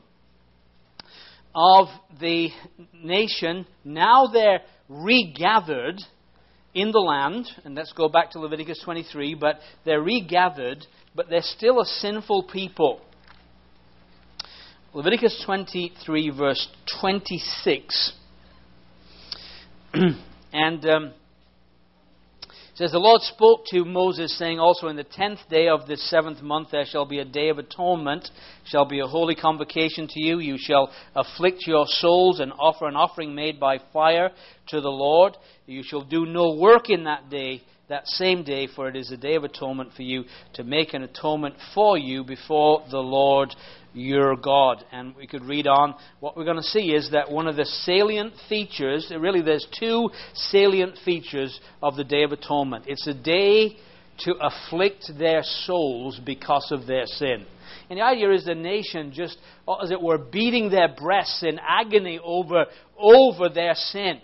of 1.55 1.89
the 2.21 2.49
nation. 2.93 3.67
Now 3.85 4.27
they're 4.33 4.61
regathered 4.89 6.01
in 6.75 6.91
the 6.91 6.99
land, 6.99 7.47
and 7.65 7.75
let's 7.75 7.93
go 7.93 8.09
back 8.09 8.31
to 8.33 8.41
Leviticus 8.41 8.81
23, 8.85 9.35
but 9.35 9.61
they're 9.85 10.03
regathered, 10.03 10.85
but 11.15 11.29
they're 11.31 11.41
still 11.43 11.81
a 11.81 11.85
sinful 11.85 12.49
people. 12.53 13.01
Leviticus 14.93 15.43
23, 15.47 16.31
verse 16.31 16.69
26. 17.01 18.13
and 20.53 20.89
um, 20.89 21.13
it 22.75 22.79
says, 22.79 22.91
The 22.91 22.99
Lord 22.99 23.21
spoke 23.23 23.67
to 23.67 23.85
Moses, 23.85 24.37
saying, 24.37 24.59
Also 24.59 24.89
in 24.89 24.97
the 24.97 25.05
tenth 25.05 25.39
day 25.49 25.69
of 25.69 25.87
this 25.87 26.11
seventh 26.11 26.43
month 26.43 26.71
there 26.73 26.85
shall 26.85 27.07
be 27.07 27.21
a 27.21 27.25
day 27.25 27.49
of 27.49 27.59
atonement, 27.59 28.29
shall 28.65 28.85
be 28.85 28.99
a 28.99 29.07
holy 29.07 29.37
convocation 29.37 30.09
to 30.09 30.21
you. 30.21 30.41
You 30.41 30.57
shall 30.59 30.91
afflict 31.15 31.69
your 31.69 31.85
souls 31.87 32.41
and 32.41 32.53
offer 32.59 32.89
an 32.89 32.97
offering 32.97 33.33
made 33.33 33.61
by 33.61 33.79
fire 33.93 34.31
to 34.71 34.81
the 34.81 34.91
Lord. 34.91 35.37
You 35.67 35.85
shall 35.85 36.03
do 36.03 36.27
no 36.27 36.57
work 36.57 36.91
in 36.91 37.05
that 37.05 37.31
day, 37.31 37.63
that 37.89 38.07
same 38.07 38.45
day, 38.45 38.67
for 38.75 38.89
it 38.89 38.97
is 38.97 39.11
a 39.13 39.17
day 39.17 39.35
of 39.35 39.45
atonement 39.45 39.91
for 39.95 40.03
you, 40.03 40.25
to 40.55 40.65
make 40.65 40.95
an 40.95 41.03
atonement 41.03 41.55
for 41.75 41.99
you 41.99 42.25
before 42.25 42.83
the 42.91 42.99
Lord 42.99 43.55
your 43.93 44.37
God. 44.37 44.85
And 44.91 45.15
we 45.17 45.27
could 45.27 45.45
read 45.45 45.67
on. 45.67 45.95
What 46.21 46.37
we're 46.37 46.45
going 46.45 46.57
to 46.57 46.63
see 46.63 46.93
is 46.93 47.11
that 47.13 47.31
one 47.31 47.47
of 47.47 47.57
the 47.57 47.65
salient 47.65 48.35
features, 48.49 49.13
really, 49.19 49.43
there's 49.43 49.67
two 49.79 50.11
salient 50.33 50.99
features 51.05 51.61
of 51.83 51.97
the 51.97 52.05
Day 52.05 52.23
of 52.23 52.33
Atonement. 52.33 52.85
It's 52.87 53.07
a 53.07 53.15
day 53.15 53.77
to 54.21 54.35
afflict 54.41 55.11
their 55.19 55.43
souls 55.43 56.21
because 56.25 56.69
of 56.71 56.87
their 56.87 57.07
sin. 57.07 57.47
And 57.91 57.99
the 57.99 58.05
idea 58.05 58.33
is 58.33 58.45
the 58.45 58.55
nation 58.55 59.13
just, 59.13 59.37
as 59.83 59.91
it 59.91 60.01
were, 60.01 60.19
beating 60.19 60.71
their 60.71 60.89
breasts 60.89 61.43
in 61.43 61.59
agony 61.59 62.19
over, 62.23 62.67
over 62.99 63.49
their 63.49 63.75
sin. 63.75 64.21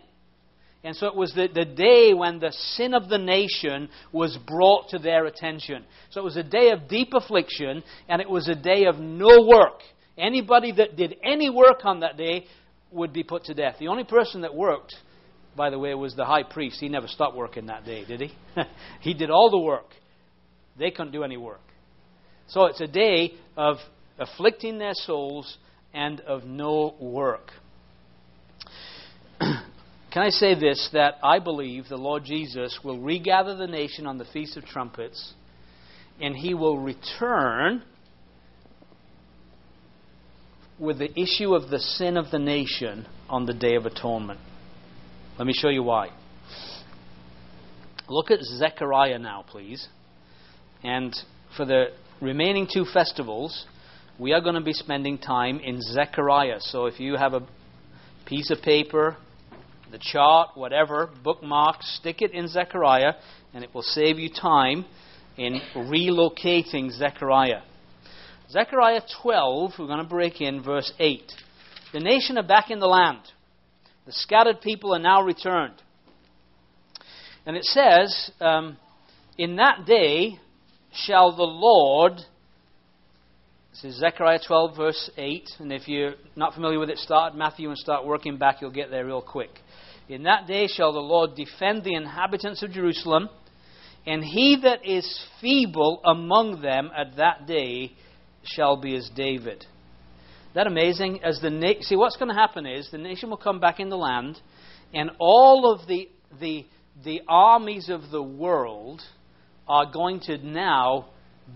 And 0.83 0.97
so 0.97 1.07
it 1.09 1.15
was 1.15 1.33
the, 1.35 1.49
the 1.53 1.67
day 1.67 2.15
when 2.15 2.39
the 2.39 2.53
sin 2.53 2.95
of 2.95 3.09
the 3.09 3.19
nation 3.19 3.91
was 4.13 4.39
brought 4.47 4.89
to 4.91 4.99
their 4.99 5.27
attention. 5.27 5.85
So 6.11 6.21
it 6.21 6.25
was 6.25 6.39
a 6.39 6.43
day 6.43 6.71
of 6.71 6.89
deep 6.89 7.11
affliction, 7.13 7.83
and 8.09 8.23
it 8.23 8.31
was 8.31 8.49
a 8.49 8.55
day 8.55 8.87
of 8.87 8.99
no 8.99 9.47
work. 9.47 9.81
Anybody 10.17 10.73
that 10.73 10.97
did 10.97 11.17
any 11.23 11.51
work 11.51 11.85
on 11.85 12.01
that 12.01 12.17
day 12.17 12.47
would 12.91 13.13
be 13.13 13.23
put 13.23 13.45
to 13.45 13.55
death. 13.55 13.77
The 13.79 13.89
only 13.89 14.05
person 14.05 14.41
that 14.41 14.55
worked, 14.55 14.95
by 15.55 15.69
the 15.69 15.79
way, 15.79 15.95
was 15.95 16.17
the 16.17 16.25
high 16.25 16.45
priest. 16.45 16.81
He 16.81 16.89
never 16.89 17.09
stopped 17.09 17.37
working 17.37 17.67
that 17.67 17.85
day, 17.85 18.05
did 18.07 18.21
he? 18.23 18.33
he 19.01 19.13
did 19.13 19.31
all 19.31 19.51
the 19.51 19.59
work. 19.59 19.87
They 20.79 20.91
couldn't 20.91 21.13
do 21.13 21.25
any 21.25 21.37
work. 21.37 21.61
So 22.49 22.65
it's 22.67 22.81
a 22.81 22.87
day 22.87 23.35
of 23.57 23.77
afflicting 24.19 24.79
their 24.79 24.95
souls 24.95 25.59
and 25.93 26.21
of 26.21 26.45
no 26.45 26.95
work. 27.01 27.51
Can 30.11 30.23
I 30.23 30.31
say 30.31 30.59
this 30.59 30.91
that 30.93 31.15
I 31.23 31.39
believe 31.39 31.89
the 31.89 31.97
Lord 31.97 32.25
Jesus 32.25 32.81
will 32.83 32.99
regather 32.99 33.55
the 33.55 33.69
nation 33.69 34.07
on 34.07 34.19
the 34.19 34.25
Feast 34.25 34.57
of 34.57 34.65
Trumpets 34.65 35.35
and 36.21 36.35
he 36.35 36.53
will 36.53 36.79
return 36.79 37.83
with 40.81 40.99
the 40.99 41.11
issue 41.19 41.55
of 41.55 41.71
the 41.71 41.79
sin 41.79 42.17
of 42.17 42.31
the 42.31 42.39
nation 42.39 43.07
on 43.29 43.47
the 43.47 43.55
Day 43.55 43.77
of 43.77 43.87
Atonement. 43.87 44.41
Let 45.39 45.47
me 45.47 45.53
show 45.53 45.69
you 45.69 45.83
why. 45.83 46.09
Look 48.09 48.31
at 48.31 48.41
Zechariah 48.41 49.19
now, 49.19 49.45
please. 49.49 49.87
And 50.83 51.15
for 51.57 51.65
the 51.65 51.87
remaining 52.21 52.67
two 52.73 52.85
festivals, 52.85 53.67
we 54.19 54.33
are 54.33 54.41
going 54.41 54.57
to 54.57 54.61
be 54.61 54.73
spending 54.73 55.19
time 55.19 55.61
in 55.61 55.81
Zechariah. 55.81 56.59
So 56.61 56.87
if 56.87 56.99
you 56.99 57.17
have 57.17 57.35
a 57.35 57.47
piece 58.27 58.51
of 58.51 58.61
paper, 58.63 59.17
the 59.91 59.99
chart, 60.01 60.51
whatever, 60.55 61.11
bookmark, 61.23 61.77
stick 61.81 62.23
it 62.23 62.33
in 62.33 62.49
Zechariah, 62.49 63.15
and 63.53 63.65
it 63.65 63.75
will 63.75 63.83
save 63.83 64.19
you 64.19 64.31
time 64.31 64.85
in 65.37 65.61
relocating 65.75 66.91
Zechariah. 66.91 67.63
Zechariah 68.51 69.03
12, 69.23 69.73
we're 69.79 69.87
going 69.87 69.99
to 69.99 70.05
break 70.05 70.41
in 70.41 70.63
verse 70.63 70.93
8. 70.99 71.23
The 71.93 72.01
nation 72.01 72.39
are 72.39 72.47
back 72.47 72.71
in 72.71 72.79
the 72.79 72.87
land. 72.87 73.21
The 74.07 74.13
scattered 74.13 74.61
people 74.61 74.95
are 74.95 74.99
now 74.99 75.23
returned. 75.23 75.75
And 77.47 77.57
it 77.57 77.65
says, 77.65 78.31
um, 78.41 78.77
In 79.39 79.57
that 79.57 79.87
day 79.87 80.39
shall 80.93 81.35
the 81.35 81.43
Lord, 81.43 82.15
this 83.73 83.85
is 83.85 84.01
Zechariah 84.01 84.41
12, 84.47 84.77
verse 84.77 85.11
8, 85.17 85.49
and 85.61 85.73
if 85.73 85.89
you're 85.89 86.15
not 86.37 86.55
familiar 86.55 86.79
with 86.79 86.91
it, 86.91 86.99
start 86.99 87.37
Matthew 87.37 87.69
and 87.69 87.79
start 87.79 88.05
working 88.05 88.37
back, 88.37 88.61
you'll 88.61 88.71
get 88.71 88.91
there 88.91 89.07
real 89.07 89.23
quick. 89.23 89.51
In 90.11 90.25
that 90.25 90.49
day 90.49 90.67
shall 90.67 90.93
the 90.93 90.99
Lord 90.99 91.37
defend 91.37 91.85
the 91.85 91.95
inhabitants 91.95 92.65
of 92.65 92.73
Jerusalem, 92.73 93.29
and 94.05 94.25
he 94.25 94.57
that 94.65 94.85
is 94.85 95.25
feeble 95.41 96.01
among 96.05 96.63
them 96.63 96.91
at 96.97 97.17
that 97.19 97.47
day 97.47 97.93
shall 98.43 98.77
be 98.77 98.97
as 98.97 99.09
David. 99.15 99.65
That 100.55 100.67
amazing? 100.67 101.23
As 101.23 101.39
the 101.41 101.51
na- 101.51 101.81
see, 101.83 101.95
what's 101.95 102.17
going 102.17 102.29
to 102.29 102.35
happen 102.35 102.67
is 102.67 102.91
the 102.91 102.99
nation 102.99 103.31
will 103.31 103.37
come 103.37 103.61
back 103.61 103.79
in 103.79 103.89
the 103.89 103.97
land, 103.97 104.41
and 104.93 105.13
all 105.21 105.73
of 105.73 105.87
the 105.87 106.09
the 106.41 106.67
the 107.05 107.23
armies 107.29 107.89
of 107.89 108.11
the 108.11 108.23
world 108.23 109.01
are 109.69 109.93
going 109.93 110.19
to 110.23 110.39
now 110.39 111.07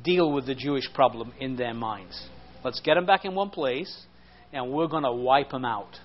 deal 0.04 0.30
with 0.30 0.46
the 0.46 0.54
Jewish 0.54 0.88
problem 0.94 1.32
in 1.40 1.56
their 1.56 1.74
minds. 1.74 2.28
Let's 2.62 2.80
get 2.80 2.94
them 2.94 3.04
back 3.04 3.24
in 3.24 3.34
one 3.34 3.50
place, 3.50 4.06
and 4.52 4.70
we're 4.70 4.86
going 4.86 5.02
to 5.02 5.12
wipe 5.12 5.50
them 5.50 5.64
out. 5.64 5.98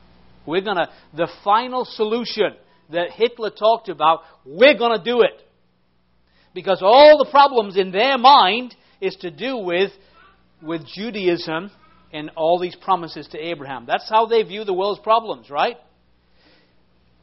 We're 0.46 0.62
going 0.62 0.78
to, 0.78 0.90
the 1.16 1.28
final 1.44 1.86
solution 1.86 2.56
that 2.92 3.12
Hitler 3.12 3.52
talked 3.52 3.90
about, 3.90 4.22
we're 4.46 4.78
going 4.78 4.98
to 4.98 5.04
do 5.04 5.22
it. 5.22 5.42
Because 6.54 6.82
all 6.82 7.18
the 7.18 7.30
problems 7.30 7.78
in 7.78 7.92
their 7.92 8.18
mind 8.18 8.76
is 9.00 9.16
to 9.22 9.30
do 9.30 9.58
with, 9.58 9.92
with 10.62 10.86
Judaism 10.88 11.72
and 12.12 12.32
all 12.36 12.60
these 12.60 12.76
promises 12.76 13.28
to 13.32 13.38
Abraham. 13.38 13.86
That's 13.86 14.10
how 14.10 14.26
they 14.26 14.42
view 14.44 14.64
the 14.64 14.74
world's 14.74 15.02
problems, 15.02 15.50
right? 15.50 15.78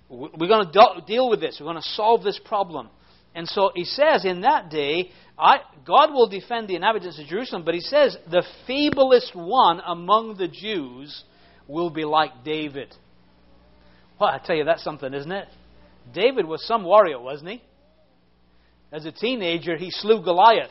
We're 0.09 0.47
going 0.47 0.71
to 0.71 1.03
deal 1.07 1.29
with 1.29 1.41
this. 1.41 1.59
We're 1.61 1.67
going 1.67 1.83
to 1.83 1.89
solve 1.91 2.23
this 2.23 2.41
problem. 2.45 2.89
And 3.35 3.49
so 3.49 3.73
he 3.75 3.85
says, 3.85 4.25
in 4.25 4.43
that 4.43 4.71
day, 4.71 5.11
I, 5.39 5.59
God 5.85 6.13
will 6.13 6.29
defend 6.29 6.69
the 6.69 6.77
inhabitants 6.77 7.19
of 7.21 7.27
Jerusalem, 7.27 7.65
but 7.65 7.75
he 7.75 7.81
says, 7.81 8.17
the 8.31 8.45
feeblest 8.69 9.35
one 9.35 9.83
among 9.85 10.37
the 10.39 10.49
Jews 10.49 11.25
will 11.67 11.91
be 11.91 12.05
like 12.05 12.45
David. 12.45 12.95
Well, 14.19 14.31
I 14.31 14.39
tell 14.45 14.57
you, 14.57 14.65
that's 14.65 14.85
something, 14.85 15.13
isn't 15.13 15.33
it? 15.33 15.49
David 16.15 16.47
was 16.47 16.67
some 16.67 16.85
warrior, 16.85 17.21
wasn't 17.21 17.51
he? 17.51 17.63
As 18.93 19.05
a 19.05 19.13
teenager, 19.13 19.77
he 19.77 19.91
slew 19.91 20.23
Goliath. 20.23 20.71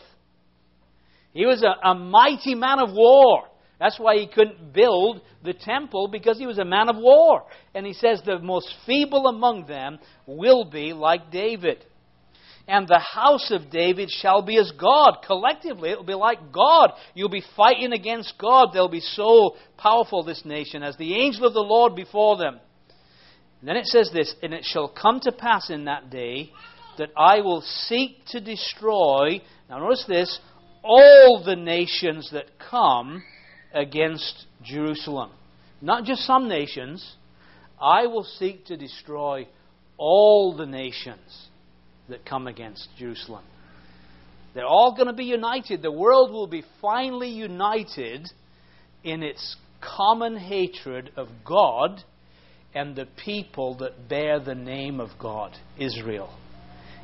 He 1.34 1.46
was 1.46 1.64
a, 1.64 1.88
a 1.88 1.93
mighty 1.93 2.56
man 2.56 2.80
of 2.80 2.93
war. 2.93 3.43
That's 3.80 4.00
why 4.00 4.16
he 4.18 4.28
couldn't 4.28 4.74
build 4.74 5.22
the 5.43 5.54
temple 5.54 6.08
because 6.08 6.39
he 6.39 6.48
was 6.48 6.58
a 6.58 6.66
man 6.66 6.89
of 6.89 6.96
war. 6.96 7.43
And 7.74 7.86
he 7.86 7.93
says 7.93 8.22
the 8.26 8.39
most 8.39 8.74
feeble 8.86 9.28
among 9.28 9.68
them 9.68 10.00
will 10.26 10.64
be 10.70 10.93
like 10.93 11.30
David. 11.30 11.84
And 12.68 12.88
the 12.88 13.00
house 13.00 13.52
of 13.52 13.70
David 13.70 14.10
shall 14.10 14.41
be 14.41 14.58
as 14.58 14.72
God. 14.80 15.18
Collectively, 15.28 15.91
it 15.91 15.98
will 15.98 16.06
be 16.06 16.16
like 16.16 16.52
God. 16.52 16.93
You'll 17.14 17.30
be 17.30 17.43
fighting 17.56 17.91
against 17.91 18.34
God. 18.39 18.70
They'll 18.74 18.88
be 18.88 19.02
so 19.02 19.58
powerful, 19.78 20.24
this 20.24 20.43
nation, 20.46 20.82
as 20.82 20.98
the 20.98 21.16
angel 21.16 21.46
of 21.46 21.54
the 21.54 21.60
Lord 21.60 21.96
before 21.96 22.38
them. 22.38 22.60
And 23.66 23.70
then 23.72 23.78
it 23.78 23.88
says 23.88 24.11
this 24.13 24.32
And 24.43 24.53
it 24.53 24.63
shall 24.63 24.88
come 24.88 25.20
to 25.22 25.32
pass 25.32 25.72
in 25.72 25.86
that 25.86 26.11
day 26.11 26.51
that 26.99 27.09
I 27.18 27.41
will 27.41 27.61
seek 27.61 28.24
to 28.28 28.39
destroy, 28.39 29.41
now 29.68 29.80
notice 29.80 30.05
this, 30.07 30.39
all 30.84 31.41
the 31.43 31.55
nations 31.55 32.30
that 32.32 32.45
come 32.70 33.24
against 33.74 34.45
Jerusalem. 34.63 35.32
Not 35.82 36.03
just 36.03 36.28
some 36.28 36.47
nations. 36.47 37.16
I 37.82 38.05
will 38.05 38.24
seek 38.24 38.68
to 38.68 38.78
destroy 38.78 39.47
all 39.97 40.55
the 40.55 40.68
nations 40.68 41.47
that 42.07 42.24
come 42.24 42.45
against 42.45 42.88
Jerusalem. 42.99 43.45
They're 44.53 44.68
all 44.68 44.93
going 44.93 45.07
to 45.07 45.13
be 45.13 45.26
united. 45.26 45.82
The 45.82 45.91
world 45.91 46.32
will 46.32 46.45
be 46.45 46.63
finally 46.84 47.30
united 47.30 48.30
in 49.03 49.24
its 49.24 49.55
common 49.82 50.38
hatred 50.38 51.09
of 51.18 51.30
God 51.43 52.03
and 52.76 52.95
the 52.95 53.07
people 53.23 53.78
that 53.78 54.07
bear 54.07 54.39
the 54.39 54.53
name 54.53 54.99
of 54.99 55.09
God, 55.17 55.53
Israel. 55.80 56.38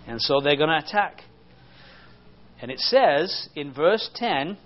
And 0.05 0.21
so 0.21 0.41
they're 0.41 0.57
going 0.57 0.69
to 0.69 0.85
attack. 0.85 1.21
And 2.61 2.69
it 2.69 2.79
says 2.79 3.49
in 3.55 3.73
verse 3.73 4.09
10 4.15 4.57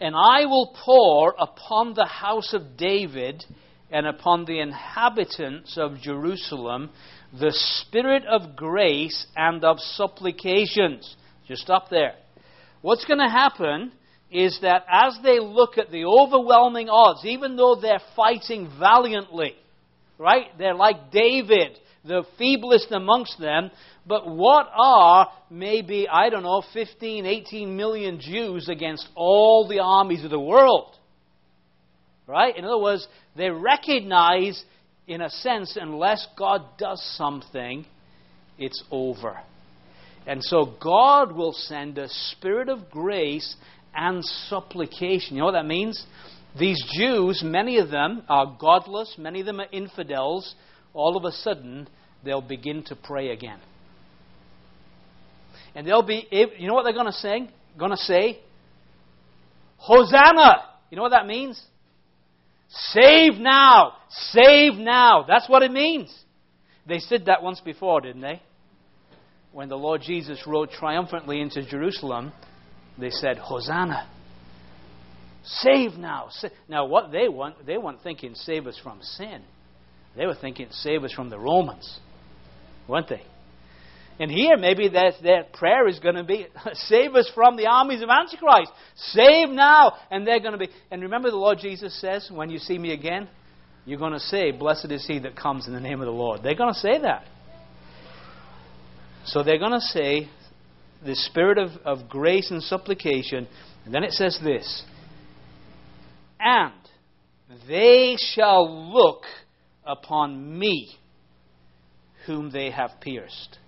and 0.00 0.14
I 0.16 0.46
will 0.46 0.74
pour 0.84 1.34
upon 1.38 1.94
the 1.94 2.06
house 2.06 2.52
of 2.52 2.76
David 2.76 3.44
and 3.90 4.06
upon 4.06 4.44
the 4.44 4.58
inhabitants 4.58 5.78
of 5.78 6.00
Jerusalem 6.00 6.90
the 7.38 7.52
spirit 7.52 8.24
of 8.26 8.54
grace 8.56 9.26
and 9.36 9.64
of 9.64 9.78
supplications. 9.80 11.16
Just 11.48 11.62
stop 11.62 11.90
there. 11.90 12.14
What's 12.80 13.04
going 13.04 13.20
to 13.20 13.28
happen 13.28 13.92
is 14.30 14.58
that 14.62 14.84
as 14.88 15.18
they 15.22 15.40
look 15.40 15.78
at 15.78 15.90
the 15.90 16.04
overwhelming 16.04 16.88
odds, 16.88 17.24
even 17.24 17.56
though 17.56 17.76
they're 17.80 18.02
fighting 18.14 18.70
valiantly, 18.78 19.54
right? 20.18 20.46
They're 20.58 20.74
like 20.74 21.10
David, 21.10 21.78
the 22.04 22.24
feeblest 22.38 22.90
amongst 22.90 23.38
them, 23.40 23.70
but 24.06 24.28
what 24.28 24.68
are 24.74 25.30
maybe, 25.50 26.06
I 26.08 26.28
don't 26.28 26.42
know, 26.42 26.62
15, 26.72 27.24
18 27.24 27.76
million 27.76 28.20
Jews 28.20 28.68
against 28.68 29.08
all 29.14 29.66
the 29.68 29.80
armies 29.80 30.24
of 30.24 30.30
the 30.30 30.40
world? 30.40 30.94
Right? 32.26 32.56
In 32.56 32.64
other 32.64 32.78
words, 32.78 33.06
they 33.36 33.50
recognize, 33.50 34.62
in 35.06 35.20
a 35.20 35.30
sense, 35.30 35.76
unless 35.80 36.26
God 36.38 36.62
does 36.78 37.02
something, 37.16 37.86
it's 38.58 38.82
over. 38.90 39.38
And 40.26 40.42
so 40.42 40.74
God 40.80 41.32
will 41.32 41.52
send 41.52 41.98
a 41.98 42.08
spirit 42.08 42.68
of 42.68 42.90
grace 42.90 43.56
and 43.94 44.24
supplication. 44.24 45.36
You 45.36 45.40
know 45.40 45.46
what 45.46 45.52
that 45.52 45.66
means? 45.66 46.02
These 46.58 46.82
Jews, 46.96 47.42
many 47.44 47.78
of 47.78 47.90
them 47.90 48.22
are 48.28 48.56
godless, 48.60 49.16
many 49.18 49.40
of 49.40 49.46
them 49.46 49.60
are 49.60 49.66
infidels. 49.72 50.54
All 50.92 51.16
of 51.16 51.24
a 51.24 51.32
sudden, 51.32 51.88
they'll 52.24 52.40
begin 52.40 52.84
to 52.84 52.96
pray 52.96 53.30
again. 53.30 53.58
And 55.74 55.86
they'll 55.86 56.02
be, 56.02 56.28
you 56.30 56.68
know 56.68 56.74
what 56.74 56.84
they're 56.84 56.92
going 56.92 57.06
to 57.06 57.12
sing? 57.12 57.48
Going 57.76 57.90
to 57.90 57.96
say? 57.96 58.38
Hosanna! 59.78 60.62
You 60.90 60.96
know 60.96 61.02
what 61.02 61.10
that 61.10 61.26
means? 61.26 61.60
Save 62.68 63.34
now! 63.34 63.94
Save 64.08 64.74
now! 64.74 65.24
That's 65.26 65.48
what 65.48 65.64
it 65.64 65.72
means. 65.72 66.16
They 66.86 67.00
said 67.00 67.26
that 67.26 67.42
once 67.42 67.60
before, 67.60 68.00
didn't 68.00 68.22
they? 68.22 68.40
When 69.52 69.68
the 69.68 69.76
Lord 69.76 70.02
Jesus 70.02 70.40
rode 70.46 70.70
triumphantly 70.70 71.40
into 71.40 71.68
Jerusalem, 71.68 72.32
they 72.98 73.10
said, 73.10 73.38
Hosanna! 73.38 74.08
Save 75.44 75.92
now! 75.92 76.30
Now, 76.68 76.86
what 76.86 77.12
they 77.12 77.28
want, 77.28 77.66
they 77.66 77.76
weren't 77.76 78.02
thinking 78.02 78.34
save 78.34 78.66
us 78.66 78.78
from 78.82 79.02
sin. 79.02 79.42
They 80.16 80.26
were 80.26 80.34
thinking 80.34 80.68
save 80.70 81.04
us 81.04 81.12
from 81.12 81.28
the 81.28 81.38
Romans, 81.38 81.98
weren't 82.88 83.08
they? 83.08 83.22
And 84.18 84.30
here, 84.30 84.56
maybe 84.56 84.88
that, 84.90 85.14
that 85.24 85.52
prayer 85.52 85.88
is 85.88 85.98
going 85.98 86.14
to 86.14 86.22
be 86.22 86.46
save 86.74 87.14
us 87.14 87.30
from 87.34 87.56
the 87.56 87.66
armies 87.66 88.00
of 88.00 88.08
Antichrist. 88.08 88.70
Save 88.96 89.50
now. 89.50 89.94
And 90.10 90.26
they're 90.26 90.40
going 90.40 90.52
to 90.52 90.58
be. 90.58 90.68
And 90.90 91.02
remember, 91.02 91.30
the 91.30 91.36
Lord 91.36 91.58
Jesus 91.58 92.00
says, 92.00 92.30
when 92.32 92.48
you 92.48 92.58
see 92.58 92.78
me 92.78 92.92
again, 92.92 93.28
you're 93.84 93.98
going 93.98 94.12
to 94.12 94.20
say, 94.20 94.52
Blessed 94.52 94.92
is 94.92 95.04
he 95.04 95.18
that 95.20 95.36
comes 95.36 95.66
in 95.66 95.74
the 95.74 95.80
name 95.80 96.00
of 96.00 96.06
the 96.06 96.12
Lord. 96.12 96.42
They're 96.44 96.54
going 96.54 96.72
to 96.72 96.78
say 96.78 96.98
that. 97.02 97.24
So 99.26 99.42
they're 99.42 99.58
going 99.58 99.72
to 99.72 99.80
say, 99.80 100.28
the 101.04 101.14
spirit 101.14 101.58
of, 101.58 101.70
of 101.84 102.08
grace 102.08 102.50
and 102.50 102.62
supplication. 102.62 103.46
And 103.84 103.92
then 103.92 104.04
it 104.04 104.12
says 104.12 104.38
this 104.42 104.84
And 106.44 106.72
they 107.66 108.16
shall 108.18 108.92
look 108.92 109.24
upon 109.84 110.56
me, 110.58 110.96
whom 112.26 112.52
they 112.52 112.70
have 112.70 113.00
pierced 113.00 113.58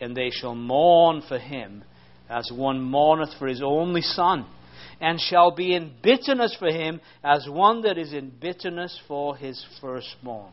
and 0.00 0.16
they 0.16 0.30
shall 0.30 0.54
mourn 0.54 1.22
for 1.26 1.38
him 1.38 1.84
as 2.28 2.50
one 2.52 2.80
mourneth 2.80 3.30
for 3.38 3.46
his 3.46 3.62
only 3.62 4.00
son, 4.00 4.46
and 5.00 5.20
shall 5.20 5.50
be 5.50 5.74
in 5.74 5.92
bitterness 6.02 6.56
for 6.58 6.68
him 6.68 7.00
as 7.22 7.46
one 7.48 7.82
that 7.82 7.98
is 7.98 8.12
in 8.12 8.30
bitterness 8.40 8.98
for 9.06 9.36
his 9.36 9.64
firstborn. 9.80 10.50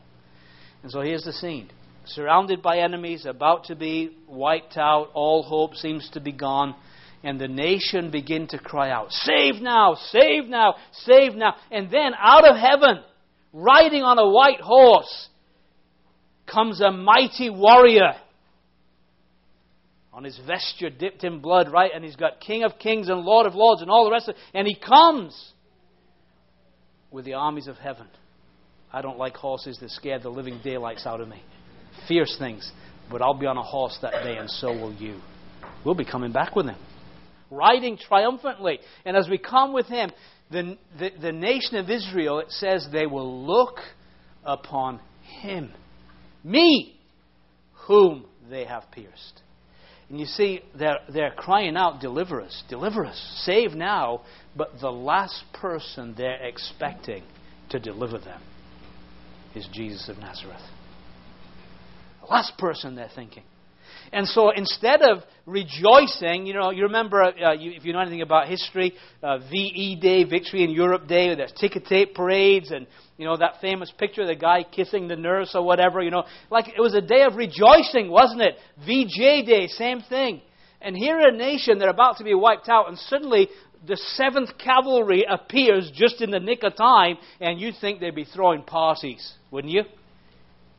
And 0.83 0.91
so 0.91 1.01
here's 1.01 1.23
the 1.23 1.33
scene 1.33 1.69
surrounded 2.05 2.61
by 2.61 2.79
enemies, 2.79 3.25
about 3.25 3.65
to 3.65 3.75
be 3.75 4.17
wiped 4.27 4.75
out, 4.75 5.09
all 5.13 5.43
hope 5.43 5.75
seems 5.75 6.09
to 6.11 6.19
be 6.19 6.31
gone. 6.31 6.75
And 7.23 7.39
the 7.39 7.47
nation 7.47 8.09
begin 8.09 8.47
to 8.47 8.57
cry 8.57 8.89
out, 8.89 9.11
Save 9.11 9.61
now, 9.61 9.95
save 9.95 10.47
now, 10.47 10.75
save 10.91 11.35
now. 11.35 11.55
And 11.69 11.91
then 11.91 12.13
out 12.17 12.47
of 12.47 12.55
heaven, 12.55 13.03
riding 13.53 14.03
on 14.03 14.17
a 14.17 14.27
white 14.27 14.61
horse, 14.61 15.29
comes 16.51 16.81
a 16.81 16.91
mighty 16.91 17.49
warrior. 17.49 18.13
On 20.13 20.23
his 20.23 20.37
vesture 20.45 20.89
dipped 20.89 21.23
in 21.23 21.39
blood, 21.39 21.71
right? 21.71 21.91
And 21.93 22.03
he's 22.03 22.15
got 22.15 22.41
King 22.41 22.63
of 22.63 22.79
Kings 22.79 23.07
and 23.07 23.21
Lord 23.21 23.45
of 23.45 23.55
Lords 23.55 23.81
and 23.81 23.89
all 23.89 24.05
the 24.05 24.11
rest 24.11 24.27
of 24.27 24.35
it. 24.35 24.41
And 24.53 24.67
he 24.67 24.75
comes 24.75 25.53
with 27.11 27.23
the 27.23 27.35
armies 27.35 27.67
of 27.67 27.77
heaven. 27.77 28.07
I 28.91 29.01
don't 29.01 29.17
like 29.17 29.37
horses 29.37 29.77
that 29.79 29.89
scare 29.91 30.19
the 30.19 30.29
living 30.29 30.59
daylights 30.63 31.05
out 31.05 31.21
of 31.21 31.29
me. 31.29 31.41
Fierce 32.07 32.35
things. 32.37 32.69
But 33.09 33.21
I'll 33.21 33.39
be 33.39 33.45
on 33.45 33.57
a 33.57 33.63
horse 33.63 33.97
that 34.01 34.23
day, 34.23 34.37
and 34.37 34.49
so 34.49 34.73
will 34.73 34.93
you. 34.93 35.19
We'll 35.85 35.95
be 35.95 36.05
coming 36.05 36.31
back 36.31 36.55
with 36.55 36.65
him 36.65 36.77
riding 37.51 37.97
triumphantly. 37.97 38.79
And 39.05 39.15
as 39.15 39.29
we 39.29 39.37
come 39.37 39.73
with 39.73 39.87
him, 39.87 40.11
the, 40.49 40.77
the, 40.97 41.11
the 41.21 41.31
nation 41.31 41.75
of 41.75 41.89
Israel, 41.89 42.39
it 42.39 42.51
says 42.51 42.87
they 42.91 43.05
will 43.05 43.45
look 43.45 43.77
upon 44.43 44.99
him. 45.41 45.71
Me, 46.43 46.99
whom 47.87 48.25
they 48.49 48.65
have 48.65 48.83
pierced. 48.91 49.41
And 50.09 50.19
you 50.19 50.25
see, 50.25 50.61
they're, 50.77 50.99
they're 51.13 51.31
crying 51.31 51.77
out, 51.77 52.01
Deliver 52.01 52.41
us, 52.41 52.63
deliver 52.67 53.05
us, 53.05 53.43
save 53.45 53.73
now. 53.73 54.21
But 54.55 54.79
the 54.81 54.91
last 54.91 55.43
person 55.53 56.15
they're 56.17 56.43
expecting 56.43 57.23
to 57.69 57.79
deliver 57.79 58.17
them 58.17 58.41
is 59.55 59.67
Jesus 59.71 60.09
of 60.09 60.17
Nazareth. 60.17 60.61
The 62.21 62.27
last 62.27 62.57
person 62.57 62.95
they're 62.95 63.11
thinking. 63.13 63.43
And 64.13 64.27
so 64.27 64.49
instead 64.49 65.01
of 65.01 65.23
rejoicing, 65.45 66.45
you 66.45 66.53
know, 66.53 66.71
you 66.71 66.83
remember, 66.83 67.21
uh, 67.21 67.53
you, 67.53 67.71
if 67.71 67.85
you 67.85 67.93
know 67.93 67.99
anything 67.99 68.21
about 68.21 68.47
history, 68.47 68.93
uh, 69.23 69.39
VE 69.49 69.99
Day, 70.01 70.23
Victory 70.25 70.63
in 70.63 70.69
Europe 70.69 71.07
Day, 71.07 71.33
there's 71.33 71.53
ticker 71.53 71.79
tape 71.79 72.13
parades, 72.13 72.71
and, 72.71 72.87
you 73.17 73.25
know, 73.25 73.37
that 73.37 73.61
famous 73.61 73.91
picture 73.97 74.21
of 74.21 74.27
the 74.27 74.35
guy 74.35 74.63
kissing 74.69 75.07
the 75.07 75.15
nurse 75.15 75.51
or 75.55 75.63
whatever, 75.63 76.01
you 76.01 76.11
know. 76.11 76.23
Like 76.49 76.67
it 76.67 76.81
was 76.81 76.93
a 76.93 77.01
day 77.01 77.23
of 77.23 77.35
rejoicing, 77.35 78.09
wasn't 78.09 78.41
it? 78.41 78.55
VJ 78.79 79.47
Day, 79.47 79.67
same 79.67 80.01
thing. 80.01 80.41
And 80.81 80.97
here 80.97 81.19
in 81.19 81.35
a 81.35 81.37
nation, 81.37 81.77
they're 81.77 81.89
about 81.89 82.17
to 82.17 82.23
be 82.23 82.33
wiped 82.33 82.67
out, 82.67 82.89
and 82.89 82.97
suddenly 82.97 83.47
the 83.85 83.99
7th 84.19 84.57
Cavalry 84.57 85.25
appears 85.27 85.91
just 85.93 86.21
in 86.21 86.31
the 86.31 86.39
nick 86.39 86.63
of 86.63 86.75
time, 86.75 87.17
and 87.39 87.59
you'd 87.59 87.75
think 87.79 87.99
they'd 87.99 88.13
be 88.13 88.25
throwing 88.25 88.63
parties, 88.63 89.33
wouldn't 89.51 89.73
you? 89.73 89.83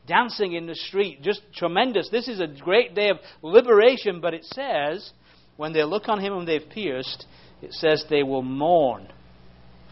Dancing 0.07 0.53
in 0.53 0.67
the 0.67 0.75
street. 0.75 1.21
Just 1.21 1.41
tremendous. 1.55 2.09
This 2.09 2.27
is 2.27 2.39
a 2.39 2.47
great 2.47 2.95
day 2.95 3.09
of 3.09 3.17
liberation, 3.41 4.21
but 4.21 4.33
it 4.33 4.45
says, 4.45 5.11
when 5.57 5.73
they 5.73 5.83
look 5.83 6.07
on 6.09 6.19
him 6.19 6.33
whom 6.33 6.45
they've 6.45 6.69
pierced, 6.69 7.25
it 7.61 7.73
says 7.73 8.05
they 8.09 8.23
will 8.23 8.41
mourn 8.41 9.07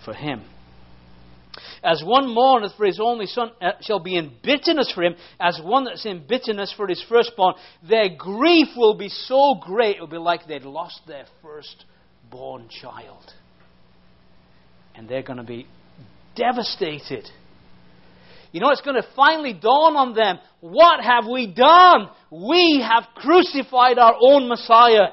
for 0.04 0.14
him. 0.14 0.44
As 1.84 2.02
one 2.06 2.34
mourneth 2.34 2.74
for 2.78 2.86
his 2.86 3.00
only 3.02 3.26
son 3.26 3.52
uh, 3.62 3.72
shall 3.82 4.00
be 4.00 4.16
in 4.16 4.32
bitterness 4.44 4.92
for 4.94 5.04
him, 5.04 5.16
as 5.40 5.60
one 5.64 5.84
that's 5.86 6.06
in 6.06 6.26
bitterness 6.28 6.74
for 6.76 6.88
his 6.88 7.04
firstborn, 7.10 7.56
their 7.88 8.10
grief 8.18 8.68
will 8.78 8.96
be 8.98 9.10
so 9.10 9.56
great, 9.60 9.98
it 9.98 10.00
will 10.00 10.08
be 10.08 10.18
like 10.18 10.48
they'd 10.48 10.64
lost 10.64 11.02
their 11.08 11.26
firstborn 11.42 12.70
child. 12.70 13.34
And 14.96 15.10
they're 15.10 15.24
going 15.24 15.38
to 15.38 15.44
be 15.44 15.68
devastated. 16.36 17.30
You 18.52 18.60
know, 18.60 18.70
it's 18.70 18.82
going 18.82 19.02
to 19.02 19.08
finally 19.16 19.54
dawn 19.54 19.96
on 19.96 20.14
them. 20.14 20.40
What 20.60 21.04
have 21.04 21.26
we 21.26 21.48
done? 21.48 22.10
We 22.30 22.86
have 22.86 23.08
crucified 23.16 23.98
our 23.98 24.16
own 24.22 24.50
Messiah. 24.50 25.10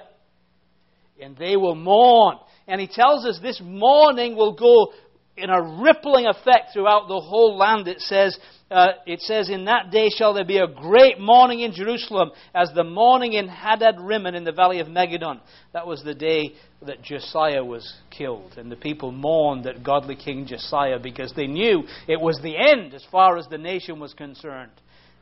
And 1.20 1.36
they 1.36 1.56
will 1.56 1.74
mourn. 1.74 2.38
And 2.66 2.80
he 2.80 2.88
tells 2.88 3.24
us 3.24 3.38
this 3.40 3.60
mourning 3.62 4.36
will 4.36 4.54
go 4.54 4.92
in 5.36 5.50
a 5.50 5.80
rippling 5.82 6.26
effect 6.26 6.72
throughout 6.72 7.08
the 7.08 7.20
whole 7.20 7.56
land. 7.56 7.86
It 7.86 8.00
says, 8.00 8.38
uh, 8.70 8.88
it 9.06 9.20
says, 9.20 9.48
In 9.48 9.64
that 9.64 9.90
day 9.90 10.10
shall 10.10 10.34
there 10.34 10.44
be 10.44 10.58
a 10.58 10.66
great 10.66 11.18
mourning 11.18 11.60
in 11.60 11.72
Jerusalem, 11.72 12.30
as 12.54 12.70
the 12.74 12.84
mourning 12.84 13.32
in 13.32 13.48
Hadad 13.48 13.96
Rimmon 13.98 14.34
in 14.34 14.44
the 14.44 14.52
valley 14.52 14.80
of 14.80 14.88
Megiddon. 14.88 15.40
That 15.72 15.86
was 15.86 16.02
the 16.02 16.14
day 16.14 16.52
that 16.86 17.02
Josiah 17.02 17.64
was 17.64 17.94
killed. 18.10 18.54
And 18.58 18.70
the 18.70 18.76
people 18.76 19.10
mourned 19.10 19.64
that 19.64 19.82
godly 19.82 20.16
King 20.16 20.46
Josiah 20.46 20.98
because 20.98 21.32
they 21.34 21.46
knew 21.46 21.84
it 22.06 22.20
was 22.20 22.38
the 22.42 22.56
end 22.56 22.92
as 22.92 23.04
far 23.10 23.38
as 23.38 23.46
the 23.48 23.58
nation 23.58 24.00
was 24.00 24.12
concerned. 24.12 24.72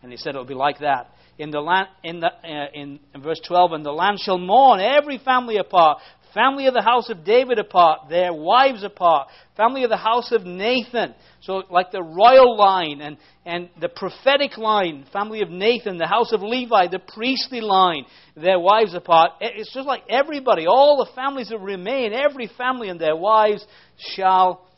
And 0.03 0.11
he 0.11 0.19
said 0.19 0.35
it 0.35 0.39
would 0.39 0.49
be 0.49 0.55
like 0.55 0.81
that. 0.81 1.11
In, 1.39 1.51
the 1.51 1.61
land, 1.61 1.89
in, 2.03 2.21
the, 2.21 2.29
uh, 2.29 2.67
in, 2.75 2.99
in 3.15 3.23
verse 3.23 3.41
12, 3.47 3.73
and 3.73 3.85
the 3.85 3.93
land 3.93 4.19
shall 4.21 4.39
mourn, 4.39 4.81
every 4.81 5.19
family 5.19 5.59
apart, 5.59 5.99
Family 6.37 6.67
of 6.67 6.75
the 6.75 6.83
house 6.83 7.09
of 7.09 7.25
David 7.25 7.59
apart, 7.59 8.11
their 8.11 8.31
wives 8.31 8.85
apart. 8.85 9.29
Family 9.57 9.85
of 9.85 9.89
the 9.89 9.97
house 9.97 10.33
of 10.33 10.45
Nathan. 10.45 11.15
So, 11.41 11.63
like 11.71 11.93
the 11.93 12.03
royal 12.03 12.59
line 12.59 13.01
and, 13.01 13.17
and 13.47 13.71
the 13.81 13.89
prophetic 13.89 14.59
line. 14.59 15.07
Family 15.15 15.41
of 15.41 15.49
Nathan, 15.49 15.97
the 15.97 16.07
house 16.07 16.35
of 16.35 16.43
Levi, 16.43 16.89
the 16.89 16.99
priestly 16.99 17.63
line, 17.63 18.05
their 18.37 18.59
wives 18.59 18.93
apart. 18.93 19.31
It's 19.41 19.73
just 19.73 19.87
like 19.87 20.03
everybody, 20.11 20.67
all 20.67 21.03
the 21.03 21.11
families 21.15 21.49
that 21.49 21.59
remain, 21.59 22.13
every 22.13 22.51
family 22.59 22.91
and 22.91 23.01
their 23.01 23.17
wives 23.17 23.65
shall 23.97 24.69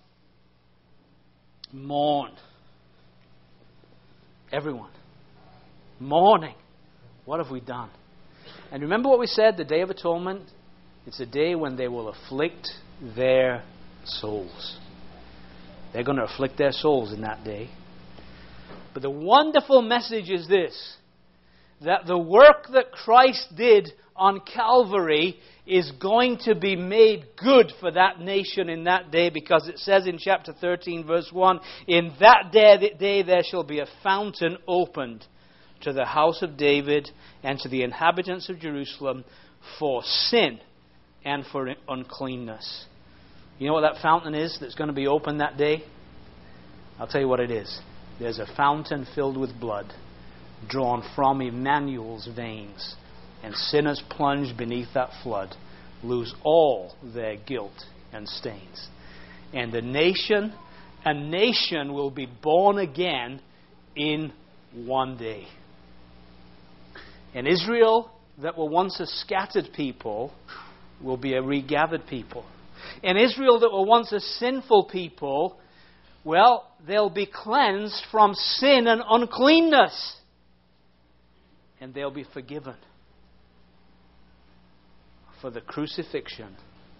mourn. 1.72 2.34
Everyone. 4.52 4.92
Mourning. 5.98 6.54
What 7.24 7.40
have 7.40 7.50
we 7.50 7.58
done? 7.58 7.90
And 8.70 8.84
remember 8.84 9.08
what 9.08 9.18
we 9.18 9.26
said 9.26 9.56
the 9.56 9.64
Day 9.64 9.80
of 9.80 9.90
Atonement? 9.90 10.42
It's 11.08 11.20
a 11.20 11.26
day 11.26 11.54
when 11.54 11.76
they 11.76 11.88
will 11.88 12.10
afflict 12.10 12.68
their 13.16 13.64
souls. 14.04 14.76
They're 15.90 16.04
going 16.04 16.18
to 16.18 16.24
afflict 16.24 16.58
their 16.58 16.70
souls 16.70 17.14
in 17.14 17.22
that 17.22 17.44
day. 17.44 17.70
But 18.92 19.00
the 19.00 19.10
wonderful 19.10 19.80
message 19.80 20.28
is 20.28 20.46
this 20.48 20.96
that 21.80 22.06
the 22.06 22.18
work 22.18 22.66
that 22.74 22.92
Christ 22.92 23.46
did 23.56 23.90
on 24.14 24.40
Calvary 24.40 25.38
is 25.66 25.90
going 25.92 26.40
to 26.44 26.54
be 26.54 26.76
made 26.76 27.24
good 27.42 27.72
for 27.80 27.90
that 27.90 28.20
nation 28.20 28.68
in 28.68 28.84
that 28.84 29.10
day 29.10 29.30
because 29.30 29.66
it 29.66 29.78
says 29.78 30.06
in 30.06 30.18
chapter 30.18 30.52
13, 30.52 31.06
verse 31.06 31.30
1 31.32 31.60
In 31.86 32.12
that 32.20 32.50
day, 32.52 32.92
day 33.00 33.22
there 33.22 33.44
shall 33.48 33.64
be 33.64 33.78
a 33.78 33.88
fountain 34.02 34.58
opened 34.66 35.24
to 35.82 35.94
the 35.94 36.04
house 36.04 36.42
of 36.42 36.58
David 36.58 37.08
and 37.42 37.58
to 37.60 37.70
the 37.70 37.82
inhabitants 37.82 38.50
of 38.50 38.60
Jerusalem 38.60 39.24
for 39.78 40.02
sin 40.02 40.60
and 41.24 41.44
for 41.46 41.74
uncleanness. 41.88 42.86
You 43.58 43.66
know 43.66 43.74
what 43.74 43.92
that 43.92 44.00
fountain 44.00 44.34
is 44.34 44.56
that's 44.60 44.74
going 44.74 44.88
to 44.88 44.94
be 44.94 45.06
open 45.06 45.38
that 45.38 45.56
day? 45.56 45.84
I'll 46.98 47.06
tell 47.06 47.20
you 47.20 47.28
what 47.28 47.40
it 47.40 47.50
is. 47.50 47.80
There's 48.18 48.38
a 48.38 48.46
fountain 48.56 49.06
filled 49.14 49.36
with 49.36 49.58
blood 49.58 49.92
drawn 50.68 51.08
from 51.14 51.40
Emmanuel's 51.40 52.28
veins, 52.34 52.96
and 53.42 53.54
sinners 53.54 54.02
plunged 54.10 54.56
beneath 54.56 54.88
that 54.94 55.10
flood 55.22 55.54
lose 56.02 56.34
all 56.42 56.94
their 57.14 57.36
guilt 57.36 57.84
and 58.12 58.28
stains. 58.28 58.88
And 59.52 59.72
the 59.72 59.82
nation, 59.82 60.52
a 61.04 61.14
nation 61.14 61.92
will 61.92 62.10
be 62.10 62.26
born 62.26 62.78
again 62.78 63.40
in 63.94 64.32
one 64.74 65.16
day. 65.16 65.46
And 67.34 67.46
Israel, 67.46 68.10
that 68.42 68.56
were 68.56 68.68
once 68.68 68.98
a 69.00 69.06
scattered 69.06 69.70
people, 69.74 70.32
will 71.02 71.16
be 71.16 71.34
a 71.34 71.42
regathered 71.42 72.06
people. 72.06 72.44
In 73.02 73.16
Israel, 73.16 73.60
that 73.60 73.72
were 73.72 73.84
once 73.84 74.12
a 74.12 74.20
sinful 74.20 74.84
people, 74.84 75.58
well, 76.24 76.70
they'll 76.86 77.10
be 77.10 77.26
cleansed 77.26 78.04
from 78.10 78.34
sin 78.34 78.86
and 78.86 79.02
uncleanness. 79.08 80.16
And 81.80 81.94
they'll 81.94 82.10
be 82.10 82.26
forgiven 82.32 82.74
for 85.40 85.50
the 85.50 85.60
crucifixion 85.60 86.56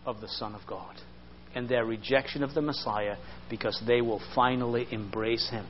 of 0.07 0.21
the 0.21 0.29
Son 0.29 0.55
of 0.55 0.61
God 0.67 0.97
and 1.55 1.69
their 1.69 1.85
rejection 1.85 2.43
of 2.43 2.55
the 2.55 2.63
Messiah 2.63 3.17
because 3.51 3.83
they 3.87 4.01
will 4.01 4.21
finally 4.35 4.87
embrace 4.91 5.49
Him. 5.51 5.67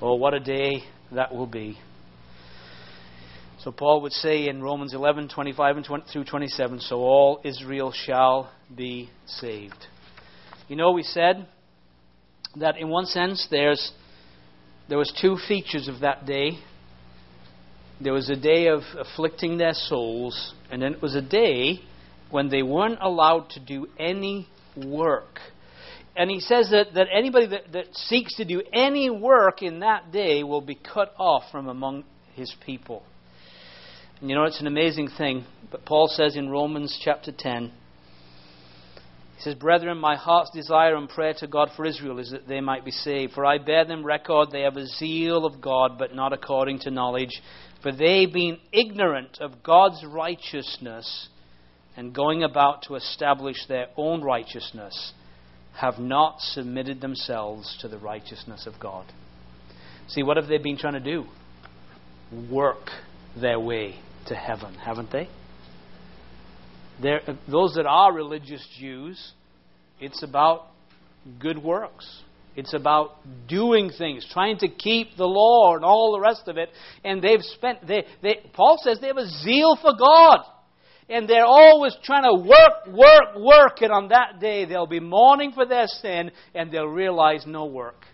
Oh, 0.00 0.14
what 0.14 0.34
a 0.34 0.40
day 0.40 0.84
that 1.12 1.34
will 1.34 1.46
be. 1.46 1.78
So 3.62 3.70
Paul 3.70 4.00
would 4.00 4.12
say 4.12 4.48
in 4.48 4.60
Romans 4.60 4.92
11, 4.92 5.28
25 5.28 5.76
and 5.76 5.86
20, 5.86 6.04
through 6.12 6.24
27, 6.24 6.80
so 6.80 6.96
all 6.96 7.40
Israel 7.44 7.92
shall 7.92 8.50
be 8.74 9.08
saved. 9.26 9.86
You 10.66 10.74
know, 10.74 10.90
we 10.90 11.04
said 11.04 11.46
that 12.56 12.76
in 12.76 12.88
one 12.88 13.06
sense 13.06 13.46
there's, 13.52 13.92
there 14.88 14.98
was 14.98 15.12
two 15.20 15.36
features 15.46 15.86
of 15.86 16.00
that 16.00 16.26
day. 16.26 16.58
There 18.00 18.12
was 18.12 18.28
a 18.30 18.34
day 18.34 18.66
of 18.66 18.80
afflicting 18.98 19.58
their 19.58 19.74
souls, 19.74 20.54
and 20.72 20.82
then 20.82 20.94
it 20.94 21.00
was 21.00 21.14
a 21.14 21.22
day 21.22 21.82
when 22.30 22.48
they 22.48 22.64
weren't 22.64 22.98
allowed 23.00 23.50
to 23.50 23.60
do 23.60 23.86
any 23.96 24.48
work. 24.76 25.38
And 26.16 26.28
he 26.28 26.40
says 26.40 26.70
that, 26.72 26.94
that 26.94 27.06
anybody 27.16 27.46
that, 27.46 27.70
that 27.72 27.94
seeks 27.94 28.34
to 28.38 28.44
do 28.44 28.60
any 28.72 29.08
work 29.08 29.62
in 29.62 29.80
that 29.80 30.10
day 30.10 30.42
will 30.42 30.60
be 30.62 30.74
cut 30.74 31.14
off 31.16 31.44
from 31.52 31.68
among 31.68 32.02
his 32.34 32.52
people. 32.66 33.04
You 34.22 34.36
know, 34.36 34.44
it's 34.44 34.60
an 34.60 34.68
amazing 34.68 35.08
thing. 35.18 35.44
But 35.68 35.84
Paul 35.84 36.06
says 36.06 36.36
in 36.36 36.48
Romans 36.48 36.96
chapter 37.02 37.32
10, 37.36 37.72
he 39.34 39.42
says, 39.42 39.56
Brethren, 39.56 39.98
my 39.98 40.14
heart's 40.14 40.52
desire 40.54 40.94
and 40.94 41.08
prayer 41.08 41.34
to 41.38 41.48
God 41.48 41.70
for 41.74 41.84
Israel 41.84 42.20
is 42.20 42.30
that 42.30 42.46
they 42.46 42.60
might 42.60 42.84
be 42.84 42.92
saved. 42.92 43.32
For 43.32 43.44
I 43.44 43.58
bear 43.58 43.84
them 43.84 44.06
record 44.06 44.52
they 44.52 44.60
have 44.60 44.76
a 44.76 44.86
zeal 44.86 45.44
of 45.44 45.60
God, 45.60 45.98
but 45.98 46.14
not 46.14 46.32
according 46.32 46.78
to 46.80 46.92
knowledge. 46.92 47.42
For 47.82 47.90
they, 47.90 48.26
being 48.26 48.60
ignorant 48.72 49.38
of 49.40 49.64
God's 49.64 50.04
righteousness, 50.06 51.28
and 51.96 52.14
going 52.14 52.44
about 52.44 52.84
to 52.84 52.94
establish 52.94 53.66
their 53.66 53.88
own 53.96 54.22
righteousness, 54.22 55.14
have 55.74 55.98
not 55.98 56.36
submitted 56.38 57.00
themselves 57.00 57.76
to 57.80 57.88
the 57.88 57.98
righteousness 57.98 58.68
of 58.68 58.74
God. 58.78 59.06
See, 60.06 60.22
what 60.22 60.36
have 60.36 60.46
they 60.46 60.58
been 60.58 60.78
trying 60.78 60.92
to 60.92 61.00
do? 61.00 61.24
Work 62.48 62.88
their 63.36 63.58
way 63.58 63.96
to 64.26 64.34
heaven, 64.34 64.74
haven't 64.74 65.10
they? 65.10 65.28
They're, 67.00 67.20
those 67.48 67.74
that 67.74 67.86
are 67.86 68.12
religious 68.12 68.66
Jews, 68.78 69.32
it's 70.00 70.22
about 70.22 70.66
good 71.38 71.58
works. 71.58 72.22
It's 72.54 72.74
about 72.74 73.16
doing 73.48 73.90
things, 73.96 74.26
trying 74.30 74.58
to 74.58 74.68
keep 74.68 75.16
the 75.16 75.24
law 75.24 75.74
and 75.74 75.84
all 75.84 76.12
the 76.12 76.20
rest 76.20 76.48
of 76.48 76.58
it. 76.58 76.68
And 77.02 77.22
they've 77.22 77.40
spent, 77.40 77.86
they, 77.86 78.04
they, 78.22 78.40
Paul 78.52 78.78
says 78.82 78.98
they 79.00 79.06
have 79.06 79.16
a 79.16 79.28
zeal 79.28 79.78
for 79.80 79.92
God. 79.98 80.40
And 81.08 81.28
they're 81.28 81.46
always 81.46 81.96
trying 82.04 82.24
to 82.24 82.34
work, 82.34 82.86
work, 82.94 83.36
work. 83.36 83.82
And 83.82 83.90
on 83.90 84.08
that 84.08 84.38
day, 84.40 84.64
they'll 84.66 84.86
be 84.86 85.00
mourning 85.00 85.52
for 85.52 85.66
their 85.66 85.86
sin 85.86 86.30
and 86.54 86.70
they'll 86.70 86.84
realize 86.86 87.44
no 87.46 87.64
work. 87.64 88.04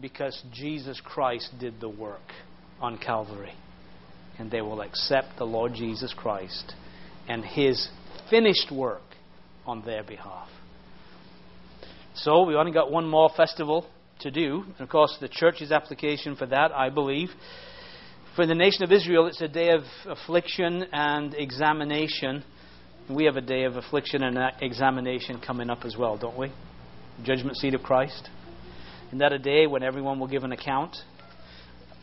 Because 0.00 0.42
Jesus 0.52 1.00
Christ 1.02 1.50
did 1.58 1.80
the 1.80 1.88
work 1.88 2.32
on 2.80 2.98
Calvary. 2.98 3.52
And 4.38 4.50
they 4.50 4.60
will 4.60 4.82
accept 4.82 5.38
the 5.38 5.44
Lord 5.44 5.74
Jesus 5.74 6.12
Christ 6.14 6.74
and 7.28 7.44
his 7.44 7.88
finished 8.30 8.70
work 8.70 9.02
on 9.66 9.82
their 9.84 10.02
behalf. 10.02 10.48
So 12.14 12.44
we 12.44 12.54
only 12.54 12.72
got 12.72 12.90
one 12.90 13.06
more 13.06 13.30
festival 13.36 13.86
to 14.20 14.30
do. 14.30 14.64
And 14.64 14.80
of 14.80 14.88
course, 14.88 15.16
the 15.20 15.28
church's 15.28 15.72
application 15.72 16.36
for 16.36 16.46
that, 16.46 16.72
I 16.72 16.90
believe. 16.90 17.30
For 18.34 18.46
the 18.46 18.54
nation 18.54 18.84
of 18.84 18.92
Israel, 18.92 19.26
it's 19.26 19.40
a 19.40 19.48
day 19.48 19.70
of 19.70 19.82
affliction 20.06 20.84
and 20.92 21.34
examination. 21.34 22.44
We 23.08 23.24
have 23.24 23.36
a 23.36 23.40
day 23.40 23.64
of 23.64 23.76
affliction 23.76 24.22
and 24.22 24.38
examination 24.60 25.40
coming 25.40 25.70
up 25.70 25.84
as 25.84 25.96
well, 25.96 26.16
don't 26.16 26.38
we? 26.38 26.52
Judgment 27.22 27.56
seat 27.56 27.74
of 27.74 27.82
Christ. 27.82 28.28
Isn't 29.08 29.18
that 29.18 29.32
a 29.32 29.38
day 29.38 29.66
when 29.66 29.82
everyone 29.82 30.18
will 30.18 30.26
give 30.26 30.44
an 30.44 30.52
account? 30.52 30.96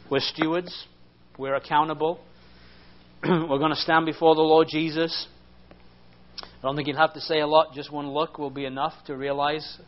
We're 0.10 0.22
stewards. 0.22 0.88
We're 1.38 1.56
accountable. 1.56 2.20
We're 3.24 3.58
going 3.58 3.72
to 3.72 3.76
stand 3.76 4.06
before 4.06 4.36
the 4.36 4.42
Lord 4.42 4.68
Jesus. 4.70 5.28
I 6.40 6.62
don't 6.62 6.76
think 6.76 6.88
you'll 6.88 6.98
have 6.98 7.16
to 7.16 7.22
say 7.22 7.40
a 7.40 7.48
lot. 7.48 7.74
Just 7.74 7.92
one 7.92 8.08
look 8.08 8.38
will 8.38 8.52
be 8.52 8.66
enough 8.66 8.94
to 9.08 9.18
realize. 9.18 9.80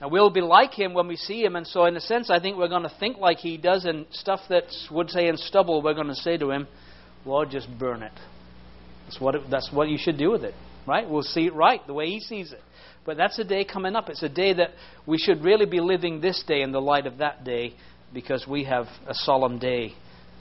And 0.00 0.12
we'll 0.12 0.30
be 0.30 0.40
like 0.40 0.72
him 0.72 0.94
when 0.94 1.08
we 1.08 1.16
see 1.16 1.42
him. 1.42 1.56
And 1.56 1.66
so, 1.66 1.86
in 1.86 1.96
a 1.96 2.00
sense, 2.00 2.30
I 2.30 2.38
think 2.38 2.56
we're 2.56 2.68
going 2.68 2.84
to 2.84 2.92
think 3.00 3.18
like 3.18 3.38
he 3.38 3.56
does. 3.56 3.86
And 3.86 4.06
stuff 4.12 4.38
that 4.50 4.64
would 4.92 5.10
say 5.10 5.26
in 5.26 5.36
stubble, 5.36 5.82
we're 5.82 5.94
going 5.94 6.06
to 6.06 6.14
say 6.14 6.36
to 6.36 6.50
him, 6.52 6.68
Lord, 7.24 7.50
just 7.50 7.68
burn 7.76 8.04
it. 8.04 8.12
That's 9.06 9.20
what, 9.20 9.34
it, 9.34 9.42
that's 9.50 9.70
what 9.72 9.88
you 9.88 9.98
should 9.98 10.16
do 10.16 10.30
with 10.30 10.44
it. 10.44 10.54
Right? 10.86 11.10
We'll 11.10 11.22
see 11.22 11.46
it 11.46 11.54
right, 11.54 11.84
the 11.88 11.92
way 11.94 12.06
he 12.06 12.20
sees 12.20 12.52
it. 12.52 12.60
But 13.04 13.16
that's 13.16 13.38
a 13.40 13.44
day 13.44 13.64
coming 13.64 13.96
up. 13.96 14.08
It's 14.08 14.22
a 14.22 14.28
day 14.28 14.52
that 14.52 14.70
we 15.06 15.18
should 15.18 15.42
really 15.42 15.66
be 15.66 15.80
living 15.80 16.20
this 16.20 16.44
day 16.46 16.62
in 16.62 16.70
the 16.70 16.80
light 16.80 17.06
of 17.06 17.18
that 17.18 17.42
day 17.42 17.74
because 18.14 18.46
we 18.46 18.64
have 18.64 18.86
a 19.08 19.14
solemn 19.14 19.58
day 19.58 19.94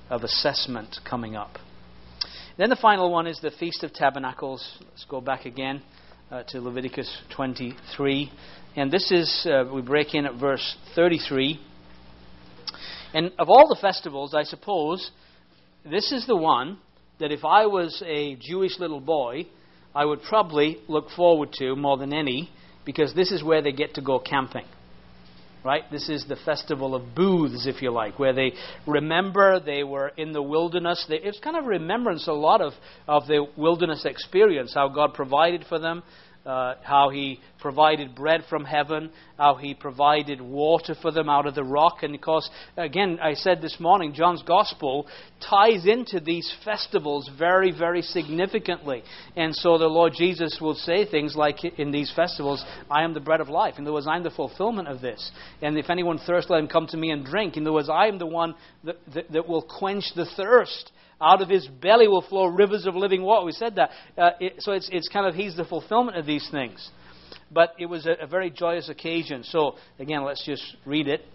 of 0.10 0.24
assessment 0.24 0.98
coming 1.08 1.36
up. 1.36 1.58
Then 2.58 2.70
the 2.70 2.76
final 2.76 3.12
one 3.12 3.28
is 3.28 3.40
the 3.40 3.52
Feast 3.52 3.84
of 3.84 3.94
Tabernacles. 3.94 4.78
Let's 4.82 5.06
go 5.06 5.22
back 5.22 5.46
again 5.46 5.82
uh, 6.32 6.44
to 6.50 6.62
Leviticus 6.62 7.22
23. 7.36 8.32
And 8.76 8.92
this 8.92 9.12
is, 9.12 9.48
uh, 9.50 9.66
we 9.72 9.82
break 9.82 10.16
in 10.16 10.26
at 10.26 10.36
verse 10.40 10.76
33. 10.96 11.60
And 13.14 13.32
of 13.38 13.50
all 13.50 13.68
the 13.68 13.78
festivals, 13.80 14.34
I 14.34 14.44
suppose, 14.44 15.12
this 15.90 16.12
is 16.12 16.26
the 16.26 16.36
one 16.36 16.80
that 17.20 17.32
if 17.32 17.46
I 17.46 17.66
was 17.66 18.02
a 18.06 18.36
Jewish 18.36 18.80
little 18.80 19.00
boy, 19.00 19.48
I 19.94 20.06
would 20.06 20.22
probably 20.24 20.78
look 20.88 21.10
forward 21.12 21.54
to 21.54 21.76
more 21.76 21.98
than 21.98 22.14
any, 22.14 22.50
because 22.86 23.14
this 23.14 23.32
is 23.32 23.44
where 23.44 23.62
they 23.62 23.72
get 23.72 23.96
to 23.96 24.02
go 24.02 24.20
camping 24.20 24.66
right? 25.68 25.84
This 25.92 26.08
is 26.08 26.26
the 26.26 26.38
festival 26.38 26.96
of 26.96 27.14
booths, 27.14 27.68
if 27.68 27.82
you 27.82 27.92
like, 27.92 28.18
where 28.18 28.32
they 28.32 28.54
remember 28.88 29.60
they 29.60 29.84
were 29.84 30.08
in 30.16 30.32
the 30.32 30.42
wilderness. 30.42 31.06
They, 31.10 31.18
it's 31.18 31.40
kind 31.40 31.58
of 31.58 31.66
remembrance, 31.66 32.26
a 32.28 32.32
lot 32.32 32.62
of, 32.62 32.72
of 33.06 33.28
the 33.28 33.46
wilderness 33.58 34.06
experience, 34.06 34.74
how 34.74 34.88
God 34.88 35.14
provided 35.14 35.66
for 35.68 35.78
them, 35.78 36.04
uh, 36.48 36.76
how 36.82 37.10
he 37.10 37.40
provided 37.60 38.16
bread 38.16 38.42
from 38.50 38.64
heaven, 38.64 39.12
how 39.38 39.56
he 39.56 39.74
provided 39.74 40.40
water 40.40 40.96
for 41.02 41.12
them 41.12 41.28
out 41.28 41.46
of 41.46 41.56
the 41.56 41.64
rock. 41.64 42.04
And 42.04 42.16
of 42.16 42.22
course, 42.22 42.50
again, 42.78 43.20
I 43.22 43.34
said 43.34 43.62
this 43.62 43.78
morning, 43.80 44.14
John's 44.14 44.44
gospel 44.44 45.08
ties 45.48 45.86
into 45.86 46.22
these 46.22 46.52
festivals 46.64 47.30
very, 47.38 47.72
very 47.78 48.02
significantly. 48.02 49.04
And 49.36 49.54
so 49.54 49.78
the 49.78 49.88
Lord 49.88 50.14
Jesus 50.18 50.58
will 50.62 50.76
say 50.76 51.06
things 51.06 51.36
like 51.36 51.64
in 51.66 51.92
these 51.92 52.12
festivals, 52.16 52.64
I 52.90 53.04
am 53.04 53.14
the 53.14 53.20
bread 53.20 53.42
of 53.42 53.50
life. 53.50 53.76
In 53.78 53.84
other 53.84 53.94
words, 53.94 54.08
I 54.08 54.16
am 54.16 54.24
the 54.24 54.30
fulfillment 54.30 54.88
of 54.88 55.02
this. 55.02 55.32
And 55.62 55.78
if 55.78 55.90
anyone 55.90 56.18
thirsts, 56.18 56.50
let 56.50 56.62
him 56.62 56.70
come 56.70 56.88
to 56.88 56.98
me 56.98 57.12
and 57.12 57.26
drink. 57.26 57.58
In 57.58 57.64
other 57.64 57.74
words, 57.74 57.90
I 57.90 58.08
am 58.08 58.20
the 58.20 58.26
one 58.26 58.56
that, 58.86 58.98
that, 59.14 59.32
that 59.34 59.48
will 59.50 59.64
quench 59.64 60.06
the 60.16 60.26
thirst 60.38 60.92
out 61.22 61.42
of 61.42 61.50
his 61.50 61.68
belly 61.68 62.08
will 62.08 62.22
flow 62.22 62.46
rivers 62.46 62.86
of 62.86 62.96
living 62.96 63.24
water. 63.24 63.46
We 63.46 63.52
said 63.52 63.76
that. 63.76 63.90
Uh, 64.18 64.32
it, 64.40 64.54
so 64.60 64.74
it's, 64.74 64.90
it's 64.92 65.08
kind 65.08 65.26
of, 65.26 65.36
he's 65.36 65.56
the 65.56 65.66
fulfillment 65.66 66.18
of 66.18 66.26
these 66.26 66.48
things. 66.52 66.90
But 67.52 67.74
it 67.80 67.86
was 67.86 68.06
a, 68.06 68.24
a 68.24 68.28
very 68.28 68.50
joyous 68.50 68.90
occasion. 68.90 69.44
So, 69.44 69.76
again, 70.00 70.24
let's 70.24 70.46
just 70.46 70.76
read 70.86 71.08
it 71.08 71.26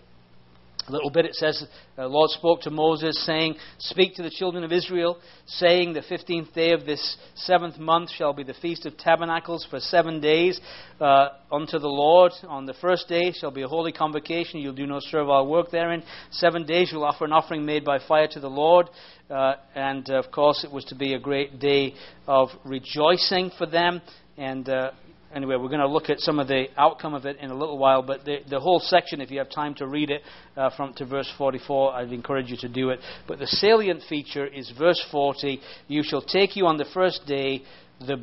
a 0.88 0.92
little 0.92 1.10
bit 1.10 1.26
it 1.26 1.34
says 1.34 1.64
the 1.96 2.06
Lord 2.06 2.30
spoke 2.30 2.62
to 2.62 2.70
Moses, 2.70 3.24
saying, 3.24 3.54
Speak 3.78 4.14
to 4.16 4.22
the 4.22 4.30
children 4.30 4.64
of 4.64 4.72
Israel, 4.72 5.18
saying, 5.46 5.92
The 5.92 6.02
fifteenth 6.02 6.52
day 6.54 6.72
of 6.72 6.84
this 6.84 7.16
seventh 7.34 7.78
month 7.78 8.10
shall 8.10 8.32
be 8.32 8.42
the 8.42 8.54
feast 8.54 8.84
of 8.86 8.96
tabernacles 8.96 9.66
for 9.70 9.78
seven 9.78 10.20
days 10.20 10.60
uh, 11.00 11.28
unto 11.52 11.78
the 11.78 11.88
Lord. 11.88 12.32
On 12.48 12.66
the 12.66 12.74
first 12.74 13.08
day 13.08 13.32
shall 13.32 13.50
be 13.50 13.62
a 13.62 13.68
holy 13.68 13.92
convocation. 13.92 14.60
You'll 14.60 14.74
do 14.74 14.86
no 14.86 14.98
servile 15.00 15.46
work 15.46 15.70
therein. 15.70 16.02
Seven 16.30 16.66
days 16.66 16.90
you'll 16.90 17.04
offer 17.04 17.24
an 17.24 17.32
offering 17.32 17.64
made 17.64 17.84
by 17.84 17.98
fire 18.00 18.28
to 18.32 18.40
the 18.40 18.50
Lord. 18.50 18.88
Uh, 19.30 19.54
and 19.74 20.10
uh, 20.10 20.18
of 20.18 20.32
course, 20.32 20.64
it 20.64 20.72
was 20.72 20.84
to 20.86 20.94
be 20.94 21.14
a 21.14 21.18
great 21.18 21.60
day 21.60 21.94
of 22.26 22.48
rejoicing 22.64 23.50
for 23.56 23.66
them. 23.66 24.02
And 24.36 24.68
uh, 24.68 24.92
anyway, 25.34 25.56
we're 25.56 25.68
going 25.68 25.80
to 25.80 25.88
look 25.88 26.10
at 26.10 26.20
some 26.20 26.38
of 26.38 26.48
the 26.48 26.66
outcome 26.76 27.14
of 27.14 27.26
it 27.26 27.38
in 27.38 27.50
a 27.50 27.54
little 27.54 27.78
while. 27.78 28.02
But 28.02 28.24
the, 28.24 28.38
the 28.48 28.60
whole 28.60 28.80
section, 28.80 29.20
if 29.20 29.30
you 29.30 29.38
have 29.38 29.50
time 29.50 29.74
to 29.76 29.86
read 29.86 30.10
it 30.10 30.22
uh, 30.56 30.70
from 30.76 30.94
to 30.94 31.04
verse 31.04 31.30
44, 31.36 31.94
I'd 31.94 32.12
encourage 32.12 32.50
you 32.50 32.56
to 32.58 32.68
do 32.68 32.90
it. 32.90 33.00
But 33.26 33.38
the 33.38 33.46
salient 33.46 34.02
feature 34.08 34.46
is 34.46 34.72
verse 34.78 35.02
40 35.10 35.60
You 35.88 36.02
shall 36.04 36.22
take 36.22 36.56
you 36.56 36.66
on 36.66 36.76
the 36.76 36.86
first 36.92 37.26
day 37.26 37.62
the 38.00 38.22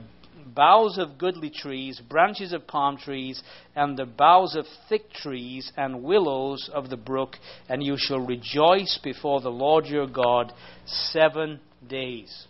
boughs 0.55 0.97
of 0.97 1.17
goodly 1.17 1.49
trees, 1.49 2.01
branches 2.09 2.53
of 2.53 2.67
palm 2.67 2.97
trees, 2.97 3.41
and 3.75 3.97
the 3.97 4.05
boughs 4.05 4.55
of 4.55 4.65
thick 4.87 5.11
trees, 5.11 5.71
and 5.77 6.03
willows 6.03 6.69
of 6.73 6.89
the 6.89 6.97
brook, 6.97 7.35
and 7.67 7.83
you 7.83 7.95
shall 7.97 8.19
rejoice 8.19 8.99
before 9.03 9.41
the 9.41 9.51
Lord 9.51 9.85
your 9.85 10.07
God 10.07 10.51
seven 10.85 11.59
days. 11.87 12.47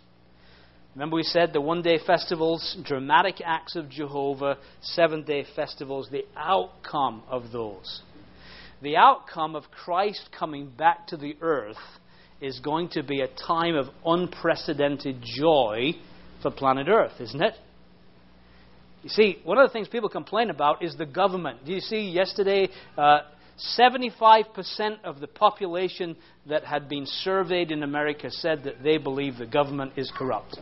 Remember, 0.94 1.16
we 1.16 1.22
said 1.22 1.52
the 1.52 1.60
one 1.60 1.82
day 1.82 1.98
festivals, 2.04 2.76
dramatic 2.84 3.40
acts 3.44 3.76
of 3.76 3.88
Jehovah, 3.88 4.58
seven 4.82 5.22
day 5.22 5.46
festivals, 5.54 6.08
the 6.10 6.26
outcome 6.36 7.22
of 7.28 7.52
those. 7.52 8.02
The 8.82 8.96
outcome 8.96 9.54
of 9.54 9.64
Christ 9.70 10.30
coming 10.36 10.70
back 10.76 11.06
to 11.08 11.16
the 11.16 11.36
earth 11.40 11.76
is 12.40 12.58
going 12.60 12.88
to 12.90 13.02
be 13.02 13.20
a 13.20 13.28
time 13.28 13.76
of 13.76 13.86
unprecedented 14.04 15.22
joy 15.22 15.92
for 16.42 16.50
planet 16.50 16.88
Earth, 16.88 17.20
isn't 17.20 17.42
it? 17.42 17.54
You 19.02 19.10
see, 19.10 19.38
one 19.44 19.58
of 19.58 19.68
the 19.68 19.72
things 19.72 19.88
people 19.88 20.08
complain 20.08 20.50
about 20.50 20.82
is 20.82 20.96
the 20.96 21.06
government. 21.06 21.64
Do 21.64 21.72
you 21.72 21.80
see 21.80 22.10
yesterday? 22.10 22.68
Uh, 22.96 23.20
75% 23.78 24.44
of 25.04 25.20
the 25.20 25.26
population 25.26 26.16
that 26.48 26.64
had 26.64 26.88
been 26.88 27.04
surveyed 27.06 27.70
in 27.70 27.82
America 27.82 28.30
said 28.30 28.64
that 28.64 28.82
they 28.82 28.96
believe 28.96 29.36
the 29.36 29.46
government 29.46 29.92
is 29.96 30.10
corrupt. 30.16 30.58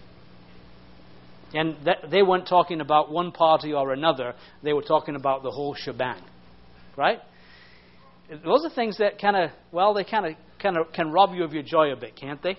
And 1.55 1.76
that, 1.84 2.11
they 2.11 2.22
weren't 2.22 2.46
talking 2.46 2.80
about 2.80 3.11
one 3.11 3.32
party 3.32 3.72
or 3.72 3.92
another, 3.92 4.34
they 4.62 4.72
were 4.72 4.82
talking 4.82 5.16
about 5.16 5.42
the 5.42 5.51
whole 5.51 5.74
shebang. 5.74 6.22
Right? 6.96 7.20
Those 8.44 8.64
are 8.64 8.70
things 8.70 8.99
that 8.99 9.18
kind 9.20 9.36
of, 9.36 9.51
well, 9.72 9.94
they 9.94 10.05
kind 10.05 10.26
of 10.26 10.34
kind 10.61 10.76
of 10.76 10.92
can 10.92 11.11
rob 11.12 11.34
you 11.34 11.44
of 11.44 11.53
your 11.53 11.62
joy 11.62 11.92
a 11.92 11.96
bit, 11.96 12.16
can't 12.16 12.42
they? 12.42 12.59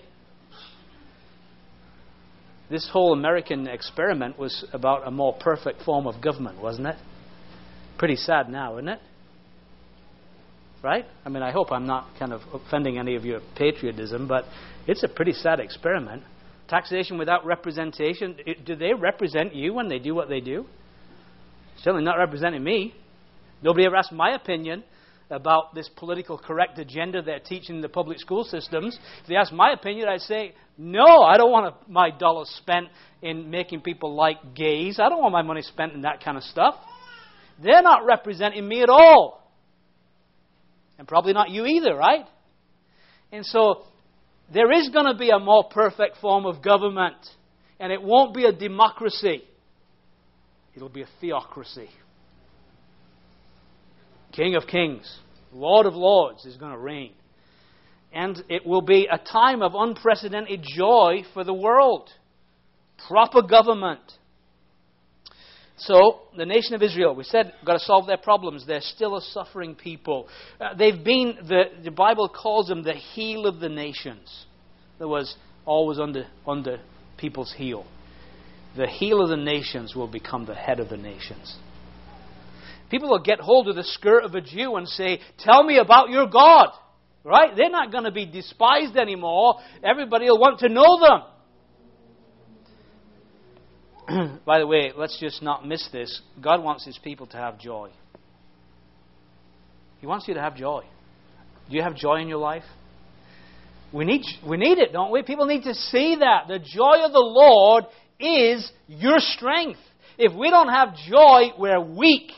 This 2.70 2.88
whole 2.92 3.12
American 3.12 3.66
experiment 3.66 4.38
was 4.38 4.64
about 4.72 5.06
a 5.06 5.10
more 5.10 5.34
perfect 5.38 5.82
form 5.82 6.06
of 6.06 6.22
government, 6.22 6.60
wasn't 6.60 6.86
it? 6.86 6.96
Pretty 7.98 8.16
sad 8.16 8.48
now, 8.48 8.76
isn't 8.76 8.88
it? 8.88 9.00
Right? 10.82 11.04
I 11.24 11.28
mean, 11.28 11.42
I 11.42 11.50
hope 11.50 11.72
I'm 11.72 11.86
not 11.86 12.06
kind 12.18 12.32
of 12.32 12.40
offending 12.54 12.96
any 12.96 13.16
of 13.16 13.24
your 13.24 13.40
patriotism, 13.56 14.26
but 14.26 14.44
it's 14.86 15.02
a 15.02 15.08
pretty 15.08 15.32
sad 15.32 15.60
experiment 15.60 16.22
taxation 16.70 17.18
without 17.18 17.44
representation. 17.44 18.36
Do 18.64 18.76
they 18.76 18.94
represent 18.94 19.54
you 19.54 19.74
when 19.74 19.88
they 19.88 19.98
do 19.98 20.14
what 20.14 20.28
they 20.28 20.40
do? 20.40 20.64
Certainly 21.82 22.04
not 22.04 22.16
representing 22.16 22.64
me. 22.64 22.94
Nobody 23.62 23.84
ever 23.84 23.96
asked 23.96 24.12
my 24.12 24.34
opinion 24.34 24.84
about 25.30 25.74
this 25.74 25.88
political 25.96 26.36
correct 26.36 26.78
agenda 26.78 27.22
they're 27.22 27.38
teaching 27.38 27.76
in 27.76 27.82
the 27.82 27.88
public 27.88 28.18
school 28.18 28.44
systems. 28.44 28.98
If 29.22 29.28
they 29.28 29.36
asked 29.36 29.52
my 29.52 29.72
opinion, 29.72 30.08
I'd 30.08 30.20
say, 30.22 30.54
no, 30.76 31.04
I 31.22 31.36
don't 31.36 31.50
want 31.50 31.88
my 31.88 32.10
dollars 32.10 32.48
spent 32.58 32.86
in 33.22 33.50
making 33.50 33.82
people 33.82 34.14
like 34.14 34.54
gays. 34.54 34.98
I 34.98 35.08
don't 35.08 35.20
want 35.20 35.32
my 35.32 35.42
money 35.42 35.62
spent 35.62 35.92
in 35.92 36.02
that 36.02 36.24
kind 36.24 36.36
of 36.36 36.42
stuff. 36.42 36.74
They're 37.62 37.82
not 37.82 38.06
representing 38.06 38.66
me 38.66 38.82
at 38.82 38.88
all. 38.88 39.48
And 40.98 41.06
probably 41.06 41.32
not 41.32 41.50
you 41.50 41.64
either, 41.64 41.94
right? 41.94 42.26
And 43.30 43.46
so 43.46 43.84
there 44.52 44.72
is 44.72 44.88
going 44.88 45.06
to 45.06 45.14
be 45.14 45.30
a 45.30 45.38
more 45.38 45.64
perfect 45.64 46.18
form 46.18 46.46
of 46.46 46.62
government. 46.62 47.16
And 47.78 47.92
it 47.92 48.02
won't 48.02 48.34
be 48.34 48.44
a 48.44 48.52
democracy, 48.52 49.42
it'll 50.74 50.90
be 50.90 51.02
a 51.02 51.08
theocracy. 51.20 51.88
King 54.32 54.54
of 54.54 54.66
kings, 54.66 55.18
Lord 55.52 55.86
of 55.86 55.94
lords 55.94 56.44
is 56.44 56.56
going 56.56 56.72
to 56.72 56.78
reign. 56.78 57.12
And 58.12 58.42
it 58.48 58.66
will 58.66 58.82
be 58.82 59.08
a 59.10 59.18
time 59.18 59.62
of 59.62 59.72
unprecedented 59.74 60.64
joy 60.76 61.22
for 61.32 61.42
the 61.42 61.54
world. 61.54 62.10
Proper 63.08 63.42
government. 63.42 64.00
So, 65.80 66.20
the 66.36 66.44
nation 66.44 66.74
of 66.74 66.82
Israel, 66.82 67.14
we 67.14 67.24
said, 67.24 67.54
got 67.64 67.72
to 67.72 67.78
solve 67.80 68.06
their 68.06 68.18
problems. 68.18 68.66
They're 68.66 68.82
still 68.82 69.16
a 69.16 69.22
suffering 69.22 69.74
people. 69.74 70.28
Uh, 70.60 70.74
they've 70.74 71.02
been, 71.02 71.38
the, 71.48 71.64
the 71.82 71.90
Bible 71.90 72.28
calls 72.28 72.68
them 72.68 72.82
the 72.82 72.92
heel 72.92 73.46
of 73.46 73.60
the 73.60 73.70
nations. 73.70 74.44
There 74.98 75.08
was 75.08 75.34
always 75.64 75.98
under, 75.98 76.26
under 76.46 76.80
people's 77.16 77.54
heel. 77.56 77.86
The 78.76 78.86
heel 78.86 79.22
of 79.22 79.30
the 79.30 79.38
nations 79.38 79.94
will 79.94 80.06
become 80.06 80.44
the 80.44 80.54
head 80.54 80.80
of 80.80 80.90
the 80.90 80.98
nations. 80.98 81.56
People 82.90 83.08
will 83.08 83.22
get 83.22 83.40
hold 83.40 83.68
of 83.68 83.76
the 83.76 83.84
skirt 83.84 84.24
of 84.24 84.34
a 84.34 84.42
Jew 84.42 84.76
and 84.76 84.86
say, 84.86 85.20
Tell 85.38 85.62
me 85.62 85.78
about 85.78 86.10
your 86.10 86.26
God. 86.26 86.68
Right? 87.24 87.56
They're 87.56 87.70
not 87.70 87.90
going 87.90 88.04
to 88.04 88.10
be 88.10 88.26
despised 88.26 88.96
anymore. 88.96 89.56
Everybody 89.82 90.26
will 90.26 90.38
want 90.38 90.60
to 90.60 90.68
know 90.68 91.00
them. 91.00 91.22
By 94.44 94.58
the 94.58 94.66
way, 94.66 94.92
let's 94.96 95.18
just 95.20 95.42
not 95.42 95.66
miss 95.66 95.88
this. 95.92 96.20
God 96.40 96.62
wants 96.62 96.84
His 96.84 96.98
people 96.98 97.26
to 97.28 97.36
have 97.36 97.58
joy. 97.58 97.90
He 100.00 100.06
wants 100.06 100.26
you 100.26 100.34
to 100.34 100.40
have 100.40 100.56
joy. 100.56 100.84
Do 101.68 101.76
you 101.76 101.82
have 101.82 101.94
joy 101.94 102.16
in 102.16 102.28
your 102.28 102.38
life? 102.38 102.64
We 103.92 104.04
need, 104.04 104.22
we 104.46 104.56
need 104.56 104.78
it, 104.78 104.92
don't 104.92 105.12
we? 105.12 105.22
People 105.22 105.46
need 105.46 105.64
to 105.64 105.74
see 105.74 106.16
that. 106.20 106.48
The 106.48 106.58
joy 106.58 107.04
of 107.04 107.12
the 107.12 107.18
Lord 107.18 107.84
is 108.18 108.70
your 108.88 109.18
strength. 109.18 109.80
If 110.16 110.32
we 110.36 110.50
don't 110.50 110.68
have 110.68 110.94
joy, 111.08 111.50
we're 111.58 111.80
weak. 111.80 112.32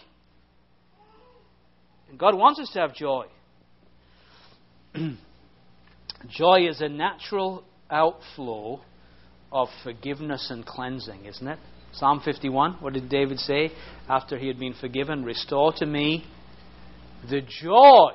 And 2.09 2.19
God 2.19 2.35
wants 2.35 2.61
us 2.61 2.71
to 2.73 2.81
have 2.81 2.95
joy. 2.95 3.27
joy 6.29 6.69
is 6.69 6.81
a 6.81 6.89
natural 6.89 7.65
outflow 7.91 8.81
of 9.53 9.69
forgiveness 9.85 10.49
and 10.51 10.67
cleansing, 10.67 11.27
isn't 11.27 11.47
it? 11.47 11.59
Psalm 11.93 12.23
51, 12.25 12.75
what 12.81 12.95
did 12.95 13.11
David 13.11 13.39
say 13.39 13.71
after 14.09 14.39
he 14.39 14.49
had 14.49 14.59
been 14.59 14.75
forgiven? 14.81 15.25
Restore 15.25 15.75
to 15.75 15.87
me 15.87 16.25
the 17.29 17.43
joy 17.43 18.13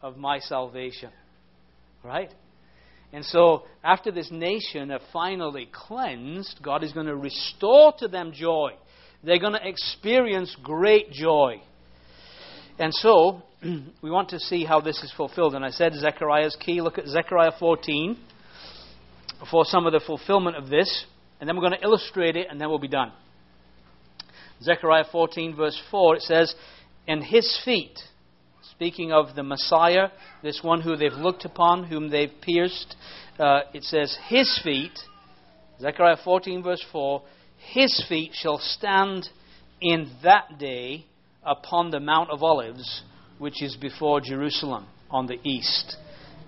of 0.00 0.16
my 0.16 0.38
salvation. 0.38 1.10
Right? 2.04 2.32
And 3.12 3.24
so, 3.24 3.64
after 3.82 4.12
this 4.12 4.30
nation 4.30 4.92
are 4.92 5.00
finally 5.12 5.68
cleansed, 5.72 6.60
God 6.62 6.84
is 6.84 6.92
going 6.92 7.06
to 7.06 7.16
restore 7.16 7.92
to 7.98 8.06
them 8.06 8.32
joy. 8.32 8.72
They're 9.24 9.40
going 9.40 9.54
to 9.54 9.68
experience 9.68 10.54
great 10.62 11.10
joy. 11.10 11.60
And 12.78 12.94
so, 12.94 13.42
we 14.02 14.10
want 14.10 14.28
to 14.28 14.38
see 14.38 14.64
how 14.64 14.80
this 14.80 15.02
is 15.02 15.12
fulfilled. 15.16 15.56
And 15.56 15.64
I 15.64 15.70
said 15.70 15.94
Zechariah's 15.94 16.56
key. 16.60 16.80
Look 16.80 16.98
at 16.98 17.08
Zechariah 17.08 17.52
14 17.58 18.16
for 19.50 19.64
some 19.64 19.86
of 19.86 19.92
the 19.92 20.00
fulfillment 20.00 20.56
of 20.56 20.68
this. 20.68 21.06
And 21.40 21.48
then 21.48 21.56
we're 21.56 21.68
going 21.68 21.80
to 21.80 21.84
illustrate 21.84 22.36
it, 22.36 22.48
and 22.50 22.60
then 22.60 22.68
we'll 22.68 22.78
be 22.78 22.88
done. 22.88 23.12
Zechariah 24.62 25.04
14, 25.10 25.54
verse 25.54 25.80
4, 25.90 26.16
it 26.16 26.22
says, 26.22 26.54
And 27.06 27.22
his 27.22 27.60
feet, 27.64 27.98
speaking 28.72 29.12
of 29.12 29.36
the 29.36 29.42
Messiah, 29.42 30.08
this 30.42 30.60
one 30.62 30.80
who 30.80 30.96
they've 30.96 31.12
looked 31.12 31.44
upon, 31.44 31.84
whom 31.84 32.10
they've 32.10 32.32
pierced, 32.40 32.96
uh, 33.38 33.60
it 33.72 33.84
says, 33.84 34.16
His 34.28 34.60
feet, 34.64 34.98
Zechariah 35.80 36.16
14, 36.24 36.62
verse 36.62 36.84
4, 36.90 37.22
His 37.72 38.04
feet 38.08 38.32
shall 38.34 38.58
stand 38.58 39.28
in 39.80 40.10
that 40.24 40.58
day 40.58 41.06
upon 41.44 41.90
the 41.90 42.00
Mount 42.00 42.30
of 42.30 42.42
Olives, 42.42 43.02
which 43.38 43.62
is 43.62 43.76
before 43.76 44.20
Jerusalem 44.20 44.86
on 45.08 45.26
the 45.26 45.38
east. 45.44 45.96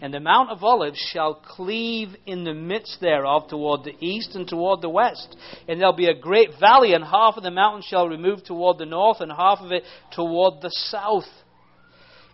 And 0.02 0.14
the 0.14 0.20
Mount 0.20 0.50
of 0.50 0.64
Olives 0.64 0.98
shall 1.12 1.34
cleave 1.34 2.16
in 2.26 2.44
the 2.44 2.54
midst 2.54 3.00
thereof 3.00 3.48
toward 3.48 3.84
the 3.84 3.94
east 4.00 4.34
and 4.34 4.48
toward 4.48 4.80
the 4.80 4.88
west. 4.88 5.36
And 5.68 5.78
there'll 5.78 5.92
be 5.92 6.08
a 6.08 6.18
great 6.18 6.50
valley, 6.58 6.94
and 6.94 7.04
half 7.04 7.36
of 7.36 7.42
the 7.42 7.50
mountain 7.50 7.82
shall 7.86 8.08
remove 8.08 8.42
toward 8.44 8.78
the 8.78 8.86
north, 8.86 9.20
and 9.20 9.30
half 9.30 9.58
of 9.60 9.72
it 9.72 9.84
toward 10.12 10.62
the 10.62 10.70
south. 10.70 11.28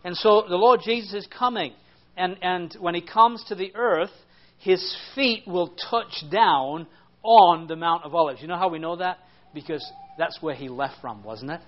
And 0.04 0.16
so 0.16 0.44
the 0.48 0.56
Lord 0.56 0.80
Jesus 0.84 1.12
is 1.14 1.26
coming. 1.26 1.72
And, 2.16 2.36
and 2.40 2.74
when 2.78 2.94
he 2.94 3.00
comes 3.00 3.44
to 3.48 3.56
the 3.56 3.74
earth, 3.74 4.12
his 4.58 4.96
feet 5.14 5.42
will 5.46 5.74
touch 5.90 6.24
down 6.30 6.86
on 7.22 7.66
the 7.66 7.76
Mount 7.76 8.04
of 8.04 8.14
Olives. 8.14 8.40
You 8.40 8.48
know 8.48 8.56
how 8.56 8.68
we 8.68 8.78
know 8.78 8.96
that? 8.96 9.18
Because 9.52 9.84
that's 10.16 10.40
where 10.40 10.54
he 10.54 10.68
left 10.68 11.00
from, 11.00 11.24
wasn't 11.24 11.50
it? 11.50 11.60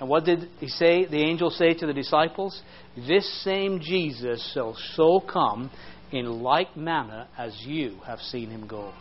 And 0.00 0.08
what 0.08 0.24
did 0.24 0.48
he 0.60 0.68
say, 0.68 1.06
the 1.06 1.22
angel 1.22 1.50
say 1.50 1.74
to 1.74 1.86
the 1.86 1.92
disciples? 1.92 2.62
This 2.96 3.28
same 3.42 3.80
Jesus 3.80 4.52
shall 4.54 4.76
so 4.94 5.20
come 5.20 5.70
in 6.12 6.42
like 6.42 6.76
manner 6.76 7.26
as 7.36 7.60
you 7.66 7.98
have 8.06 8.20
seen 8.20 8.50
him 8.50 8.66
go. 8.66 8.92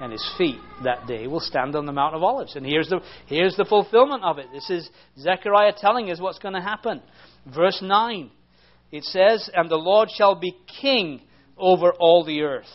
And 0.00 0.10
his 0.10 0.34
feet 0.36 0.58
that 0.82 1.06
day 1.06 1.28
will 1.28 1.40
stand 1.40 1.76
on 1.76 1.86
the 1.86 1.92
Mount 1.92 2.16
of 2.16 2.22
Olives. 2.22 2.56
And 2.56 2.66
here's 2.66 2.88
the, 2.88 3.00
here's 3.26 3.56
the 3.56 3.64
fulfillment 3.64 4.24
of 4.24 4.38
it. 4.38 4.46
This 4.52 4.68
is 4.68 4.90
Zechariah 5.18 5.74
telling 5.76 6.10
us 6.10 6.20
what's 6.20 6.40
going 6.40 6.54
to 6.54 6.60
happen. 6.60 7.02
Verse 7.46 7.80
9 7.80 8.30
it 8.92 9.04
says, 9.04 9.48
And 9.54 9.70
the 9.70 9.76
Lord 9.76 10.10
shall 10.10 10.34
be 10.34 10.54
king 10.80 11.22
over 11.56 11.92
all 11.92 12.24
the 12.24 12.42
earth. 12.42 12.66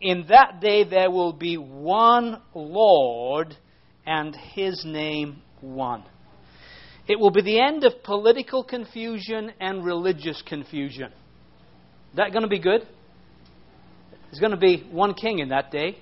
In 0.00 0.26
that 0.28 0.60
day 0.60 0.84
there 0.84 1.10
will 1.10 1.32
be 1.32 1.56
one 1.56 2.40
Lord, 2.54 3.56
and 4.06 4.36
his 4.36 4.84
name 4.84 5.42
one. 5.62 6.04
It 7.06 7.20
will 7.20 7.30
be 7.30 7.42
the 7.42 7.60
end 7.60 7.84
of 7.84 8.02
political 8.02 8.64
confusion 8.64 9.52
and 9.60 9.84
religious 9.84 10.42
confusion. 10.46 11.12
Is 12.10 12.16
that 12.16 12.32
going 12.32 12.42
to 12.42 12.48
be 12.48 12.58
good? 12.58 12.86
There's 14.24 14.40
going 14.40 14.52
to 14.52 14.56
be 14.56 14.86
one 14.90 15.14
king 15.14 15.40
in 15.40 15.50
that 15.50 15.70
day. 15.70 15.98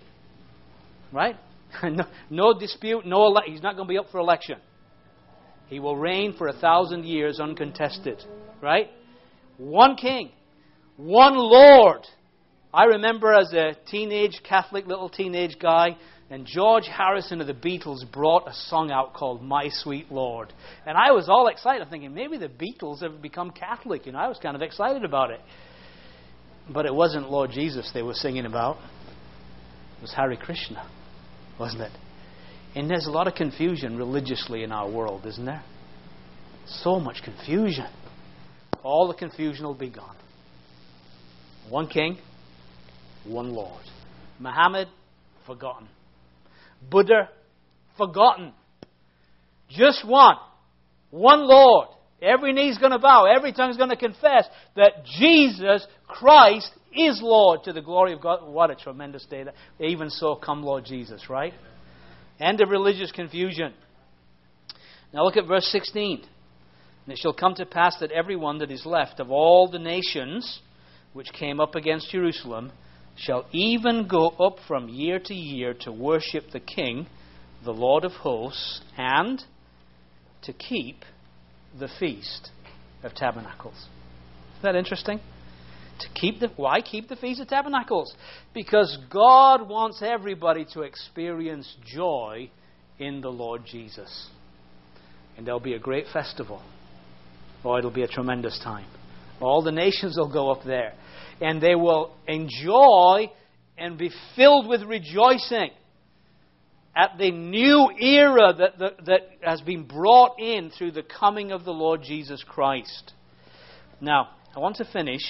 Right? 1.13 1.37
no, 1.83 2.05
no, 2.31 2.59
dispute, 2.59 3.05
no 3.05 3.25
ele- 3.25 3.43
he's 3.47 3.63
not 3.63 3.77
going 3.77 3.89
to 3.89 3.93
be 3.93 3.99
up 3.99 4.11
for 4.11 4.19
election. 4.19 4.59
He 5.67 5.81
will 5.81 5.97
reign 5.97 6.35
for 6.37 6.49
a 6.49 6.53
thousand 6.53 7.05
years 7.05 7.41
uncontested. 7.41 8.23
Right? 8.61 8.91
One 9.57 9.97
king. 9.97 10.31
One 10.97 11.35
Lord. 11.35 12.07
I 12.73 12.85
remember 12.85 13.33
as 13.33 13.53
a 13.53 13.77
teenage 13.91 14.41
Catholic 14.49 14.87
little 14.87 15.09
teenage 15.09 15.59
guy 15.59 15.97
and 16.33 16.47
George 16.47 16.87
Harrison 16.87 17.43
of 17.43 17.47
the 17.47 17.53
Beatles 17.53 18.11
brought 18.11 18.49
a 18.49 18.55
song 18.55 18.91
out 18.91 19.13
called 19.13 19.43
My 19.43 19.69
Sweet 19.69 20.11
Lord. 20.11 20.51
And 20.87 20.97
I 20.97 21.13
was 21.13 21.29
all 21.29 21.49
excited, 21.49 21.87
thinking 21.91 22.15
maybe 22.15 22.39
the 22.39 22.49
Beatles 22.49 23.03
have 23.03 23.21
become 23.21 23.51
Catholic. 23.51 24.07
You 24.07 24.13
know, 24.13 24.19
I 24.19 24.29
was 24.29 24.39
kind 24.39 24.57
of 24.57 24.63
excited 24.63 25.05
about 25.05 25.31
it. 25.31 25.41
But 26.73 26.87
it 26.87 26.95
wasn't 26.95 27.31
Lord 27.31 27.51
Jesus 27.51 27.91
they 27.93 28.01
were 28.01 28.15
singing 28.15 28.47
about. 28.47 28.79
It 29.99 30.01
was 30.01 30.15
Hare 30.15 30.35
Krishna, 30.37 30.89
wasn't 31.61 31.83
it? 31.83 31.93
And 32.75 32.89
there's 32.89 33.07
a 33.07 33.11
lot 33.11 33.29
of 33.29 33.35
confusion 33.35 33.99
religiously 33.99 34.63
in 34.63 34.73
our 34.73 34.91
world, 34.91 35.27
isn't 35.27 35.45
there? 35.45 35.63
So 36.67 36.99
much 36.99 37.23
confusion. 37.23 37.89
All 38.83 39.07
the 39.07 39.15
confusion 39.15 39.67
will 39.67 39.75
be 39.75 39.91
gone. 39.91 40.17
One 41.69 41.89
king, 41.89 42.17
one 43.27 43.53
Lord. 43.53 43.85
Muhammad, 44.41 44.89
forgotten. 45.47 45.89
Buddha, 46.91 47.29
forgotten. 47.97 48.53
Just 49.69 50.07
one. 50.07 50.37
One 51.11 51.47
Lord. 51.47 51.89
Every 52.21 52.53
knee's 52.53 52.79
going 52.79 52.93
to 52.93 52.99
bow. 52.99 53.25
Every 53.25 53.53
tongue's 53.53 53.77
going 53.77 53.91
to 53.91 53.97
confess 53.97 54.47
that 54.77 55.05
Jesus 55.19 55.87
Christ 56.07 56.71
is 56.97 57.21
Lord 57.21 57.65
to 57.65 57.73
the 57.73 57.83
glory 57.83 58.13
of 58.13 58.21
God. 58.21 58.47
What 58.47 58.71
a 58.71 58.77
tremendous 58.77 59.27
day. 59.27 59.45
That, 59.45 59.55
even 59.81 60.09
so, 60.09 60.37
come 60.37 60.63
Lord 60.63 60.85
Jesus, 60.85 61.29
right? 61.29 61.53
End 62.39 62.61
of 62.61 62.71
religious 62.71 63.11
confusion. 63.11 63.73
Now 65.13 65.25
look 65.25 65.37
at 65.37 65.47
verse 65.47 65.67
16. 65.73 66.23
And 67.05 67.13
it 67.13 67.19
shall 67.19 67.33
come 67.33 67.55
to 67.57 67.67
pass 67.67 67.97
that 68.01 68.13
everyone 68.13 68.59
that 68.59 68.71
is 68.71 68.87
left 68.87 69.19
of 69.19 69.31
all 69.31 69.69
the 69.69 69.79
nations 69.79 70.61
which 71.13 71.33
came 71.33 71.61
up 71.61 71.75
against 71.75 72.11
Jerusalem 72.11 72.73
shall 73.17 73.47
even 73.53 74.09
go 74.09 74.29
up 74.29 74.57
from 74.67 74.89
year 74.89 75.19
to 75.19 75.35
year 75.35 75.75
to 75.81 75.93
worship 75.93 76.51
the 76.53 76.61
King, 76.61 77.07
the 77.65 77.73
Lord 77.73 78.05
of 78.05 78.13
hosts, 78.13 78.81
and 78.97 79.43
to 80.43 80.53
keep 80.53 81.05
the 81.79 81.89
feast 82.01 82.51
of 83.03 83.15
tabernacles. 83.15 83.89
Isn't 84.55 84.63
that 84.63 84.77
interesting? 84.77 85.21
To 86.01 86.09
keep 86.15 86.41
the 86.41 86.49
why 86.57 86.81
keep 86.81 87.09
the 87.09 87.17
feast 87.17 87.41
of 87.41 87.49
tabernacles? 87.49 88.15
Because 88.55 88.99
God 89.11 89.69
wants 89.69 90.03
everybody 90.03 90.67
to 90.73 90.83
experience 90.83 91.77
joy 91.85 92.51
in 92.99 93.21
the 93.21 93.29
Lord 93.29 93.63
Jesus. 93.65 94.29
And 95.37 95.47
there'll 95.47 95.61
be 95.61 95.75
a 95.75 95.79
great 95.79 96.07
festival. 96.13 96.63
Oh, 97.65 97.77
it'll 97.77 97.91
be 97.91 98.03
a 98.03 98.09
tremendous 98.09 98.59
time. 98.63 98.87
All 99.41 99.63
the 99.63 99.73
nations 99.73 100.17
will 100.17 100.33
go 100.33 100.51
up 100.51 100.65
there. 100.65 100.95
And 101.43 101.61
they 101.61 101.75
will 101.75 102.15
enjoy 102.27 103.31
and 103.77 103.99
be 103.99 104.11
filled 104.37 104.69
with 104.69 104.83
rejoicing 104.83 105.71
at 106.95 107.19
the 107.19 107.31
new 107.31 107.91
era 107.99 108.55
that, 108.59 108.79
that, 108.79 109.07
that, 109.07 109.21
has 109.43 109.61
been 109.63 109.85
brought 109.85 110.39
in 110.39 110.71
through 110.71 110.93
the 110.93 111.03
coming 111.03 111.51
of 111.51 111.65
the 111.65 111.73
Lord 111.73 112.03
Jesus 112.03 112.45
Christ. 112.47 113.13
Now, 114.01 114.29
I 114.55 114.61
want 114.61 114.77
to 114.77 114.85
finish 114.85 115.23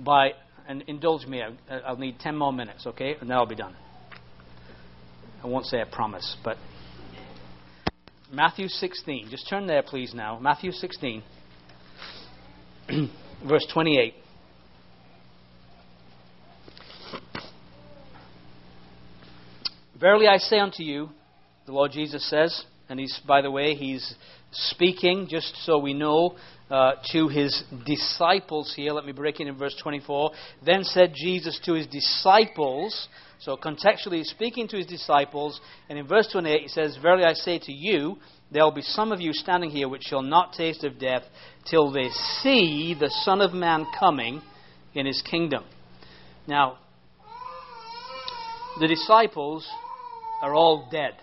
by, 0.00 0.32
and 0.68 0.82
indulge 0.88 1.26
me, 1.26 1.42
I'll 1.86 1.96
need 1.96 2.18
10 2.18 2.36
more 2.36 2.52
minutes, 2.52 2.86
okay? 2.86 3.14
And 3.20 3.30
then 3.30 3.36
I'll 3.36 3.46
be 3.46 3.54
done. 3.54 3.76
I 5.42 5.46
won't 5.46 5.66
say 5.66 5.80
a 5.80 5.86
promise, 5.86 6.36
but 6.42 6.56
Matthew 8.32 8.68
16. 8.68 9.28
Just 9.30 9.48
turn 9.48 9.66
there, 9.66 9.82
please, 9.82 10.12
now. 10.12 10.38
Matthew 10.40 10.72
16, 10.72 11.22
verse 13.46 13.66
28. 13.72 14.14
Verily 19.98 20.26
I 20.26 20.38
say 20.38 20.58
unto 20.58 20.82
you, 20.82 21.10
the 21.66 21.72
Lord 21.72 21.92
Jesus 21.92 22.28
says, 22.28 22.64
and 22.88 22.98
he's, 23.00 23.18
by 23.26 23.40
the 23.40 23.50
way, 23.50 23.74
he's 23.74 24.14
speaking, 24.50 25.26
just 25.28 25.56
so 25.64 25.78
we 25.78 25.94
know, 25.94 26.36
uh, 26.70 26.92
to 27.12 27.28
his 27.28 27.62
disciples 27.86 28.72
here. 28.74 28.92
Let 28.92 29.06
me 29.06 29.12
break 29.12 29.40
it 29.40 29.46
in 29.46 29.56
verse 29.56 29.76
24. 29.82 30.32
Then 30.64 30.84
said 30.84 31.12
Jesus 31.14 31.60
to 31.64 31.74
his 31.74 31.86
disciples, 31.86 33.08
so 33.40 33.56
contextually 33.56 34.18
he's 34.18 34.30
speaking 34.30 34.68
to 34.68 34.76
his 34.76 34.86
disciples, 34.86 35.60
and 35.88 35.98
in 35.98 36.06
verse 36.06 36.28
28 36.32 36.62
he 36.62 36.68
says, 36.68 36.98
Verily 37.00 37.24
I 37.24 37.34
say 37.34 37.58
to 37.60 37.72
you, 37.72 38.16
there 38.50 38.64
will 38.64 38.72
be 38.72 38.82
some 38.82 39.12
of 39.12 39.20
you 39.20 39.32
standing 39.32 39.70
here 39.70 39.88
which 39.88 40.04
shall 40.04 40.22
not 40.22 40.52
taste 40.52 40.84
of 40.84 40.98
death 40.98 41.22
till 41.70 41.90
they 41.90 42.08
see 42.42 42.96
the 42.98 43.10
Son 43.22 43.40
of 43.40 43.52
Man 43.52 43.86
coming 43.98 44.42
in 44.94 45.06
his 45.06 45.22
kingdom. 45.22 45.64
Now, 46.46 46.78
the 48.80 48.88
disciples 48.88 49.68
are 50.42 50.54
all 50.54 50.88
dead. 50.90 51.14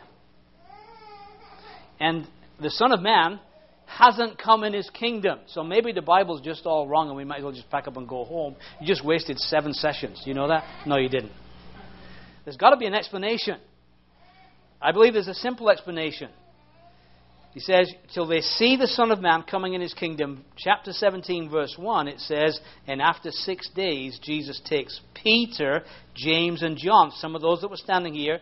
And 2.00 2.28
the 2.60 2.70
Son 2.70 2.92
of 2.92 3.02
Man 3.02 3.40
hasn't 3.86 4.38
come 4.42 4.64
in 4.64 4.74
his 4.74 4.90
kingdom. 4.92 5.40
So 5.48 5.64
maybe 5.64 5.92
the 5.92 6.02
Bible's 6.02 6.42
just 6.42 6.66
all 6.66 6.88
wrong 6.88 7.10
and 7.10 7.18
we 7.18 7.26
might 7.26 7.40
as 7.40 7.44
well 7.44 7.52
just 7.52 7.70
pack 7.70 7.88
up 7.88 7.98
and 7.98 8.08
go 8.08 8.24
home. 8.24 8.56
You 8.80 8.88
just 8.88 9.06
wasted 9.06 9.38
seven 9.38 9.74
sessions. 9.74 10.24
You 10.26 10.34
know 10.34 10.48
that? 10.48 10.64
No, 10.88 10.98
you 10.98 11.10
didn't. 11.10 11.32
There's 12.46 12.58
got 12.58 12.72
to 12.72 12.78
be 12.78 12.86
an 12.86 12.94
explanation. 12.94 13.60
I 14.82 14.92
believe 14.92 15.14
there's 15.14 15.28
a 15.28 15.34
simple 15.36 15.70
explanation. 15.70 16.30
He 17.54 17.60
says, 17.60 17.94
Till 18.14 18.26
they 18.26 18.40
see 18.40 18.78
the 18.78 18.88
Son 18.88 19.12
of 19.12 19.20
Man 19.20 19.44
coming 19.44 19.74
in 19.74 19.82
his 19.82 19.94
kingdom. 19.94 20.46
Chapter 20.58 20.94
17, 20.94 21.50
verse 21.50 21.76
1, 21.78 22.08
it 22.08 22.20
says, 22.20 22.60
And 22.88 23.02
after 23.02 23.30
six 23.30 23.70
days, 23.76 24.20
Jesus 24.24 24.62
takes 24.64 25.00
Peter, 25.14 25.84
James, 26.16 26.64
and 26.64 26.78
John, 26.78 27.12
some 27.12 27.36
of 27.36 27.42
those 27.42 27.62
that 27.62 27.70
were 27.70 27.78
standing 27.78 28.14
here, 28.14 28.40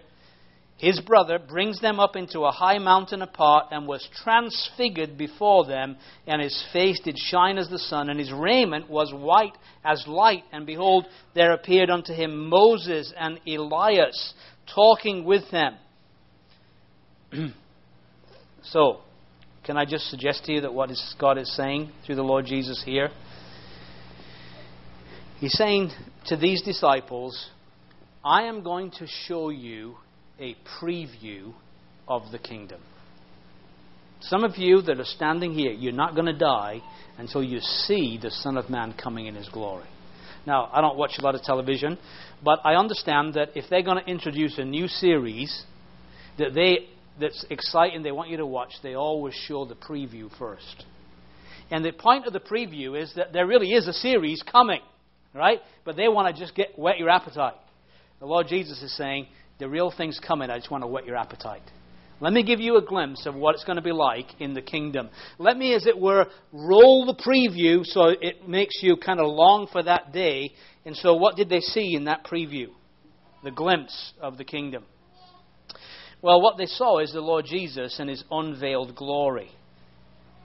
his 0.79 1.01
brother 1.01 1.39
brings 1.39 1.81
them 1.81 1.99
up 1.99 2.15
into 2.15 2.45
a 2.45 2.51
high 2.51 2.77
mountain 2.77 3.21
apart 3.21 3.65
and 3.71 3.85
was 3.85 4.07
transfigured 4.23 5.17
before 5.17 5.65
them, 5.65 5.97
and 6.25 6.41
his 6.41 6.63
face 6.71 7.01
did 7.01 7.17
shine 7.17 7.57
as 7.57 7.67
the 7.67 7.77
sun, 7.77 8.09
and 8.09 8.17
his 8.17 8.31
raiment 8.31 8.89
was 8.89 9.13
white 9.13 9.57
as 9.83 10.05
light. 10.07 10.43
And 10.53 10.65
behold, 10.65 11.05
there 11.35 11.51
appeared 11.51 11.89
unto 11.89 12.13
him 12.13 12.47
Moses 12.47 13.13
and 13.19 13.41
Elias 13.45 14.33
talking 14.73 15.25
with 15.25 15.43
them. 15.51 15.75
so, 18.63 19.01
can 19.65 19.75
I 19.75 19.83
just 19.83 20.09
suggest 20.09 20.45
to 20.45 20.53
you 20.53 20.61
that 20.61 20.73
what 20.73 20.91
God 21.19 21.37
is 21.37 21.53
saying 21.57 21.91
through 22.05 22.15
the 22.15 22.23
Lord 22.23 22.45
Jesus 22.45 22.81
here? 22.85 23.09
He's 25.39 25.57
saying 25.57 25.91
to 26.27 26.37
these 26.37 26.61
disciples, 26.61 27.49
I 28.23 28.43
am 28.43 28.63
going 28.63 28.91
to 28.91 29.07
show 29.27 29.49
you 29.49 29.97
a 30.39 30.55
preview 30.81 31.53
of 32.07 32.31
the 32.31 32.39
kingdom. 32.39 32.81
Some 34.21 34.43
of 34.43 34.57
you 34.57 34.81
that 34.81 34.99
are 34.99 35.05
standing 35.05 35.53
here, 35.53 35.71
you're 35.71 35.93
not 35.93 36.13
going 36.13 36.25
to 36.25 36.37
die 36.37 36.81
until 37.17 37.43
you 37.43 37.59
see 37.59 38.19
the 38.21 38.31
Son 38.31 38.57
of 38.57 38.69
Man 38.69 38.93
coming 39.01 39.27
in 39.27 39.35
his 39.35 39.47
glory. 39.49 39.85
Now, 40.45 40.69
I 40.73 40.81
don't 40.81 40.97
watch 40.97 41.15
a 41.19 41.21
lot 41.21 41.35
of 41.35 41.41
television, 41.41 41.97
but 42.43 42.59
I 42.63 42.75
understand 42.75 43.35
that 43.35 43.49
if 43.55 43.69
they're 43.69 43.83
going 43.83 44.03
to 44.03 44.09
introduce 44.09 44.57
a 44.57 44.65
new 44.65 44.87
series 44.87 45.63
that 46.37 46.53
they 46.53 46.87
that's 47.19 47.45
exciting, 47.49 48.01
they 48.01 48.11
want 48.11 48.29
you 48.29 48.37
to 48.37 48.45
watch, 48.45 48.71
they 48.81 48.93
always 48.93 49.33
show 49.33 49.65
the 49.65 49.75
preview 49.75 50.29
first. 50.37 50.85
And 51.69 51.83
the 51.83 51.91
point 51.91 52.25
of 52.25 52.33
the 52.33 52.39
preview 52.39 53.01
is 53.01 53.13
that 53.15 53.33
there 53.33 53.45
really 53.45 53.73
is 53.73 53.87
a 53.87 53.93
series 53.93 54.41
coming, 54.49 54.81
right? 55.35 55.59
But 55.85 55.97
they 55.97 56.07
want 56.07 56.33
to 56.33 56.41
just 56.41 56.55
get 56.55 56.79
whet 56.79 56.97
your 56.97 57.09
appetite. 57.09 57.55
The 58.19 58.25
Lord 58.25 58.47
Jesus 58.47 58.81
is 58.81 58.95
saying, 58.95 59.27
the 59.59 59.69
real 59.69 59.91
thing's 59.91 60.19
coming. 60.19 60.49
I 60.49 60.57
just 60.57 60.71
want 60.71 60.83
to 60.83 60.87
whet 60.87 61.05
your 61.05 61.17
appetite. 61.17 61.61
Let 62.21 62.33
me 62.33 62.43
give 62.43 62.59
you 62.59 62.77
a 62.77 62.81
glimpse 62.81 63.25
of 63.25 63.35
what 63.35 63.55
it's 63.55 63.63
going 63.63 63.77
to 63.77 63.81
be 63.81 63.93
like 63.93 64.27
in 64.39 64.53
the 64.53 64.61
kingdom. 64.61 65.09
Let 65.37 65.57
me, 65.57 65.73
as 65.73 65.85
it 65.85 65.97
were, 65.97 66.25
roll 66.51 67.05
the 67.05 67.13
preview 67.13 67.85
so 67.85 68.09
it 68.09 68.47
makes 68.47 68.81
you 68.81 68.97
kind 68.97 69.21
of 69.21 69.27
long 69.27 69.67
for 69.71 69.81
that 69.83 70.11
day. 70.11 70.51
And 70.85 70.95
so, 70.97 71.15
what 71.15 71.37
did 71.37 71.49
they 71.49 71.61
see 71.61 71.95
in 71.95 72.05
that 72.05 72.25
preview? 72.25 72.67
The 73.43 73.51
glimpse 73.51 74.13
of 74.19 74.37
the 74.37 74.43
kingdom. 74.43 74.83
Well, 76.21 76.41
what 76.41 76.57
they 76.57 76.65
saw 76.65 76.99
is 76.99 77.13
the 77.13 77.21
Lord 77.21 77.45
Jesus 77.45 77.99
and 77.99 78.09
his 78.09 78.23
unveiled 78.29 78.95
glory. 78.95 79.51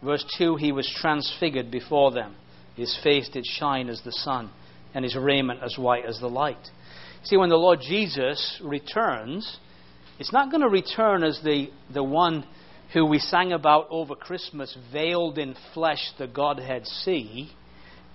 Verse 0.05 0.25
2 0.39 0.57
He 0.57 0.71
was 0.71 0.89
transfigured 1.01 1.73
before 1.73 2.13
them. 2.13 2.37
His 2.77 2.97
face 3.03 3.29
did 3.29 3.47
shine 3.47 3.89
as 3.89 4.01
the 4.03 4.13
sun, 4.13 4.51
and 4.95 5.05
his 5.05 5.17
raiment 5.17 5.61
as 5.63 5.77
white 5.77 6.05
as 6.05 6.21
the 6.21 6.29
light. 6.29 6.71
See, 7.25 7.37
when 7.39 7.49
the 7.49 7.57
Lord 7.57 7.81
Jesus 7.81 8.61
returns, 8.63 9.59
it's 10.19 10.33
not 10.33 10.51
going 10.51 10.61
to 10.61 10.69
return 10.69 11.25
as 11.25 11.41
the, 11.43 11.71
the 11.93 12.05
one 12.05 12.47
who 12.93 13.07
we 13.07 13.19
sang 13.19 13.53
about 13.53 13.89
over 13.91 14.15
Christmas, 14.15 14.77
veiled 14.93 15.39
in 15.39 15.57
flesh, 15.73 16.13
the 16.19 16.27
Godhead 16.27 16.87
see, 16.87 17.51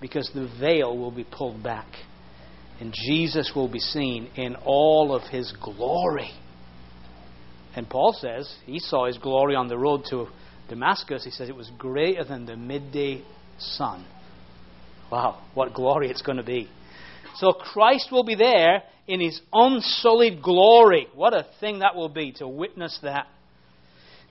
because 0.00 0.30
the 0.32 0.50
veil 0.58 0.96
will 0.96 1.10
be 1.10 1.24
pulled 1.24 1.62
back. 1.62 1.86
And 2.80 2.94
Jesus 2.94 3.52
will 3.54 3.68
be 3.68 3.80
seen 3.80 4.30
in 4.36 4.56
all 4.64 5.14
of 5.14 5.22
his 5.30 5.52
glory. 5.62 6.30
And 7.76 7.88
Paul 7.88 8.16
says 8.18 8.52
he 8.64 8.78
saw 8.78 9.06
his 9.06 9.18
glory 9.18 9.54
on 9.54 9.68
the 9.68 9.76
road 9.76 10.04
to 10.10 10.28
Damascus. 10.68 11.24
He 11.24 11.30
says 11.30 11.48
it 11.48 11.56
was 11.56 11.70
greater 11.76 12.24
than 12.24 12.46
the 12.46 12.56
midday 12.56 13.22
sun. 13.58 14.06
Wow, 15.12 15.42
what 15.54 15.74
glory 15.74 16.08
it's 16.08 16.22
going 16.22 16.38
to 16.38 16.44
be. 16.44 16.68
So 17.36 17.52
Christ 17.52 18.08
will 18.10 18.24
be 18.24 18.34
there 18.34 18.82
in 19.10 19.20
his 19.20 19.40
unsullied 19.52 20.40
glory. 20.40 21.08
What 21.16 21.34
a 21.34 21.44
thing 21.58 21.80
that 21.80 21.96
will 21.96 22.08
be 22.08 22.30
to 22.34 22.46
witness 22.46 22.96
that. 23.02 23.26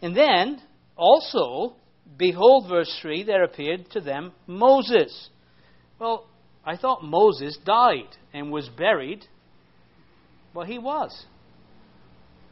And 0.01 0.15
then, 0.15 0.61
also, 0.95 1.75
behold, 2.17 2.69
verse 2.69 2.97
3, 3.01 3.23
there 3.23 3.43
appeared 3.43 3.89
to 3.91 3.99
them 3.99 4.31
Moses. 4.47 5.29
Well, 5.99 6.27
I 6.65 6.77
thought 6.77 7.03
Moses 7.03 7.57
died 7.65 8.07
and 8.33 8.51
was 8.51 8.69
buried. 8.69 9.25
Well, 10.53 10.65
he 10.65 10.79
was 10.79 11.25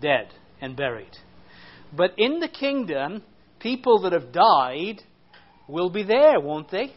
dead 0.01 0.27
and 0.59 0.75
buried. 0.75 1.17
But 1.95 2.11
in 2.17 2.41
the 2.41 2.49
kingdom, 2.49 3.23
people 3.61 4.01
that 4.01 4.11
have 4.11 4.33
died 4.33 5.01
will 5.69 5.89
be 5.89 6.03
there, 6.03 6.41
won't 6.41 6.71
they? 6.71 6.93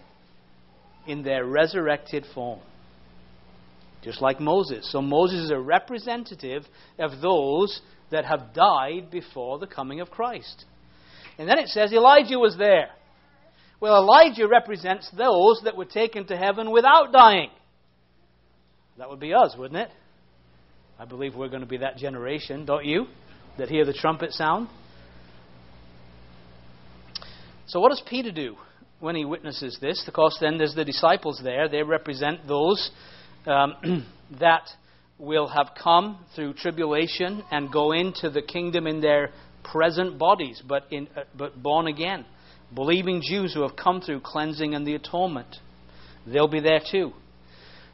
In 1.07 1.23
their 1.23 1.45
resurrected 1.45 2.27
form 2.35 2.61
just 4.03 4.23
like 4.23 4.41
Moses. 4.41 4.91
So 4.91 5.03
Moses 5.03 5.45
is 5.45 5.51
a 5.51 5.59
representative 5.59 6.65
of 6.99 7.21
those 7.21 7.81
that 8.11 8.25
have 8.25 8.55
died 8.55 9.11
before 9.11 9.59
the 9.59 9.67
coming 9.67 10.01
of 10.01 10.11
Christ. 10.11 10.65
And 11.39 11.49
then 11.49 11.59
it 11.59 11.69
says 11.69 11.93
Elijah 11.93 12.39
was 12.39 12.57
there. 12.59 12.89
Well, 13.81 13.97
Elijah 13.97 14.47
represents 14.47 15.11
those 15.17 15.63
that 15.65 15.77
were 15.77 15.87
taken 15.87 16.27
to 16.27 16.37
heaven 16.37 16.71
without 16.71 17.13
dying. 17.13 17.51
That 18.99 19.09
would 19.09 19.21
be 19.21 19.33
us, 19.33 19.55
wouldn't 19.57 19.81
it? 19.81 19.89
I 20.99 21.07
believe 21.07 21.35
we're 21.35 21.49
going 21.49 21.63
to 21.63 21.67
be 21.67 21.79
that 21.79 21.97
generation, 21.97 22.67
don't 22.67 22.85
you? 22.85 23.07
That 23.57 23.71
hear 23.71 23.87
the 23.87 23.95
trumpet 23.95 24.33
sound. 24.33 24.69
So, 27.67 27.81
what 27.81 27.89
does 27.89 28.03
Peter 28.07 28.33
do 28.33 28.57
when 28.99 29.17
he 29.17 29.25
witnesses 29.25 29.79
this? 29.81 30.05
Of 30.07 30.13
course, 30.13 30.37
then 30.41 30.59
there's 30.59 30.75
the 30.75 30.85
disciples 30.85 31.41
there. 31.43 31.69
They 31.69 31.83
represent 31.83 32.47
those 32.47 32.91
um, 33.47 34.07
that 34.41 34.69
will 35.19 35.49
have 35.49 35.71
come 35.81 36.25
through 36.35 36.55
tribulation 36.55 37.45
and 37.51 37.71
go 37.71 37.93
into 37.93 38.31
the 38.31 38.43
kingdom 38.43 38.87
in 38.87 39.01
their 39.01 39.31
present 39.63 40.19
bodies, 40.19 40.63
but, 40.67 40.85
in, 40.91 41.09
uh, 41.17 41.23
but 41.37 41.63
born 41.63 41.87
again. 41.87 42.25
Believing 42.75 43.21
Jews 43.23 43.53
who 43.53 43.63
have 43.63 43.77
come 43.77 44.01
through 44.01 44.21
cleansing 44.21 44.75
and 44.75 44.87
the 44.87 44.95
atonement. 44.95 45.57
They'll 46.27 46.49
be 46.49 46.61
there 46.61 46.81
too. 46.91 47.13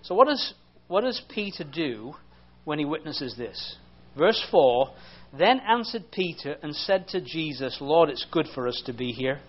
So, 0.02 0.14
what 0.14 0.28
does, 0.28 0.54
what 0.88 1.00
does 1.00 1.20
Peter 1.28 1.64
do 1.64 2.14
when 2.64 2.78
he 2.78 2.84
witnesses 2.84 3.34
this? 3.36 3.76
Verse 4.16 4.44
4 4.50 4.90
Then 5.36 5.60
answered 5.60 6.04
Peter 6.12 6.56
and 6.62 6.74
said 6.74 7.08
to 7.08 7.20
Jesus, 7.20 7.78
Lord, 7.80 8.10
it's 8.10 8.26
good 8.30 8.46
for 8.54 8.68
us 8.68 8.82
to 8.86 8.92
be 8.92 9.12
here. 9.12 9.40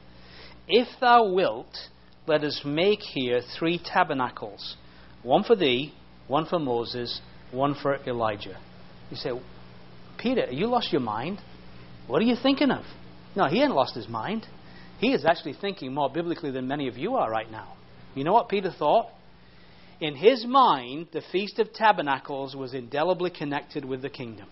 If 0.67 0.87
thou 0.99 1.31
wilt, 1.31 1.75
let 2.25 2.43
us 2.43 2.61
make 2.65 3.01
here 3.01 3.41
three 3.57 3.79
tabernacles 3.83 4.77
one 5.27 5.43
for 5.43 5.57
thee, 5.57 5.93
one 6.27 6.45
for 6.45 6.57
Moses, 6.57 7.19
one 7.51 7.75
for 7.81 7.97
Elijah. 8.07 8.57
You 9.11 9.17
say, 9.17 9.31
Peter, 10.17 10.47
you 10.49 10.67
lost 10.67 10.93
your 10.93 11.01
mind? 11.01 11.39
What 12.07 12.21
are 12.21 12.25
you 12.25 12.37
thinking 12.41 12.71
of? 12.71 12.85
No, 13.35 13.47
he 13.47 13.59
hadn't 13.59 13.75
lost 13.75 13.93
his 13.93 14.07
mind. 14.07 14.47
He 14.99 15.11
is 15.11 15.25
actually 15.25 15.55
thinking 15.59 15.93
more 15.93 16.09
biblically 16.09 16.51
than 16.51 16.65
many 16.69 16.87
of 16.87 16.97
you 16.97 17.15
are 17.15 17.29
right 17.29 17.51
now. 17.51 17.73
You 18.15 18.23
know 18.23 18.31
what 18.31 18.47
Peter 18.47 18.71
thought? 18.71 19.09
In 19.99 20.15
his 20.15 20.45
mind, 20.47 21.07
the 21.11 21.21
Feast 21.29 21.59
of 21.59 21.73
Tabernacles 21.73 22.55
was 22.55 22.73
indelibly 22.73 23.29
connected 23.29 23.83
with 23.83 24.01
the 24.01 24.09
kingdom. 24.09 24.47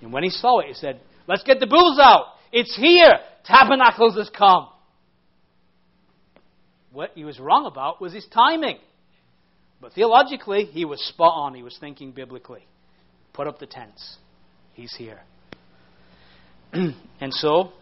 And 0.00 0.12
when 0.12 0.22
he 0.22 0.30
saw 0.30 0.60
it, 0.60 0.66
he 0.68 0.74
said, 0.74 1.00
Let's 1.26 1.42
get 1.42 1.58
the 1.58 1.66
bulls 1.66 1.98
out. 2.00 2.26
It's 2.52 2.76
here. 2.76 3.18
Tabernacles 3.44 4.16
has 4.16 4.30
come. 4.30 4.68
What 6.92 7.10
he 7.16 7.24
was 7.24 7.40
wrong 7.40 7.66
about 7.66 8.00
was 8.00 8.12
his 8.12 8.26
timing. 8.32 8.78
But 9.80 9.92
theologically, 9.92 10.64
he 10.64 10.84
was 10.84 11.00
spot 11.04 11.34
on. 11.34 11.54
He 11.54 11.62
was 11.62 11.76
thinking 11.78 12.12
biblically. 12.12 12.66
Put 13.32 13.46
up 13.46 13.58
the 13.58 13.66
tents. 13.66 14.16
He's 14.72 14.94
here. 14.94 15.20
and 16.72 17.32
so, 17.32 17.72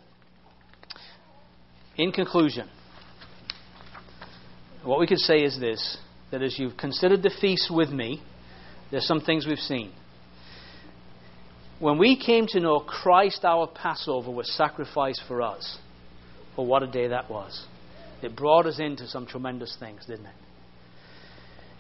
in 1.97 2.13
conclusion, 2.13 2.69
what 4.83 4.99
we 4.99 5.07
could 5.07 5.19
say 5.19 5.43
is 5.43 5.59
this 5.59 5.99
that 6.31 6.43
as 6.43 6.59
you've 6.59 6.77
considered 6.77 7.23
the 7.23 7.31
feast 7.41 7.71
with 7.73 7.91
me, 7.91 8.21
there's 8.91 9.07
some 9.07 9.21
things 9.21 9.47
we've 9.47 9.59
seen. 9.59 9.93
When 11.79 11.99
we 11.99 12.17
came 12.17 12.47
to 12.49 12.61
know 12.61 12.81
Christ, 12.81 13.45
our 13.45 13.67
Passover, 13.69 14.31
was 14.31 14.53
sacrificed 14.57 15.23
for 15.29 15.43
us, 15.43 15.79
well, 16.57 16.67
what 16.67 16.83
a 16.83 16.87
day 16.87 17.09
that 17.09 17.31
was. 17.31 17.67
It 18.23 18.35
brought 18.35 18.67
us 18.67 18.79
into 18.81 19.07
some 19.07 19.27
tremendous 19.27 19.77
things, 19.79 20.07
didn't 20.07 20.27
it? 20.27 20.35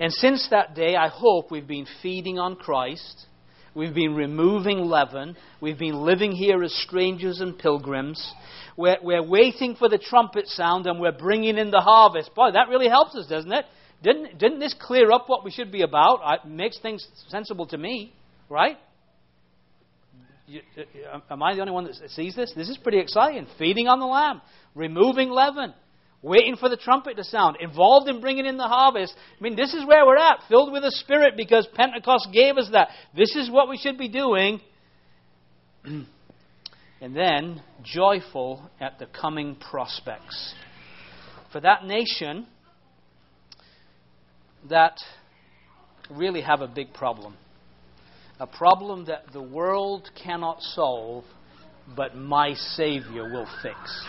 And 0.00 0.12
since 0.12 0.48
that 0.50 0.74
day, 0.74 0.96
I 0.96 1.08
hope 1.08 1.50
we've 1.50 1.66
been 1.66 1.86
feeding 2.02 2.38
on 2.38 2.56
Christ. 2.56 3.26
We've 3.74 3.94
been 3.94 4.14
removing 4.14 4.78
leaven. 4.78 5.36
We've 5.60 5.78
been 5.78 5.96
living 5.96 6.32
here 6.32 6.62
as 6.62 6.74
strangers 6.74 7.40
and 7.40 7.58
pilgrims. 7.58 8.32
We're, 8.76 8.98
we're 9.02 9.26
waiting 9.26 9.76
for 9.76 9.88
the 9.88 9.98
trumpet 9.98 10.48
sound 10.48 10.86
and 10.86 11.00
we're 11.00 11.12
bringing 11.12 11.58
in 11.58 11.70
the 11.70 11.80
harvest. 11.80 12.34
Boy, 12.34 12.52
that 12.52 12.68
really 12.68 12.88
helps 12.88 13.14
us, 13.14 13.26
doesn't 13.26 13.52
it? 13.52 13.64
Didn't, 14.02 14.38
didn't 14.38 14.58
this 14.58 14.74
clear 14.78 15.10
up 15.12 15.28
what 15.28 15.44
we 15.44 15.50
should 15.50 15.72
be 15.72 15.82
about? 15.82 16.20
It 16.44 16.48
makes 16.48 16.78
things 16.78 17.06
sensible 17.28 17.66
to 17.68 17.78
me, 17.78 18.12
right? 18.48 18.76
You, 20.46 20.60
uh, 20.76 21.20
am 21.30 21.42
I 21.42 21.54
the 21.54 21.60
only 21.60 21.72
one 21.72 21.84
that 21.84 22.10
sees 22.10 22.36
this? 22.36 22.52
This 22.54 22.68
is 22.68 22.76
pretty 22.76 22.98
exciting. 22.98 23.46
Feeding 23.58 23.88
on 23.88 23.98
the 23.98 24.06
lamb, 24.06 24.42
removing 24.74 25.30
leaven, 25.30 25.72
waiting 26.24 26.56
for 26.56 26.70
the 26.70 26.76
trumpet 26.76 27.16
to 27.16 27.22
sound, 27.22 27.58
involved 27.60 28.08
in 28.08 28.20
bringing 28.20 28.46
in 28.46 28.56
the 28.56 28.66
harvest. 28.66 29.14
I 29.38 29.42
mean, 29.42 29.56
this 29.56 29.74
is 29.74 29.84
where 29.86 30.06
we're 30.06 30.16
at, 30.16 30.40
filled 30.48 30.72
with 30.72 30.82
the 30.82 30.90
Spirit 30.90 31.34
because 31.36 31.68
Pentecost 31.74 32.28
gave 32.32 32.56
us 32.56 32.68
that. 32.72 32.88
This 33.14 33.36
is 33.36 33.50
what 33.50 33.68
we 33.68 33.76
should 33.76 33.98
be 33.98 34.08
doing. 34.08 34.60
and 35.84 36.06
then, 37.14 37.62
joyful 37.82 38.70
at 38.80 38.98
the 38.98 39.06
coming 39.06 39.54
prospects. 39.56 40.54
For 41.52 41.60
that 41.60 41.84
nation 41.84 42.46
that 44.70 44.96
really 46.10 46.40
have 46.40 46.62
a 46.62 46.68
big 46.68 46.94
problem. 46.94 47.36
A 48.40 48.46
problem 48.46 49.04
that 49.04 49.26
the 49.34 49.42
world 49.42 50.10
cannot 50.24 50.62
solve, 50.62 51.24
but 51.94 52.16
my 52.16 52.54
Savior 52.54 53.30
will 53.30 53.46
fix 53.62 54.06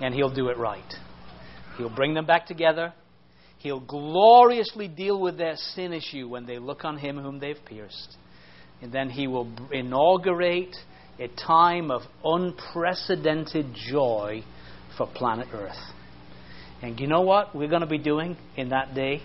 and 0.00 0.14
He'll 0.14 0.32
do 0.32 0.48
it 0.48 0.58
right. 0.58 0.94
He'll 1.76 1.94
bring 1.94 2.14
them 2.14 2.26
back 2.26 2.46
together. 2.46 2.92
He'll 3.58 3.80
gloriously 3.80 4.88
deal 4.88 5.20
with 5.20 5.36
their 5.36 5.56
sin 5.56 5.92
issue 5.92 6.28
when 6.28 6.46
they 6.46 6.58
look 6.58 6.84
on 6.84 6.98
Him 6.98 7.18
whom 7.18 7.38
they've 7.38 7.62
pierced. 7.64 8.16
And 8.82 8.92
then 8.92 9.10
He 9.10 9.26
will 9.26 9.52
inaugurate 9.70 10.74
a 11.18 11.28
time 11.28 11.90
of 11.90 12.02
unprecedented 12.24 13.66
joy 13.90 14.42
for 14.96 15.06
planet 15.06 15.48
Earth. 15.52 15.76
And 16.82 16.98
you 16.98 17.06
know 17.06 17.20
what 17.20 17.54
we're 17.54 17.68
going 17.68 17.82
to 17.82 17.86
be 17.86 17.98
doing 17.98 18.38
in 18.56 18.70
that 18.70 18.94
day? 18.94 19.20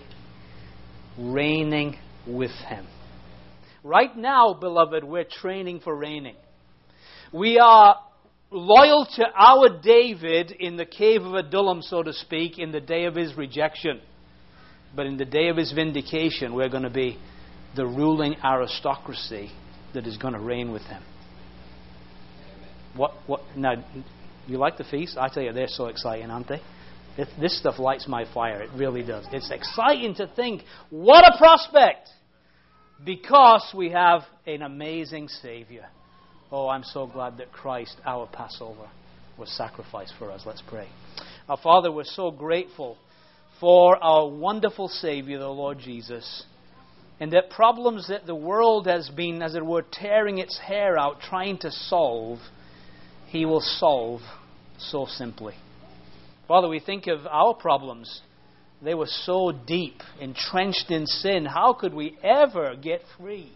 Reigning 1.18 1.96
with 2.26 2.50
Him. 2.50 2.86
Right 3.82 4.14
now, 4.14 4.52
beloved, 4.52 5.04
we're 5.04 5.24
training 5.24 5.80
for 5.80 5.96
reigning. 5.96 6.36
We 7.32 7.58
are 7.58 7.96
loyal 8.50 9.06
to 9.16 9.24
our 9.34 9.80
David 9.82 10.52
in 10.52 10.76
the 10.76 10.86
cave 10.86 11.22
of 11.22 11.34
Adullam, 11.34 11.82
so 11.82 12.02
to 12.02 12.12
speak, 12.12 12.58
in 12.58 12.72
the 12.72 12.80
day 12.80 13.04
of 13.04 13.14
his 13.14 13.36
rejection. 13.36 14.00
But 14.94 15.06
in 15.06 15.16
the 15.16 15.24
day 15.24 15.48
of 15.48 15.56
his 15.56 15.72
vindication, 15.72 16.54
we're 16.54 16.68
going 16.68 16.84
to 16.84 16.90
be 16.90 17.18
the 17.74 17.86
ruling 17.86 18.36
aristocracy 18.42 19.50
that 19.94 20.06
is 20.06 20.16
going 20.16 20.34
to 20.34 20.40
reign 20.40 20.72
with 20.72 20.82
him. 20.82 21.02
What, 22.94 23.12
what, 23.26 23.42
now, 23.56 23.84
you 24.46 24.58
like 24.58 24.78
the 24.78 24.84
feast? 24.84 25.18
I 25.18 25.28
tell 25.28 25.42
you, 25.42 25.52
they're 25.52 25.68
so 25.68 25.86
exciting, 25.86 26.30
aren't 26.30 26.48
they? 26.48 26.62
This 27.40 27.58
stuff 27.58 27.78
lights 27.78 28.06
my 28.06 28.30
fire. 28.32 28.62
It 28.62 28.70
really 28.74 29.02
does. 29.02 29.26
It's 29.32 29.50
exciting 29.50 30.14
to 30.16 30.26
think, 30.26 30.62
what 30.90 31.24
a 31.24 31.36
prospect! 31.38 32.10
Because 33.04 33.70
we 33.76 33.90
have 33.90 34.22
an 34.46 34.62
amazing 34.62 35.28
Savior. 35.28 35.86
Oh, 36.52 36.68
I'm 36.68 36.84
so 36.84 37.06
glad 37.06 37.38
that 37.38 37.50
Christ, 37.52 37.96
our 38.04 38.28
Passover, 38.28 38.88
was 39.36 39.50
sacrificed 39.50 40.14
for 40.18 40.30
us. 40.30 40.42
Let's 40.46 40.62
pray. 40.62 40.88
Our 41.48 41.56
Father, 41.56 41.90
we're 41.90 42.04
so 42.04 42.30
grateful 42.30 42.96
for 43.58 43.96
our 44.02 44.28
wonderful 44.28 44.88
Savior, 44.88 45.38
the 45.38 45.48
Lord 45.48 45.78
Jesus. 45.78 46.44
And 47.18 47.32
that 47.32 47.50
problems 47.50 48.08
that 48.08 48.26
the 48.26 48.34
world 48.34 48.86
has 48.86 49.08
been, 49.08 49.42
as 49.42 49.54
it 49.54 49.64
were, 49.64 49.84
tearing 49.90 50.38
its 50.38 50.58
hair 50.58 50.96
out 50.96 51.20
trying 51.20 51.58
to 51.58 51.70
solve, 51.72 52.38
He 53.26 53.44
will 53.44 53.60
solve 53.60 54.20
so 54.78 55.06
simply. 55.06 55.54
Father, 56.46 56.68
we 56.68 56.78
think 56.78 57.08
of 57.08 57.26
our 57.26 57.54
problems. 57.54 58.20
They 58.82 58.94
were 58.94 59.08
so 59.08 59.50
deep, 59.50 60.00
entrenched 60.20 60.90
in 60.90 61.06
sin. 61.06 61.44
How 61.44 61.72
could 61.72 61.94
we 61.94 62.16
ever 62.22 62.76
get 62.76 63.00
free? 63.18 63.52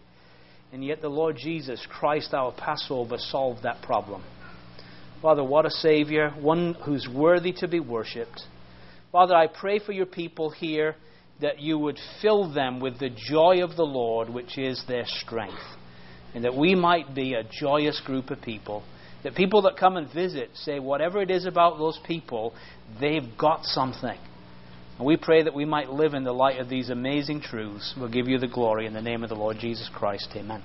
And 0.73 0.83
yet 0.83 1.01
the 1.01 1.09
Lord 1.09 1.35
Jesus 1.37 1.85
Christ, 1.89 2.33
our 2.33 2.53
Passover, 2.53 3.17
solved 3.17 3.63
that 3.63 3.81
problem. 3.81 4.23
Father, 5.21 5.43
what 5.43 5.65
a 5.65 5.69
Savior, 5.69 6.31
one 6.39 6.75
who's 6.85 7.07
worthy 7.13 7.51
to 7.53 7.67
be 7.67 7.79
worshipped. 7.79 8.41
Father, 9.11 9.35
I 9.35 9.47
pray 9.47 9.79
for 9.79 9.91
your 9.91 10.05
people 10.05 10.49
here 10.49 10.95
that 11.41 11.59
you 11.59 11.77
would 11.77 11.99
fill 12.21 12.53
them 12.53 12.79
with 12.79 12.99
the 12.99 13.09
joy 13.09 13.63
of 13.63 13.75
the 13.75 13.83
Lord, 13.83 14.29
which 14.29 14.57
is 14.57 14.83
their 14.87 15.03
strength. 15.05 15.61
And 16.33 16.45
that 16.45 16.55
we 16.55 16.75
might 16.75 17.13
be 17.13 17.33
a 17.33 17.43
joyous 17.43 18.01
group 18.05 18.29
of 18.29 18.41
people. 18.41 18.83
That 19.23 19.35
people 19.35 19.63
that 19.63 19.75
come 19.77 19.97
and 19.97 20.11
visit 20.11 20.51
say, 20.53 20.79
whatever 20.79 21.21
it 21.21 21.29
is 21.29 21.45
about 21.45 21.77
those 21.77 21.99
people, 22.07 22.53
they've 22.99 23.37
got 23.37 23.65
something. 23.65 24.17
And 25.01 25.07
we 25.07 25.17
pray 25.17 25.41
that 25.41 25.55
we 25.55 25.65
might 25.65 25.89
live 25.89 26.13
in 26.13 26.23
the 26.23 26.31
light 26.31 26.59
of 26.59 26.69
these 26.69 26.91
amazing 26.91 27.41
truths. 27.41 27.95
We'll 27.97 28.07
give 28.07 28.27
you 28.27 28.37
the 28.37 28.47
glory 28.47 28.85
in 28.85 28.93
the 28.93 29.01
name 29.01 29.23
of 29.23 29.29
the 29.29 29.35
Lord 29.35 29.57
Jesus 29.57 29.89
Christ. 29.91 30.29
Amen. 30.35 30.61